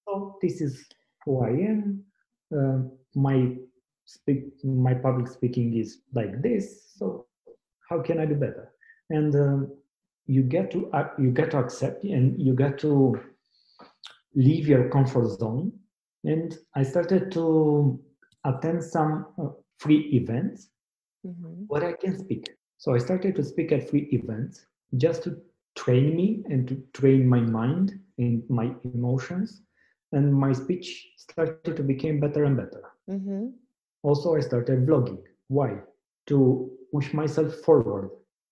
So, 0.08 0.38
this 0.42 0.62
is 0.62 0.86
who 1.26 1.44
I 1.44 1.50
am. 1.50 2.04
Uh, 2.56 2.80
my 3.16 3.58
speak 4.08 4.46
my 4.64 4.94
public 4.94 5.28
speaking 5.28 5.78
is 5.78 6.00
like 6.14 6.42
this 6.42 6.94
so 6.96 7.26
how 7.90 8.02
can 8.02 8.20
i 8.20 8.26
do 8.26 8.36
better 8.36 8.72
and 9.10 9.36
um, 9.36 9.72
you 10.26 10.42
get 10.42 10.72
to 10.72 10.90
uh, 10.94 11.10
you 11.18 11.32
get 11.32 11.52
to 11.52 11.58
accept 11.58 12.04
and 12.04 12.42
you 12.42 12.54
get 12.56 12.78
to 12.78 13.20
leave 14.36 14.68
your 14.68 14.90
comfort 14.90 15.28
zone 15.40 15.72
and 16.24 16.57
i 16.76 16.84
started 16.84 17.32
to 17.32 17.99
attend 18.45 18.84
some 18.84 19.28
uh, 19.41 19.49
free 19.80 20.01
events 20.13 20.70
mm-hmm. 21.26 21.63
where 21.68 21.86
i 21.86 21.93
can 21.93 22.18
speak 22.18 22.49
so 22.78 22.93
i 22.93 22.97
started 22.97 23.36
to 23.36 23.43
speak 23.43 23.72
at 23.72 23.89
free 23.89 24.07
events 24.11 24.65
just 24.97 25.24
to 25.24 25.38
train 25.76 26.15
me 26.15 26.43
and 26.49 26.68
to 26.68 26.76
train 26.93 27.28
my 27.28 27.39
mind 27.39 27.99
and 28.18 28.43
my 28.49 28.72
emotions 28.84 29.61
and 30.13 30.34
my 30.34 30.51
speech 30.51 31.09
started 31.18 31.76
to 31.76 31.84
become 31.84 32.20
better 32.20 32.45
and 32.45 32.57
better 32.57 32.84
mm-hmm. 33.09 33.47
also 34.03 34.36
i 34.36 34.39
started 34.39 34.88
vlogging 34.88 35.22
why 35.49 35.78
to 36.26 36.70
push 36.93 37.13
myself 37.13 37.53
forward 37.65 38.09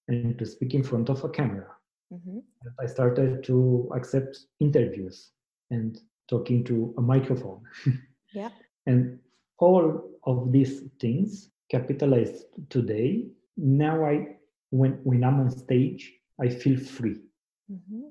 and 0.07 0.37
to 0.39 0.45
speak 0.45 0.73
in 0.73 0.83
front 0.83 1.09
of 1.09 1.23
a 1.23 1.29
camera. 1.29 1.67
Mm-hmm. 2.13 2.39
I 2.79 2.85
started 2.85 3.43
to 3.45 3.89
accept 3.95 4.37
interviews 4.59 5.31
and 5.71 5.99
talking 6.27 6.63
to 6.65 6.93
a 6.97 7.01
microphone. 7.01 7.61
yeah. 8.33 8.49
And 8.85 9.19
all 9.57 10.03
of 10.25 10.51
these 10.51 10.83
things 10.99 11.49
capitalized 11.69 12.45
today. 12.69 13.27
Now 13.57 14.05
I 14.05 14.35
when 14.71 14.99
when 15.03 15.23
I'm 15.23 15.39
on 15.39 15.49
stage, 15.49 16.13
I 16.39 16.49
feel 16.49 16.79
free. 16.79 17.21
Mm-hmm. 17.71 18.01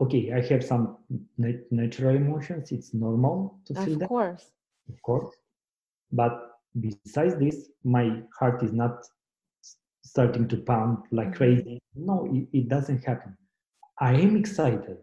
Okay, 0.00 0.32
I 0.32 0.40
have 0.46 0.64
some 0.64 0.98
nat- 1.38 1.70
natural 1.70 2.14
emotions. 2.14 2.70
It's 2.70 2.94
normal 2.94 3.58
to 3.66 3.74
feel 3.74 3.94
of 3.94 3.98
that. 3.98 4.04
Of 4.04 4.08
course. 4.08 4.50
Of 4.88 5.02
course. 5.02 5.34
But 6.12 6.52
besides 6.78 7.36
this, 7.36 7.70
my 7.82 8.22
heart 8.38 8.62
is 8.62 8.72
not 8.72 9.04
starting 10.04 10.46
to 10.48 10.56
pound 10.58 10.98
like 11.10 11.28
mm-hmm. 11.28 11.36
crazy. 11.36 11.80
No, 11.96 12.28
it, 12.32 12.46
it 12.56 12.68
doesn't 12.68 13.04
happen. 13.04 13.36
I 13.98 14.12
am 14.14 14.36
excited, 14.36 14.98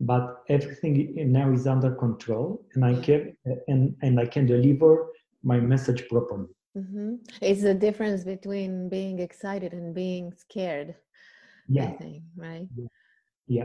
but 0.00 0.42
everything 0.48 1.14
now 1.32 1.50
is 1.52 1.66
under 1.66 1.94
control, 1.94 2.64
and 2.74 2.84
I 2.84 2.94
can 3.00 3.36
and 3.66 3.96
and 4.02 4.20
I 4.20 4.26
can 4.26 4.46
deliver 4.46 5.08
my 5.42 5.58
message 5.58 6.08
properly. 6.08 6.48
Mm-hmm. 6.76 7.14
It's 7.40 7.62
the 7.62 7.74
difference 7.74 8.24
between 8.24 8.88
being 8.88 9.18
excited 9.18 9.72
and 9.72 9.94
being 9.94 10.32
scared. 10.32 10.94
Yeah. 11.68 11.90
Think, 11.92 12.22
right? 12.36 12.68
Yeah. 13.46 13.64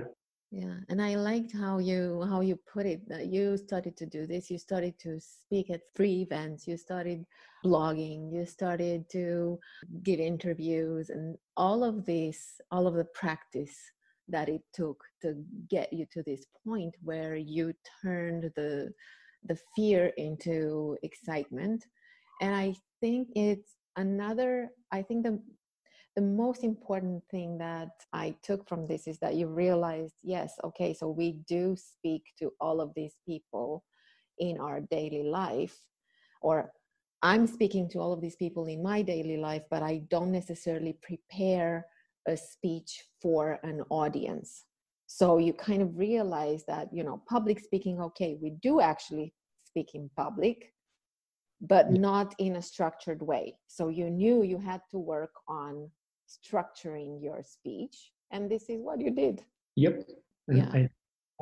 yeah 0.54 0.76
and 0.88 1.02
i 1.02 1.16
liked 1.16 1.52
how 1.52 1.80
you 1.80 2.24
how 2.30 2.42
you 2.42 2.56
put 2.72 2.86
it 2.86 3.02
that 3.10 3.26
you 3.26 3.58
started 3.58 3.98
to 3.98 4.06
do 4.06 4.28
this 4.28 4.52
you 4.52 4.58
started 4.58 4.98
to 5.00 5.20
speak 5.20 5.70
at 5.70 5.82
free 5.96 6.22
events 6.22 6.68
you 6.68 6.78
started 6.78 7.26
blogging 7.66 8.32
you 8.32 8.46
started 8.46 9.10
to 9.10 9.60
give 10.04 10.20
interviews 10.20 11.10
and 11.10 11.36
all 11.58 11.84
of 11.84 12.06
this 12.06 12.62
all 12.72 12.86
of 12.88 12.94
the 12.94 13.10
practice 13.22 13.78
that 14.28 14.50
it 14.50 14.62
took 14.74 15.04
to 15.22 15.44
get 15.70 15.92
you 15.92 16.06
to 16.12 16.24
this 16.24 16.46
point 16.66 16.96
where 17.04 17.36
you 17.36 17.74
turned 18.02 18.52
the 18.56 18.92
the 19.46 19.58
fear 19.76 20.12
into 20.18 20.98
excitement. 21.04 21.86
And 22.42 22.56
i 22.56 22.74
think 23.00 23.28
it's 23.36 23.76
another 23.96 24.70
i 24.92 25.02
think 25.02 25.24
the 25.24 25.40
the 26.16 26.22
most 26.22 26.64
important 26.64 27.24
thing 27.32 27.58
that 27.58 27.90
I 28.12 28.36
took 28.44 28.68
from 28.68 28.86
this 28.88 29.08
is 29.08 29.18
that 29.20 29.36
you 29.36 29.48
realized, 29.48 30.14
yes, 30.22 30.54
okay, 30.64 30.94
so 30.94 31.10
we 31.10 31.40
do 31.48 31.76
speak 31.76 32.24
to 32.40 32.52
all 32.62 32.82
of 32.82 32.92
these 32.96 33.16
people 33.26 33.84
in 34.38 34.60
our 34.60 34.82
daily 34.82 35.24
life, 35.24 35.76
or 36.42 36.72
I'm 37.24 37.48
speaking 37.48 37.90
to 37.90 38.00
all 38.00 38.14
of 38.14 38.22
these 38.22 38.36
people 38.36 38.66
in 38.68 38.84
my 38.84 39.02
daily 39.02 39.38
life, 39.38 39.64
but 39.72 39.82
I 39.82 40.04
don't 40.10 40.32
necessarily 40.32 40.98
prepare 41.02 41.88
a 42.28 42.38
speech 42.38 43.04
for 43.22 43.60
an 43.64 43.84
audience. 43.90 44.66
So 45.08 45.38
you 45.38 45.54
kind 45.54 45.82
of 45.82 45.98
realize 45.98 46.64
that, 46.68 46.88
you 46.92 47.04
know, 47.04 47.22
public 47.28 47.60
speaking, 47.60 48.02
okay, 48.02 48.38
we 48.42 48.52
do 48.62 48.82
actually 48.82 49.34
speak 49.66 49.96
in 49.96 50.10
public, 50.16 50.74
but 51.62 51.92
not 51.92 52.34
in 52.40 52.56
a 52.56 52.62
structured 52.62 53.22
way. 53.22 53.56
So 53.68 53.90
you 53.90 54.10
knew 54.10 54.44
you 54.44 54.58
had 54.58 54.82
to 54.92 54.98
work 54.98 55.32
on 55.48 55.90
structuring 56.28 57.22
your 57.22 57.44
speech 57.44 58.12
and 58.32 58.50
this 58.50 58.70
is 58.70 58.82
what 58.82 59.00
you 59.00 59.12
did 59.12 59.42
yep 59.76 60.04
and 60.48 60.58
yeah. 60.58 60.70
I, 60.74 60.90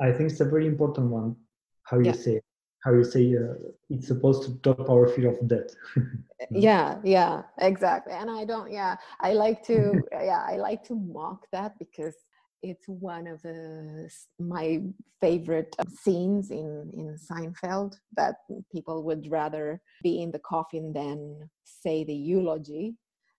I 0.00 0.12
think 0.12 0.30
it's 0.30 0.40
a 0.40 0.44
very 0.44 0.66
important 0.66 1.10
one 1.10 1.36
how 1.84 1.98
you 1.98 2.06
yeah. 2.06 2.12
say 2.12 2.40
how 2.82 2.92
you 2.92 3.04
say 3.04 3.34
uh, 3.36 3.54
it's 3.90 4.08
supposed 4.08 4.42
to 4.44 4.54
top 4.58 4.88
our 4.90 5.06
fear 5.08 5.30
of 5.30 5.48
death. 5.48 5.74
Yeah 6.50 6.98
yeah 7.04 7.42
exactly. 7.58 8.14
And 8.14 8.28
i 8.28 8.44
don't 8.44 8.72
yeah 8.72 8.96
i 9.20 9.32
like 9.32 9.64
to 9.66 10.04
yeah 10.12 10.44
i 10.48 10.56
like 10.56 10.82
to 10.88 10.94
mock 10.96 11.46
that 11.52 11.78
because 11.78 12.16
it's 12.62 12.88
one 12.88 13.26
of 13.26 13.40
the 13.42 14.10
my 14.40 14.82
favorite 15.20 15.74
scenes 16.02 16.50
in 16.50 16.90
in 16.94 17.16
Seinfeld 17.16 17.94
that 18.16 18.36
people 18.72 19.04
would 19.04 19.30
rather 19.30 19.80
be 20.02 20.22
in 20.22 20.30
the 20.32 20.40
coffin 20.40 20.92
than 20.92 21.48
say 21.64 22.04
the 22.04 22.14
eulogy 22.14 22.96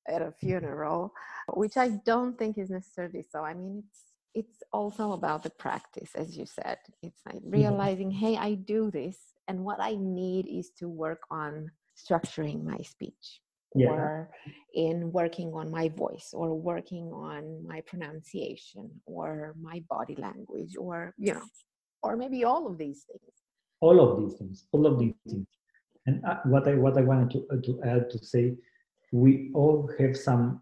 at 0.07 0.21
a 0.21 0.33
funeral, 0.39 1.13
which 1.53 1.77
I 1.77 1.89
don't 2.05 2.37
think 2.37 2.57
is 2.57 2.69
necessarily 2.69 3.23
so. 3.29 3.43
I 3.43 3.53
mean, 3.53 3.83
it's 3.85 4.12
it's 4.33 4.63
also 4.71 5.11
about 5.13 5.43
the 5.43 5.49
practice, 5.51 6.11
as 6.15 6.37
you 6.37 6.45
said. 6.45 6.77
It's 7.01 7.21
like 7.25 7.41
realizing, 7.43 8.09
mm-hmm. 8.09 8.25
hey, 8.25 8.37
I 8.37 8.55
do 8.55 8.91
this, 8.91 9.17
and 9.47 9.63
what 9.63 9.79
I 9.79 9.95
need 9.95 10.47
is 10.47 10.71
to 10.79 10.89
work 10.89 11.21
on 11.29 11.71
structuring 11.97 12.63
my 12.63 12.77
speech. 12.77 13.39
Yeah. 13.75 13.89
or 13.89 14.29
in 14.75 15.11
working 15.11 15.51
on 15.55 15.71
my 15.71 15.89
voice 15.89 16.29
or 16.31 16.53
working 16.53 17.11
on 17.11 17.65
my 17.65 17.81
pronunciation 17.81 18.91
or 19.07 19.55
my 19.59 19.81
body 19.89 20.13
language 20.13 20.75
or 20.77 21.15
you 21.17 21.33
know 21.33 21.47
or 22.03 22.15
maybe 22.15 22.43
all 22.43 22.67
of 22.67 22.77
these 22.77 23.03
things 23.09 23.33
all 23.81 23.99
of 23.99 24.19
these 24.19 24.37
things 24.37 24.65
all 24.73 24.85
of 24.85 24.99
these 24.99 25.15
things 25.27 25.47
and 26.05 26.23
uh, 26.23 26.37
what 26.45 26.67
i 26.67 26.75
what 26.75 26.99
i 26.99 27.01
wanted 27.01 27.31
to, 27.31 27.47
uh, 27.51 27.59
to 27.63 27.81
add 27.83 28.11
to 28.11 28.19
say 28.23 28.53
we 29.11 29.51
all 29.53 29.89
have 29.99 30.17
some 30.17 30.61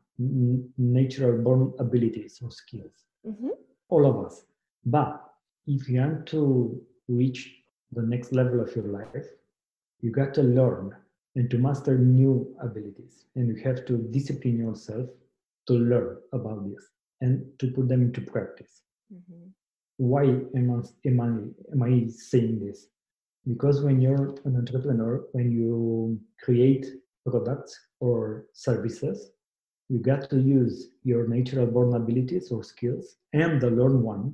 natural 0.77 1.41
born 1.41 1.73
abilities 1.79 2.39
or 2.41 2.51
skills, 2.51 3.05
mm-hmm. 3.25 3.49
all 3.89 4.05
of 4.05 4.25
us. 4.25 4.43
But 4.85 5.23
if 5.67 5.87
you 5.87 5.99
want 5.99 6.25
to 6.27 6.81
reach 7.07 7.53
the 7.91 8.01
next 8.01 8.31
level 8.31 8.61
of 8.61 8.75
your 8.75 8.85
life, 8.85 9.25
you 10.01 10.11
got 10.11 10.33
to 10.35 10.43
learn 10.43 10.95
and 11.35 11.49
to 11.49 11.57
master 11.57 11.97
new 11.97 12.55
abilities. 12.61 13.25
And 13.35 13.47
you 13.47 13.63
have 13.63 13.85
to 13.85 13.97
discipline 13.97 14.57
yourself 14.57 15.09
to 15.67 15.73
learn 15.73 16.17
about 16.33 16.69
this 16.69 16.89
and 17.21 17.45
to 17.59 17.67
put 17.71 17.87
them 17.87 18.01
into 18.01 18.21
practice. 18.21 18.81
Mm-hmm. 19.13 19.49
Why 19.97 20.23
am 20.23 20.71
I, 20.71 21.07
am, 21.07 21.21
I, 21.21 21.71
am 21.73 21.83
I 21.83 22.07
saying 22.09 22.65
this? 22.65 22.87
Because 23.47 23.81
when 23.81 24.01
you're 24.01 24.35
an 24.45 24.55
entrepreneur, 24.55 25.25
when 25.31 25.51
you 25.51 26.19
create 26.43 26.87
products 27.25 27.79
or 27.99 28.45
services, 28.53 29.31
you 29.91 29.99
got 29.99 30.29
to 30.29 30.37
use 30.39 30.75
your 31.03 31.27
natural 31.27 31.65
born 31.65 31.93
abilities 31.95 32.49
or 32.49 32.63
skills 32.63 33.17
and 33.33 33.59
the 33.59 33.69
learned 33.69 34.01
one 34.01 34.33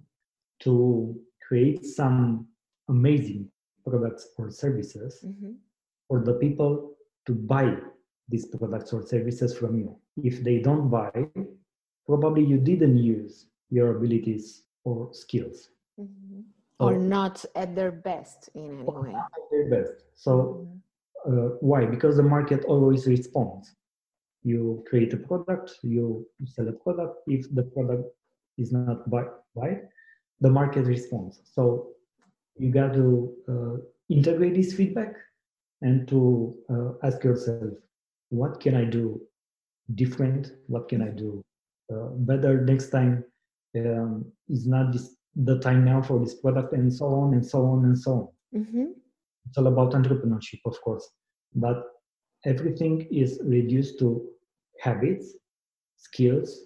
to 0.60 1.20
create 1.47 1.84
some 1.84 2.47
amazing 2.89 3.49
products 3.84 4.30
or 4.38 4.51
services 4.51 5.26
mm-hmm. 5.26 5.53
for 6.08 6.24
the 6.24 6.34
people 6.34 6.91
to 7.26 7.34
buy 7.34 7.76
these 8.30 8.45
products 8.45 8.93
or 8.93 9.03
services 9.03 9.58
from 9.58 9.80
you. 9.80 9.97
If 10.24 10.43
they 10.43 10.60
don't 10.60 10.89
buy, 10.89 11.12
probably 12.05 12.43
you 12.45 12.58
didn't 12.58 12.97
use 12.97 13.47
your 13.72 13.97
abilities 13.97 14.64
or 14.84 15.12
skills. 15.12 15.70
Mm-hmm. 15.99 16.41
Or, 16.80 16.93
or 16.93 16.97
not 16.99 17.43
at 17.55 17.76
their 17.76 17.91
best 17.91 18.49
in 18.53 18.82
any 18.82 18.84
way. 18.84 19.16
Their 19.49 19.70
best. 19.72 20.03
So 20.14 20.32
mm-hmm 20.32 20.78
uh, 21.28 21.49
why? 21.60 21.86
Because 21.86 22.18
the 22.18 22.24
market 22.24 22.64
always 22.66 23.08
responds. 23.08 23.76
You 24.51 24.83
create 24.89 25.13
a 25.13 25.17
product, 25.17 25.71
you 25.83 26.25
sell 26.45 26.67
a 26.67 26.77
product. 26.83 27.15
If 27.27 27.41
the 27.53 27.63
product 27.63 28.05
is 28.57 28.71
not 28.71 29.09
buy, 29.09 29.23
buy 29.55 29.71
the 30.39 30.49
market 30.49 30.85
responds. 30.85 31.41
So 31.55 31.89
you 32.57 32.71
got 32.71 32.93
to 32.93 33.07
uh, 33.53 33.75
integrate 34.09 34.55
this 34.55 34.73
feedback 34.73 35.13
and 35.81 36.07
to 36.07 36.55
uh, 36.73 37.07
ask 37.07 37.23
yourself, 37.23 37.73
what 38.29 38.59
can 38.59 38.75
I 38.75 38.85
do 38.85 39.21
different? 39.95 40.51
What 40.67 40.89
can 40.89 41.01
I 41.01 41.09
do 41.09 41.43
uh, 41.93 42.09
better 42.29 42.53
next 42.65 42.89
time? 42.89 43.23
Um, 43.75 44.25
is 44.49 44.65
not 44.65 44.91
this 44.93 45.15
the 45.35 45.59
time 45.59 45.85
now 45.85 46.01
for 46.01 46.19
this 46.19 46.35
product, 46.35 46.73
and 46.73 46.91
so 46.91 47.05
on 47.05 47.33
and 47.35 47.45
so 47.45 47.63
on 47.65 47.85
and 47.85 47.97
so 48.05 48.11
on. 48.11 48.61
Mm-hmm 48.61 48.85
it's 49.47 49.57
all 49.57 49.67
about 49.67 49.93
entrepreneurship 49.93 50.61
of 50.65 50.79
course 50.81 51.09
but 51.55 51.83
everything 52.45 53.07
is 53.11 53.39
reduced 53.43 53.99
to 53.99 54.25
habits 54.80 55.36
skills 55.97 56.65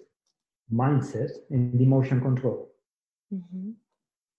mindset 0.72 1.30
and 1.50 1.80
emotion 1.80 2.20
control. 2.20 2.70
Mm-hmm. 3.32 3.70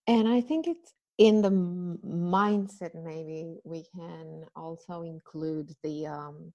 and 0.06 0.28
i 0.28 0.40
think 0.40 0.68
it's 0.68 0.92
in 1.18 1.42
the 1.42 1.50
mindset 1.50 2.94
maybe 2.94 3.56
we 3.64 3.84
can 3.94 4.44
also 4.54 5.02
include 5.02 5.72
the 5.82 6.06
um, 6.06 6.52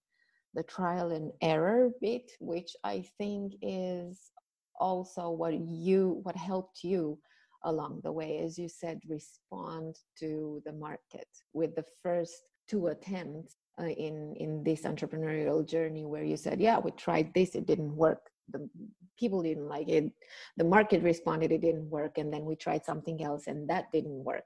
the 0.54 0.64
trial 0.64 1.12
and 1.12 1.32
error 1.42 1.90
bit 2.00 2.32
which 2.40 2.72
i 2.86 3.04
think 3.18 3.56
is 3.62 4.32
also 4.80 5.30
what 5.30 5.54
you 5.54 6.22
what 6.24 6.38
helped 6.38 6.84
you 6.84 7.20
along 7.64 8.02
the 8.04 8.12
way, 8.12 8.40
as 8.40 8.58
you 8.58 8.70
said, 8.70 9.00
respond 9.08 9.98
to 10.20 10.62
the 10.66 10.74
market 10.74 11.28
with 11.54 11.76
the 11.76 11.86
first 12.04 12.34
two 12.68 12.88
attempts 12.88 13.56
uh, 13.80 13.88
in 13.88 14.36
in 14.36 14.64
this 14.64 14.82
entrepreneurial 14.82 15.66
journey 15.66 16.06
where 16.06 16.24
you 16.24 16.38
said 16.38 16.60
yeah 16.60 16.78
we 16.80 16.92
tried 16.92 17.34
this 17.34 17.56
it 17.56 17.66
didn't 17.66 17.96
work. 17.96 18.22
The 18.52 18.68
people 19.20 19.44
didn't 19.44 19.68
like 19.68 19.90
it. 19.90 20.12
The 20.58 20.64
market 20.64 21.04
responded 21.04 21.52
it 21.52 21.62
didn't 21.62 21.90
work 21.90 22.18
and 22.18 22.34
then 22.34 22.46
we 22.46 22.56
tried 22.56 22.84
something 22.86 23.24
else 23.24 23.48
and 23.48 23.70
that 23.70 23.92
didn't 23.92 24.24
work. 24.24 24.46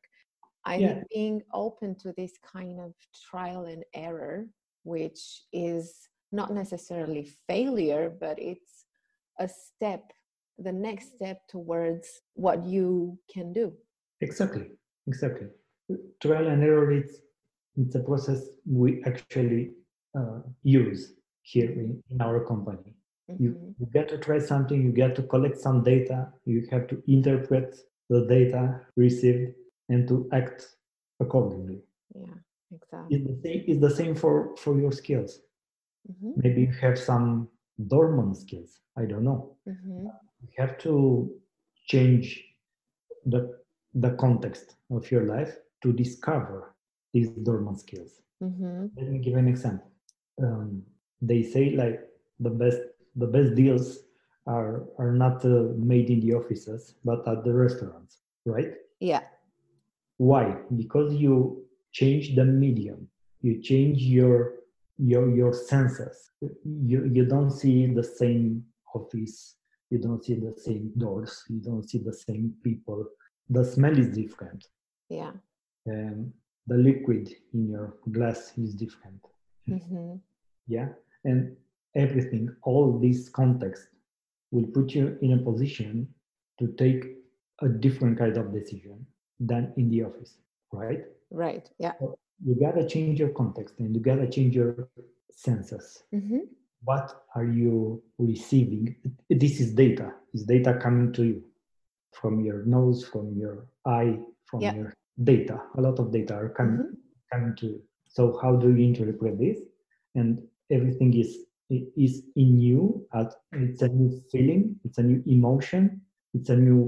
I 0.65 0.75
yeah. 0.75 0.87
think 0.87 1.09
being 1.13 1.41
open 1.53 1.95
to 1.99 2.13
this 2.17 2.33
kind 2.43 2.79
of 2.79 2.93
trial 3.29 3.65
and 3.65 3.83
error 3.93 4.47
which 4.83 5.43
is 5.53 6.09
not 6.31 6.53
necessarily 6.53 7.29
failure 7.47 8.11
but 8.19 8.37
it's 8.39 8.85
a 9.39 9.47
step 9.47 10.03
the 10.57 10.71
next 10.71 11.15
step 11.15 11.41
towards 11.49 12.07
what 12.35 12.65
you 12.65 13.17
can 13.33 13.53
do. 13.53 13.73
Exactly. 14.21 14.67
Exactly. 15.07 15.47
Trial 16.21 16.47
and 16.47 16.63
error 16.63 16.91
it's 16.91 17.15
it's 17.77 17.95
a 17.95 17.99
process 17.99 18.41
we 18.65 19.03
actually 19.05 19.71
uh, 20.17 20.39
use 20.63 21.13
here 21.41 21.69
in, 21.71 22.01
in 22.09 22.21
our 22.21 22.45
company. 22.45 22.95
Mm-hmm. 23.29 23.43
you, 23.43 23.75
you 23.79 23.85
get 23.93 24.09
to 24.09 24.17
try 24.17 24.37
something 24.37 24.81
you 24.81 24.91
get 24.91 25.15
to 25.15 25.23
collect 25.23 25.57
some 25.57 25.81
data 25.81 26.27
you 26.43 26.67
have 26.71 26.87
to 26.87 27.01
interpret 27.07 27.73
the 28.09 28.25
data 28.25 28.81
received 28.97 29.53
and 29.87 30.05
to 30.09 30.27
act 30.33 30.67
accordingly. 31.21 31.79
Yeah 32.13 32.33
exactly. 32.73 33.17
It's 33.17 33.27
the 33.27 33.41
same, 33.41 33.63
it's 33.67 33.81
the 33.81 33.95
same 33.95 34.15
for 34.15 34.55
for 34.57 34.79
your 34.79 34.91
skills. 34.91 35.39
Mm-hmm. 36.11 36.31
maybe 36.43 36.61
you 36.63 36.73
have 36.81 36.99
some 36.99 37.47
dormant 37.87 38.35
skills 38.35 38.71
i 38.97 39.05
don't 39.05 39.23
know. 39.23 39.55
Mm-hmm. 39.69 40.07
You 40.41 40.49
have 40.57 40.77
to 40.79 40.93
change 41.87 42.43
the 43.25 43.57
the 43.93 44.11
context 44.23 44.75
of 44.91 45.09
your 45.11 45.23
life 45.35 45.53
to 45.81 45.93
discover 45.93 46.72
these 47.13 47.29
dormant 47.29 47.79
skills. 47.79 48.21
Mm-hmm. 48.43 48.87
Let 48.97 49.07
me 49.09 49.19
give 49.19 49.35
an 49.35 49.47
example. 49.47 49.89
Um, 50.41 50.83
they 51.21 51.43
say 51.43 51.71
like 51.71 52.01
the 52.39 52.49
best 52.49 52.79
the 53.15 53.27
best 53.27 53.55
deals 53.55 53.99
are 54.47 54.83
are 54.97 55.11
not 55.11 55.45
uh, 55.45 55.71
made 55.77 56.09
in 56.09 56.19
the 56.19 56.33
offices 56.33 56.95
but 57.05 57.25
at 57.27 57.43
the 57.43 57.53
restaurants. 57.53 58.17
right? 58.45 58.73
Yeah. 58.99 59.21
Why? 60.17 60.57
Because 60.75 61.13
you 61.13 61.65
change 61.91 62.35
the 62.35 62.45
medium. 62.45 63.07
You 63.41 63.61
change 63.61 64.01
your 64.01 64.55
your 64.97 65.29
your 65.35 65.53
senses. 65.53 66.31
You 66.65 67.05
you 67.05 67.25
don't 67.25 67.51
see 67.51 67.87
the 67.87 68.03
same 68.03 68.65
office. 68.93 69.55
You 69.89 69.99
don't 69.99 70.23
see 70.23 70.35
the 70.35 70.55
same 70.57 70.91
doors. 70.97 71.43
You 71.49 71.59
don't 71.59 71.87
see 71.87 71.99
the 71.99 72.13
same 72.13 72.53
people. 72.63 73.05
The 73.49 73.63
smell 73.63 73.97
is 73.97 74.09
different. 74.09 74.65
Yeah. 75.09 75.33
Um, 75.87 76.33
the 76.67 76.77
liquid 76.77 77.29
in 77.53 77.69
your 77.69 77.95
glass 78.11 78.53
is 78.57 78.73
different. 78.73 79.21
Mm-hmm. 79.69 80.15
Yeah, 80.67 80.89
and 81.25 81.55
everything, 81.95 82.55
all 82.63 82.99
this 82.99 83.29
context 83.29 83.87
will 84.51 84.67
put 84.67 84.91
you 84.91 85.17
in 85.21 85.33
a 85.33 85.37
position 85.37 86.07
to 86.59 86.67
take 86.73 87.05
a 87.61 87.67
different 87.67 88.17
kind 88.17 88.37
of 88.37 88.53
decision 88.53 89.05
than 89.39 89.73
in 89.77 89.89
the 89.89 90.03
office, 90.03 90.37
right? 90.71 91.01
Right. 91.31 91.69
Yeah. 91.79 91.93
You 92.45 92.55
gotta 92.59 92.87
change 92.87 93.19
your 93.19 93.29
context 93.29 93.75
and 93.79 93.95
you 93.95 94.01
gotta 94.01 94.29
change 94.29 94.55
your 94.55 94.89
senses. 95.31 96.03
Mm-hmm. 96.13 96.39
What 96.83 97.23
are 97.35 97.45
you 97.45 98.03
receiving? 98.17 98.95
This 99.29 99.59
is 99.59 99.73
data. 99.73 100.13
Is 100.33 100.43
data 100.43 100.77
coming 100.81 101.13
to 101.13 101.23
you 101.23 101.43
from 102.11 102.41
your 102.41 102.65
nose, 102.65 103.05
from 103.05 103.35
your 103.37 103.65
eye, 103.85 104.19
from 104.45 104.61
Yeah. 104.61 104.75
your 104.75 104.93
data? 105.21 105.61
A 105.77 105.81
lot 105.81 105.99
of 105.99 106.11
data 106.11 106.33
are 106.35 106.49
coming 106.49 106.79
Mhm. 106.79 106.95
coming 107.31 107.55
to 107.57 107.65
you. 107.67 107.81
So 108.07 108.37
how 108.41 108.55
do 108.55 108.67
you 108.73 108.85
interpret 108.87 109.37
this? 109.39 109.59
And 110.15 110.41
everything 110.71 111.13
is 111.13 111.31
is 111.69 112.23
in 112.35 112.59
you. 112.59 113.05
At, 113.13 113.33
it's 113.53 113.81
a 113.81 113.87
new 113.87 114.09
feeling. 114.31 114.79
It's 114.85 114.97
a 114.97 115.03
new 115.03 115.21
emotion. 115.25 116.01
It's 116.33 116.49
a 116.49 116.57
new 116.57 116.81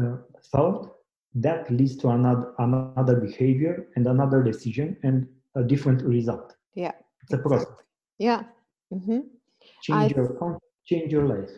uh, 0.00 0.16
thought 0.52 0.88
that 1.34 1.70
leads 1.70 1.96
to 1.98 2.08
another 2.08 2.54
another 2.58 2.96
behavior 3.00 3.64
and 3.74 3.84
another 3.86 4.20
decision 4.22 4.76
and 4.86 5.06
a 5.40 5.46
different 5.46 5.86
result. 5.90 6.46
Yeah. 6.74 6.92
It's 7.22 7.32
a 7.32 7.38
process. 7.38 7.66
Yeah. 8.18 8.42
Mm-hmm. 8.92 9.20
Change 9.82 10.12
I- 10.12 10.14
your 10.16 10.58
change 10.84 11.12
your 11.12 11.26
life. 11.26 11.50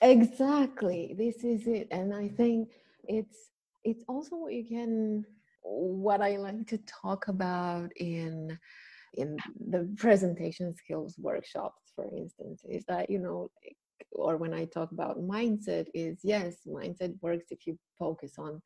Exactly. 0.00 1.14
This 1.16 1.44
is 1.44 1.66
it. 1.66 1.88
And 1.90 2.14
I 2.14 2.28
think 2.28 2.68
it's 3.06 3.50
it's 3.84 4.04
also 4.08 4.36
what 4.36 4.52
you 4.54 4.64
can 4.64 5.24
what 5.64 6.20
I 6.20 6.36
like 6.36 6.66
to 6.68 6.78
talk 6.78 7.28
about 7.28 7.90
in 7.96 8.58
in 9.16 9.36
the 9.68 9.88
presentation 9.96 10.74
skills 10.74 11.16
workshops, 11.18 11.92
for 11.94 12.04
instance, 12.16 12.62
is 12.68 12.84
that, 12.88 13.08
you 13.08 13.18
know, 13.18 13.48
like, 13.62 13.76
or 14.10 14.36
when 14.36 14.52
I 14.52 14.64
talk 14.64 14.90
about 14.92 15.20
mindset 15.20 15.86
is 15.94 16.18
yes, 16.22 16.56
mindset 16.66 17.14
works 17.22 17.46
if 17.50 17.66
you 17.66 17.78
focus 17.98 18.34
on 18.38 18.60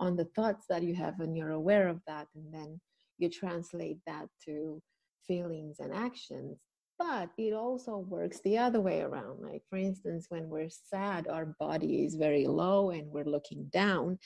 on 0.00 0.16
the 0.16 0.24
thoughts 0.36 0.66
that 0.68 0.82
you 0.82 0.94
have 0.94 1.20
and 1.20 1.36
you're 1.36 1.52
aware 1.52 1.88
of 1.88 2.00
that 2.06 2.26
and 2.34 2.52
then 2.52 2.80
you 3.18 3.30
translate 3.30 3.98
that 4.06 4.26
to 4.44 4.82
feelings 5.26 5.76
and 5.78 5.94
actions. 5.94 6.58
But 6.98 7.30
it 7.38 7.54
also 7.54 7.98
works 7.98 8.40
the 8.44 8.58
other 8.58 8.80
way 8.80 9.00
around 9.00 9.40
like 9.40 9.62
for 9.68 9.76
instance 9.76 10.26
when 10.28 10.48
we're 10.48 10.70
sad 10.70 11.26
our 11.28 11.54
body 11.58 12.04
is 12.04 12.14
very 12.14 12.46
low 12.46 12.90
and 12.90 13.08
we're 13.08 13.24
looking 13.24 13.64
down 13.72 14.18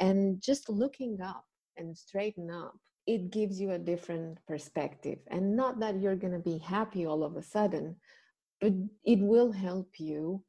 and 0.00 0.40
just 0.42 0.68
looking 0.68 1.20
up 1.22 1.44
and 1.80 1.96
straighten 1.96 2.50
up 2.50 2.74
it 3.06 3.30
gives 3.30 3.60
you 3.60 3.72
a 3.72 3.78
different 3.78 4.38
perspective 4.46 5.18
and 5.28 5.56
not 5.56 5.80
that 5.80 6.00
you're 6.00 6.16
going 6.16 6.32
to 6.32 6.38
be 6.38 6.58
happy 6.58 7.06
all 7.06 7.24
of 7.24 7.36
a 7.36 7.42
sudden 7.42 7.96
but 8.60 8.72
it 9.04 9.18
will 9.18 9.50
help 9.50 9.88
you 9.98 10.42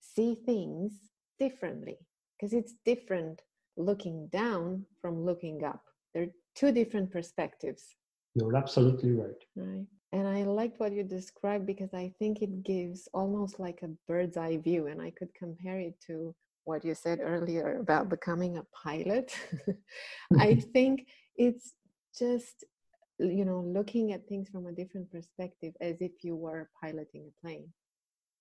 see 0.00 0.36
things 0.44 0.92
differently 1.38 1.96
because 2.36 2.52
it's 2.52 2.74
different 2.84 3.40
looking 3.76 4.28
down 4.32 4.84
from 5.00 5.24
looking 5.24 5.64
up 5.64 5.82
they're 6.12 6.28
two 6.54 6.72
different 6.72 7.10
perspectives 7.10 7.96
You're 8.34 8.56
absolutely 8.56 9.12
right. 9.12 9.42
Right. 9.56 9.86
And 10.12 10.28
I 10.28 10.44
liked 10.44 10.78
what 10.78 10.92
you 10.92 11.02
described 11.02 11.66
because 11.66 11.92
I 11.94 12.12
think 12.18 12.42
it 12.42 12.62
gives 12.62 13.08
almost 13.12 13.58
like 13.58 13.80
a 13.82 13.90
bird's 14.06 14.36
eye 14.36 14.58
view. 14.58 14.86
And 14.86 15.00
I 15.00 15.10
could 15.10 15.32
compare 15.34 15.80
it 15.80 15.94
to 16.06 16.34
what 16.64 16.84
you 16.84 16.94
said 16.94 17.20
earlier 17.22 17.78
about 17.80 18.08
becoming 18.08 18.56
a 18.56 18.66
pilot. 18.72 19.34
I 20.38 20.54
mm-hmm. 20.54 20.70
think 20.72 21.06
it's 21.36 21.74
just, 22.18 22.64
you 23.18 23.44
know, 23.44 23.60
looking 23.60 24.12
at 24.12 24.26
things 24.26 24.48
from 24.48 24.66
a 24.66 24.72
different 24.72 25.10
perspective 25.10 25.74
as 25.80 25.96
if 26.00 26.12
you 26.22 26.36
were 26.36 26.70
piloting 26.80 27.26
a 27.28 27.40
plane. 27.40 27.68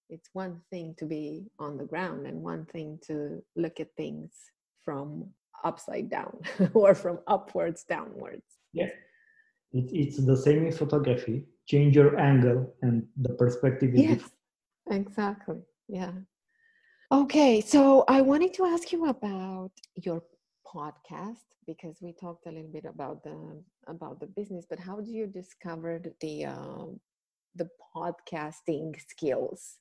It's 0.09 0.29
one 0.33 0.61
thing 0.69 0.95
to 0.99 1.05
be 1.05 1.45
on 1.59 1.77
the 1.77 1.85
ground 1.85 2.27
and 2.27 2.41
one 2.41 2.65
thing 2.65 2.99
to 3.07 3.43
look 3.55 3.79
at 3.79 3.95
things 3.95 4.31
from 4.83 5.29
upside 5.63 6.09
down 6.09 6.37
or 6.73 6.93
from 6.95 7.19
upwards 7.27 7.83
downwards. 7.83 8.45
Yeah. 8.73 8.89
It, 9.71 9.89
it's 9.91 10.17
the 10.23 10.37
same 10.37 10.65
in 10.65 10.71
photography. 10.71 11.45
Change 11.67 11.95
your 11.95 12.19
angle 12.19 12.73
and 12.81 13.07
the 13.17 13.33
perspective 13.33 13.93
is 13.93 14.01
Yes, 14.01 14.09
different. 14.09 15.07
exactly. 15.07 15.59
Yeah. 15.87 16.11
Okay, 17.13 17.61
so 17.61 18.03
I 18.07 18.21
wanted 18.21 18.55
to 18.55 18.65
ask 18.65 18.91
you 18.91 19.05
about 19.05 19.69
your 19.93 20.23
podcast 20.65 21.45
because 21.67 21.99
we 22.01 22.11
talked 22.11 22.47
a 22.47 22.51
little 22.51 22.71
bit 22.71 22.85
about 22.85 23.23
the 23.23 23.61
about 23.85 24.19
the 24.19 24.25
business, 24.25 24.65
but 24.67 24.79
how 24.79 24.99
do 24.99 25.11
you 25.11 25.27
discover 25.27 26.01
the 26.21 26.45
um, 26.45 26.99
the 27.53 27.69
podcasting 27.95 28.99
skills? 28.99 29.77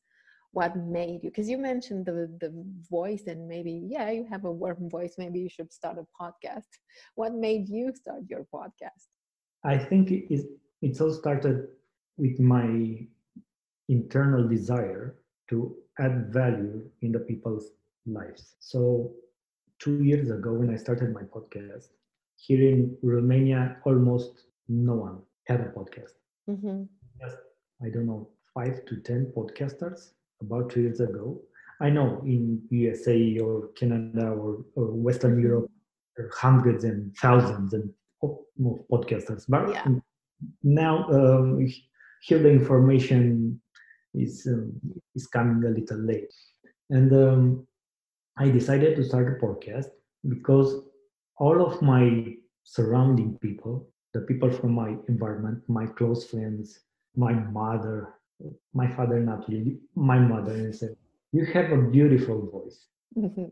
What 0.51 0.77
made 0.77 1.21
you? 1.25 1.31
Because 1.31 1.49
you 1.49 1.57
mentioned 1.57 2.05
the 2.05 2.29
the 2.39 2.53
voice, 2.91 3.23
and 3.27 3.49
maybe 3.49 3.81
yeah, 3.87 4.11
you 4.11 4.27
have 4.31 4.45
a 4.45 4.53
warm 4.53 4.91
voice. 4.91 5.15
Maybe 5.17 5.41
you 5.41 5.49
should 5.49 5.73
start 5.73 5.97
a 5.97 6.07
podcast. 6.23 6.69
What 7.15 7.33
made 7.33 7.67
you 7.67 7.95
start 7.95 8.25
your 8.29 8.47
podcast? 8.55 9.09
I 9.65 9.79
think 9.79 10.11
it, 10.11 10.27
is- 10.29 10.49
it's 10.83 11.01
all 11.01 11.15
started 11.15 11.69
with 12.19 12.39
my 12.39 13.07
internal 13.89 14.47
desire 14.47 15.17
to 15.49 15.75
add 15.99 16.33
value 16.33 16.83
in 17.03 17.13
the 17.13 17.19
people's 17.21 17.73
lives. 18.07 18.57
So, 18.61 19.13
two 19.79 20.03
years 20.03 20.31
ago, 20.31 20.53
when 20.53 20.71
I 20.71 20.77
started 20.77 21.13
my 21.13 21.23
podcast, 21.23 21.89
here 22.37 22.69
in 22.71 22.97
Romania, 23.03 23.77
almost 23.85 24.45
no 24.69 24.95
one 24.95 25.19
had 25.47 25.61
a 25.61 25.71
podcast. 25.71 26.15
Mm-hmm. 26.49 26.85
Just, 27.21 27.37
I 27.83 27.89
don't 27.91 28.07
know, 28.07 28.29
five 28.55 28.85
to 28.87 28.97
10 28.97 29.33
podcasters 29.37 30.13
about 30.41 30.71
two 30.71 30.83
years 30.83 31.01
ago. 31.01 31.41
I 31.81 31.91
know 31.91 32.21
in 32.25 32.63
USA 32.71 33.39
or 33.39 33.69
Canada 33.77 34.29
or, 34.29 34.65
or 34.77 34.87
Western 34.93 35.37
Mhm. 35.37 35.43
Europe, 35.43 35.71
there 36.17 36.27
are 36.27 36.31
hundreds 36.35 36.85
and 36.85 37.15
thousands 37.17 37.73
and 37.75 37.91
of 38.23 38.39
of 38.65 38.87
podcasters. 38.91 39.45
But 39.49 39.71
Yeah. 39.71 39.87
now 40.63 40.95
um, 41.11 41.67
here 42.23 42.39
the 42.39 42.51
information 42.51 43.61
is 44.15 44.47
um, 44.47 44.73
is 45.15 45.27
coming 45.27 45.65
a 45.65 45.71
little 45.71 45.99
late, 45.99 46.33
and 46.91 47.13
um, 47.13 47.67
I 48.37 48.51
decided 48.51 48.97
to 48.97 49.05
start 49.05 49.37
a 49.37 49.45
podcast 49.45 49.87
because 50.29 50.83
all 51.39 51.65
of 51.65 51.81
my 51.83 52.35
surrounding 52.65 53.39
people, 53.39 53.89
the 54.15 54.21
people 54.21 54.51
from 54.51 54.73
my 54.73 54.97
environment, 55.09 55.63
my 55.69 55.87
close 55.87 56.27
friends, 56.27 56.81
my 57.17 57.33
mother, 57.33 58.15
my 58.75 58.89
father 58.89 59.21
not 59.21 59.49
really, 59.49 59.79
my 59.95 60.19
mother, 60.19 60.53
and 60.53 60.75
said, 60.75 60.97
"You 61.33 61.45
have 61.47 61.73
a 61.73 61.83
beautiful 61.91 62.51
voice." 62.51 62.89
Mhm. 63.17 63.51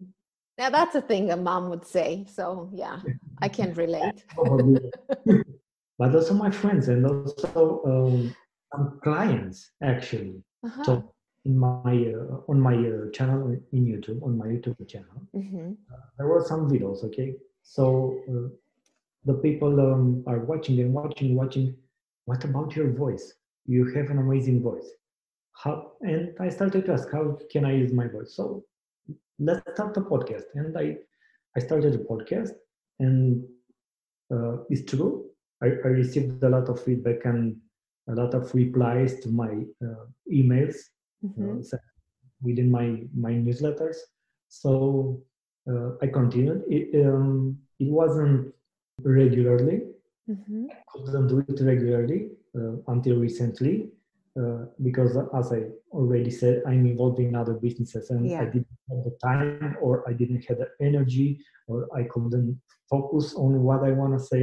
Now 0.59 0.71
that's 0.71 0.95
a 0.95 1.01
thing 1.01 1.31
a 1.31 1.37
mom 1.37 1.71
would 1.71 1.87
say. 1.87 2.27
So 2.29 2.71
yeah, 2.73 3.01
I 3.41 3.49
can 3.49 3.73
relate. 3.75 4.25
But 6.01 6.15
also 6.15 6.33
my 6.33 6.51
friends 6.51 6.89
and 6.89 7.05
also 7.05 7.83
um, 7.85 8.35
some 8.73 8.99
clients 9.05 9.71
actually. 9.83 10.43
Uh-huh. 10.65 10.85
So 10.85 11.15
in 11.45 11.59
my 11.59 11.79
uh, 12.13 12.41
on 12.49 12.61
my 12.61 12.75
uh, 12.77 13.11
channel 13.13 13.57
in 13.73 13.85
YouTube, 13.87 14.23
on 14.23 14.37
my 14.39 14.47
YouTube 14.47 14.87
channel, 14.89 15.19
Mhm. 15.35 15.77
there 16.17 16.27
were 16.29 16.45
some 16.45 16.69
videos. 16.69 17.05
Okay, 17.09 17.37
so 17.63 17.85
uh, 18.31 18.49
the 19.25 19.35
people 19.47 19.81
um, 19.81 20.23
are 20.27 20.41
watching 20.45 20.81
and 20.81 20.93
watching, 20.95 21.35
watching. 21.35 21.75
What 22.27 22.45
about 22.45 22.77
your 22.77 22.91
voice? 22.93 23.35
You 23.67 23.85
have 23.95 24.11
an 24.11 24.19
amazing 24.19 24.63
voice. 24.63 24.89
How? 25.63 25.93
And 26.03 26.35
I 26.41 26.49
started 26.51 26.85
to 26.87 26.93
ask, 26.93 27.11
how 27.11 27.39
can 27.53 27.65
I 27.65 27.73
use 27.75 27.93
my 27.93 28.07
voice? 28.09 28.33
So 28.35 28.65
let's 29.39 29.61
start 29.75 29.97
a 29.97 30.01
podcast. 30.03 30.45
And 30.55 30.77
I, 30.77 30.97
I 31.57 31.61
started 31.61 31.95
a 31.95 31.99
podcast, 32.11 32.53
and 32.99 33.43
uh, 34.33 34.59
it's 34.69 34.85
true. 34.91 35.25
I, 35.63 35.67
I 35.85 35.89
received 36.03 36.43
a 36.43 36.49
lot 36.49 36.69
of 36.69 36.83
feedback 36.83 37.25
and 37.25 37.57
a 38.09 38.15
lot 38.15 38.35
of 38.35 38.53
replies 38.55 39.21
to 39.21 39.29
my 39.31 39.53
uh, 39.87 40.05
emails 40.33 40.77
Mhm. 41.25 41.61
uh, 41.75 41.79
within 42.43 42.71
my 42.71 42.87
my 43.15 43.33
newsletters. 43.33 43.97
So 44.49 45.23
uh, 45.71 45.91
I 46.03 46.07
continued. 46.09 46.65
It, 46.69 47.07
um, 47.07 47.59
it 47.79 47.91
wasn't 47.91 48.55
regularly. 49.03 49.79
Mhm. 50.29 50.69
Couldn't 50.93 51.29
do 51.29 51.39
it 51.47 51.61
regularly 51.61 52.21
uh, 52.59 52.75
until 52.89 53.17
recently. 53.21 53.93
uh, 54.41 54.65
because 54.89 55.13
as 55.41 55.47
I 55.53 55.61
already 55.91 56.31
said, 56.31 56.63
I'm 56.65 56.87
involved 56.87 57.19
in 57.19 57.35
other 57.35 57.55
businesses 57.67 58.11
and 58.11 58.25
Yeah. 58.25 58.43
I 58.43 58.47
didn't 58.55 58.79
have 58.89 59.03
the 59.09 59.15
time 59.29 59.77
or 59.83 60.09
I 60.09 60.13
didn't 60.21 60.45
have 60.49 60.59
the 60.63 60.71
energy 60.89 61.29
or 61.69 61.79
I 62.01 62.03
couldn't 62.13 62.61
focus 62.89 63.35
on 63.35 63.51
what 63.67 63.81
I 63.83 63.91
want 64.01 64.13
to 64.17 64.23
say. 64.33 64.43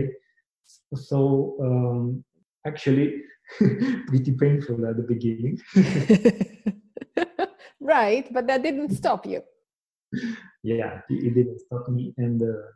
So 1.09 1.19
um, 1.67 2.23
actually, 2.65 3.07
pretty 4.07 4.33
painful 4.33 4.85
at 4.85 4.97
the 4.97 5.03
beginning. 5.03 5.59
right, 7.79 8.31
but 8.33 8.47
that 8.47 8.63
didn't 8.63 8.95
stop 8.95 9.25
you. 9.25 9.41
yeah, 10.63 11.01
it, 11.09 11.33
didn't 11.33 11.59
stop 11.59 11.87
me. 11.89 12.13
And 12.17 12.41
uh, 12.41 12.71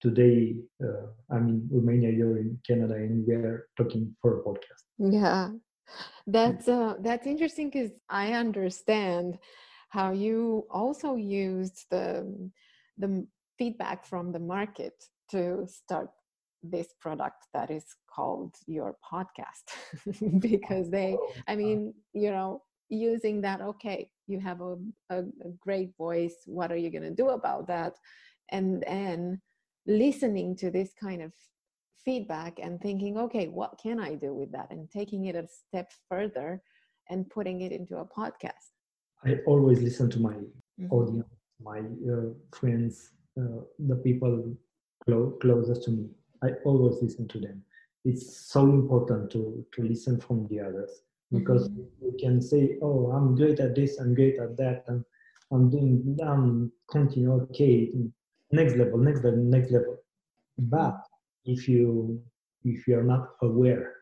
today, 0.00 0.56
uh, 0.82 1.06
I'm 1.30 1.48
in 1.48 1.68
Romania, 1.70 2.10
you're 2.10 2.38
in 2.38 2.58
Canada, 2.66 2.94
and 2.94 3.26
we're 3.26 3.68
talking 3.76 4.14
for 4.20 4.40
a 4.40 4.42
podcast. 4.42 4.82
Yeah. 4.98 5.50
That's 6.26 6.66
uh 6.66 6.94
that's 7.00 7.26
interesting 7.26 7.68
because 7.68 7.90
I 8.08 8.32
understand 8.32 9.38
how 9.90 10.12
you 10.12 10.66
also 10.70 11.14
used 11.14 11.84
the 11.90 12.50
the 12.96 13.26
feedback 13.58 14.06
from 14.06 14.32
the 14.32 14.38
market 14.38 14.94
to 15.30 15.66
start 15.66 16.08
this 16.70 16.88
product 17.00 17.46
that 17.52 17.70
is 17.70 17.84
called 18.14 18.54
your 18.66 18.96
podcast 19.12 20.40
because 20.40 20.90
they 20.90 21.16
I 21.46 21.56
mean, 21.56 21.94
you 22.12 22.30
know, 22.30 22.62
using 22.88 23.40
that, 23.42 23.60
okay, 23.60 24.10
you 24.26 24.40
have 24.40 24.60
a, 24.60 24.76
a, 25.10 25.18
a 25.20 25.50
great 25.60 25.90
voice. 25.96 26.36
What 26.46 26.72
are 26.72 26.76
you 26.76 26.90
going 26.90 27.02
to 27.02 27.10
do 27.10 27.30
about 27.30 27.66
that? 27.68 27.94
And 28.50 28.82
then 28.86 29.40
listening 29.86 30.56
to 30.56 30.70
this 30.70 30.92
kind 31.00 31.22
of 31.22 31.32
feedback 32.04 32.58
and 32.62 32.80
thinking, 32.80 33.16
okay, 33.18 33.48
what 33.48 33.78
can 33.82 33.98
I 34.00 34.14
do 34.14 34.34
with 34.34 34.52
that? 34.52 34.70
And 34.70 34.90
taking 34.90 35.26
it 35.26 35.34
a 35.36 35.46
step 35.48 35.90
further 36.08 36.62
and 37.10 37.28
putting 37.28 37.60
it 37.62 37.72
into 37.72 37.96
a 37.98 38.04
podcast. 38.06 38.72
I 39.24 39.36
always 39.46 39.80
listen 39.82 40.10
to 40.10 40.20
my 40.20 40.36
Mhm. 40.80 40.90
audience, 40.90 41.28
my 41.60 41.80
uh, 42.12 42.30
friends, 42.52 43.12
uh, 43.40 43.60
the 43.78 43.96
people 43.96 44.54
clo- 45.04 45.36
closest 45.40 45.84
to 45.84 45.90
me. 45.90 46.10
I 46.44 46.50
always 46.64 47.02
listen 47.02 47.26
to 47.28 47.40
them. 47.40 47.62
It's 48.04 48.36
so 48.52 48.62
important 48.64 49.30
to 49.32 49.64
to 49.72 49.82
listen 49.82 50.20
from 50.20 50.46
the 50.48 50.60
others 50.60 51.02
because 51.32 51.68
mm-hmm. 51.68 52.04
you 52.04 52.16
can 52.20 52.40
say, 52.42 52.78
"Oh, 52.82 53.10
I'm 53.10 53.34
great 53.34 53.60
at 53.60 53.74
this. 53.74 53.98
I'm 53.98 54.14
great 54.14 54.38
at 54.38 54.56
that. 54.58 54.84
and 54.88 55.04
I'm 55.50 55.70
doing. 55.70 56.18
I'm 56.22 56.70
continue. 56.90 57.32
Okay, 57.44 57.92
next 58.52 58.76
level, 58.76 58.98
next 58.98 59.24
level, 59.24 59.42
next 59.42 59.70
level." 59.70 59.94
Mm-hmm. 60.60 60.68
But 60.68 61.00
if 61.44 61.68
you 61.68 62.20
if 62.64 62.86
you 62.86 62.98
are 62.98 63.04
not 63.04 63.30
aware 63.42 63.94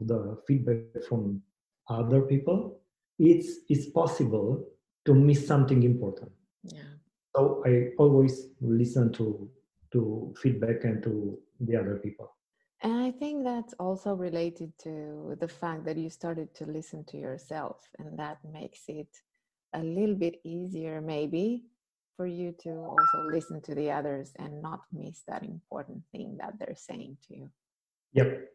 of 0.00 0.06
the 0.06 0.38
feedback 0.46 1.02
from 1.08 1.42
other 1.88 2.22
people, 2.22 2.80
it's 3.18 3.60
it's 3.68 3.86
possible 3.86 4.66
to 5.06 5.14
miss 5.14 5.46
something 5.46 5.82
important. 5.82 6.30
Yeah. 6.64 6.92
So 7.34 7.62
I 7.66 7.92
always 7.98 8.48
listen 8.60 9.12
to 9.14 9.48
to 9.92 10.34
feedback 10.42 10.84
and 10.84 11.02
to 11.02 11.38
the 11.60 11.76
other 11.76 11.96
people. 11.96 12.34
And 12.82 12.92
I 12.92 13.10
think 13.10 13.44
that's 13.44 13.74
also 13.74 14.14
related 14.14 14.72
to 14.82 15.36
the 15.40 15.48
fact 15.48 15.84
that 15.86 15.96
you 15.96 16.10
started 16.10 16.54
to 16.56 16.66
listen 16.66 17.04
to 17.04 17.16
yourself, 17.16 17.88
and 17.98 18.18
that 18.18 18.38
makes 18.44 18.82
it 18.88 19.08
a 19.72 19.82
little 19.82 20.14
bit 20.14 20.40
easier, 20.44 21.00
maybe, 21.00 21.64
for 22.16 22.26
you 22.26 22.52
to 22.60 22.70
also 22.70 23.22
listen 23.30 23.60
to 23.62 23.74
the 23.74 23.90
others 23.90 24.32
and 24.36 24.62
not 24.62 24.80
miss 24.92 25.22
that 25.26 25.42
important 25.42 26.02
thing 26.12 26.36
that 26.38 26.58
they're 26.58 26.76
saying 26.76 27.16
to 27.28 27.36
you. 27.36 27.50
Yep. 28.12 28.48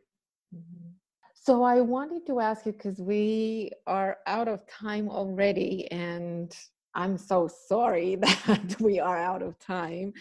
Mhm. 0.56 0.93
So 1.34 1.64
I 1.64 1.82
wanted 1.82 2.26
to 2.28 2.39
ask 2.39 2.66
you 2.66 2.74
because 2.74 2.99
we 2.99 3.72
are 3.88 4.20
out 4.28 4.47
of 4.47 4.66
time 4.68 5.10
already, 5.10 5.89
and 5.91 6.56
I'm 6.93 7.18
so 7.18 7.47
sorry 7.47 8.16
that 8.47 8.76
we 8.80 8.99
are 8.99 9.18
out 9.18 9.41
of 9.41 9.58
time. 9.60 10.14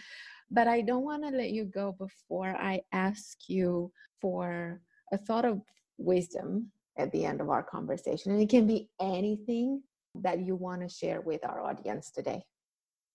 But 0.51 0.67
I 0.67 0.81
don't 0.81 1.05
want 1.05 1.23
to 1.23 1.29
let 1.29 1.51
you 1.51 1.63
go 1.63 1.95
before 1.97 2.49
I 2.49 2.81
ask 2.91 3.37
you 3.47 3.91
for 4.19 4.81
a 5.13 5.17
thought 5.17 5.45
of 5.45 5.61
wisdom 5.97 6.71
at 6.97 7.11
the 7.13 7.25
end 7.25 7.39
of 7.39 7.49
our 7.49 7.63
conversation. 7.63 8.33
And 8.33 8.41
it 8.41 8.49
can 8.49 8.67
be 8.67 8.89
anything 8.99 9.81
that 10.15 10.39
you 10.39 10.55
want 10.55 10.81
to 10.81 10.89
share 10.89 11.21
with 11.21 11.45
our 11.45 11.61
audience 11.61 12.11
today. 12.11 12.43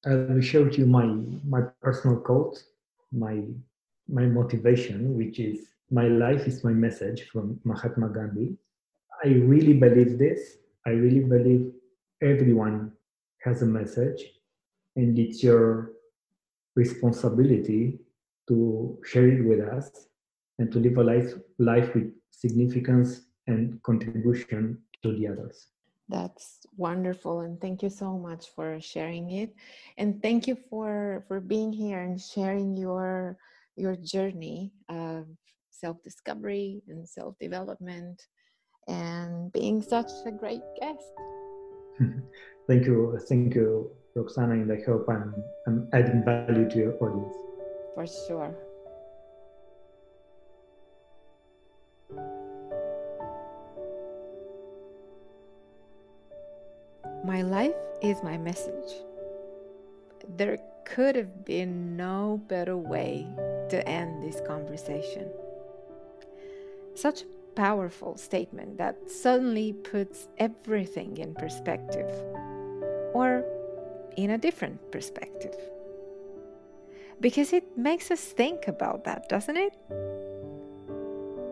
I 0.07 0.14
will 0.14 0.41
share 0.41 0.64
with 0.64 0.78
you 0.78 0.87
my 0.87 1.07
my 1.47 1.62
personal 1.82 2.18
quote, 2.20 2.62
my 3.12 3.43
my 4.09 4.24
motivation, 4.24 5.16
which 5.16 5.39
is 5.39 5.68
my 5.91 6.09
life 6.09 6.47
is 6.47 6.64
my 6.64 6.72
message 6.72 7.28
from 7.30 7.61
Mahatma 7.64 8.09
Gandhi. 8.09 8.57
I 9.24 9.28
really 9.28 9.74
believe 9.74 10.18
this. 10.18 10.59
I 10.87 10.91
really 10.91 11.20
believe 11.20 11.72
everyone 12.22 12.93
has 13.43 13.62
a 13.62 13.66
message, 13.66 14.20
and 14.95 15.18
it's 15.18 15.43
your 15.43 15.95
responsibility 16.76 17.98
to 18.48 18.98
share 19.04 19.26
it 19.26 19.44
with 19.44 19.60
us 19.60 19.90
and 20.58 20.70
to 20.70 20.78
live 20.78 20.96
a 20.98 21.02
life 21.02 21.34
life 21.58 21.94
with 21.94 22.12
significance 22.30 23.22
and 23.46 23.82
contribution 23.82 24.78
to 25.02 25.12
the 25.12 25.26
others. 25.26 25.68
That's 26.08 26.60
wonderful, 26.76 27.40
and 27.40 27.60
thank 27.60 27.82
you 27.82 27.90
so 27.90 28.16
much 28.16 28.46
for 28.54 28.78
sharing 28.80 29.30
it. 29.32 29.54
And 29.98 30.22
thank 30.22 30.46
you 30.46 30.56
for 30.70 31.24
for 31.26 31.40
being 31.40 31.72
here 31.72 32.00
and 32.00 32.20
sharing 32.20 32.76
your 32.76 33.36
your 33.74 33.96
journey 33.96 34.72
of 34.88 35.26
self-discovery 35.70 36.82
and 36.88 37.06
self-development 37.06 38.22
and 38.88 39.52
being 39.52 39.82
such 39.82 40.10
a 40.24 40.30
great 40.30 40.62
guest. 40.80 41.04
thank 42.68 42.86
you, 42.86 43.18
thank 43.28 43.54
you, 43.54 43.90
Roxana, 44.16 44.54
and 44.54 44.72
I 44.72 44.80
hope 44.86 45.06
I'm, 45.08 45.34
I'm 45.66 45.88
adding 45.92 46.24
value 46.24 46.68
to 46.70 46.76
your 46.76 46.94
audience. 47.02 47.34
For 47.94 48.06
sure. 48.06 48.54
My 57.24 57.42
life 57.42 57.74
is 58.02 58.22
my 58.22 58.38
message. 58.38 58.92
There 60.36 60.58
could 60.86 61.14
have 61.16 61.44
been 61.44 61.96
no 61.96 62.40
better 62.48 62.76
way 62.76 63.26
to 63.68 63.86
end 63.86 64.22
this 64.22 64.40
conversation. 64.46 65.28
Such 66.94 67.22
a 67.22 67.26
powerful 67.54 68.16
statement 68.16 68.78
that 68.78 69.10
suddenly 69.10 69.72
puts 69.72 70.28
everything 70.38 71.18
in 71.18 71.34
perspective, 71.34 72.10
or 73.12 73.44
in 74.16 74.30
a 74.30 74.38
different 74.38 74.90
perspective. 74.90 75.54
Because 77.20 77.52
it 77.52 77.76
makes 77.78 78.10
us 78.10 78.20
think 78.20 78.68
about 78.68 79.04
that, 79.04 79.28
doesn't 79.28 79.56
it? 79.56 79.72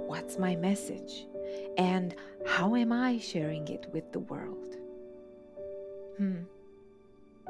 What's 0.07 0.39
my 0.39 0.57
message? 0.57 1.27
And 1.79 2.15
how 2.47 2.75
am 2.75 2.93
I 2.93 3.19
sharing 3.19 3.69
it 3.69 3.87
with 3.93 4.13
the 4.13 4.21
world? 4.21 4.77
Hmm. 6.19 6.43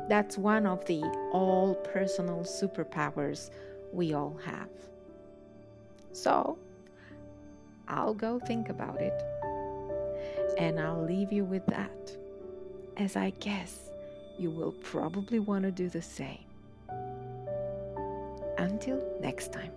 That's 0.09 0.37
one 0.37 0.67
of 0.67 0.85
the 0.87 1.03
all 1.33 1.75
personal 1.75 2.41
superpowers 2.41 3.51
we 3.93 4.13
all 4.13 4.39
have. 4.45 4.69
So, 6.13 6.59
I'll 7.89 8.15
go 8.15 8.39
think 8.39 8.69
about 8.69 9.01
it. 9.01 9.23
And 10.59 10.79
I'll 10.79 11.05
leave 11.05 11.33
you 11.33 11.45
with 11.45 11.67
that, 11.67 12.17
as 12.97 13.17
I 13.17 13.31
guess 13.31 13.91
you 14.39 14.51
will 14.51 14.73
probably 14.73 15.39
want 15.39 15.65
to 15.65 15.71
do 15.71 15.89
the 15.89 16.03
same. 16.03 16.45
Until 18.59 19.03
next 19.21 19.53
time. 19.53 19.73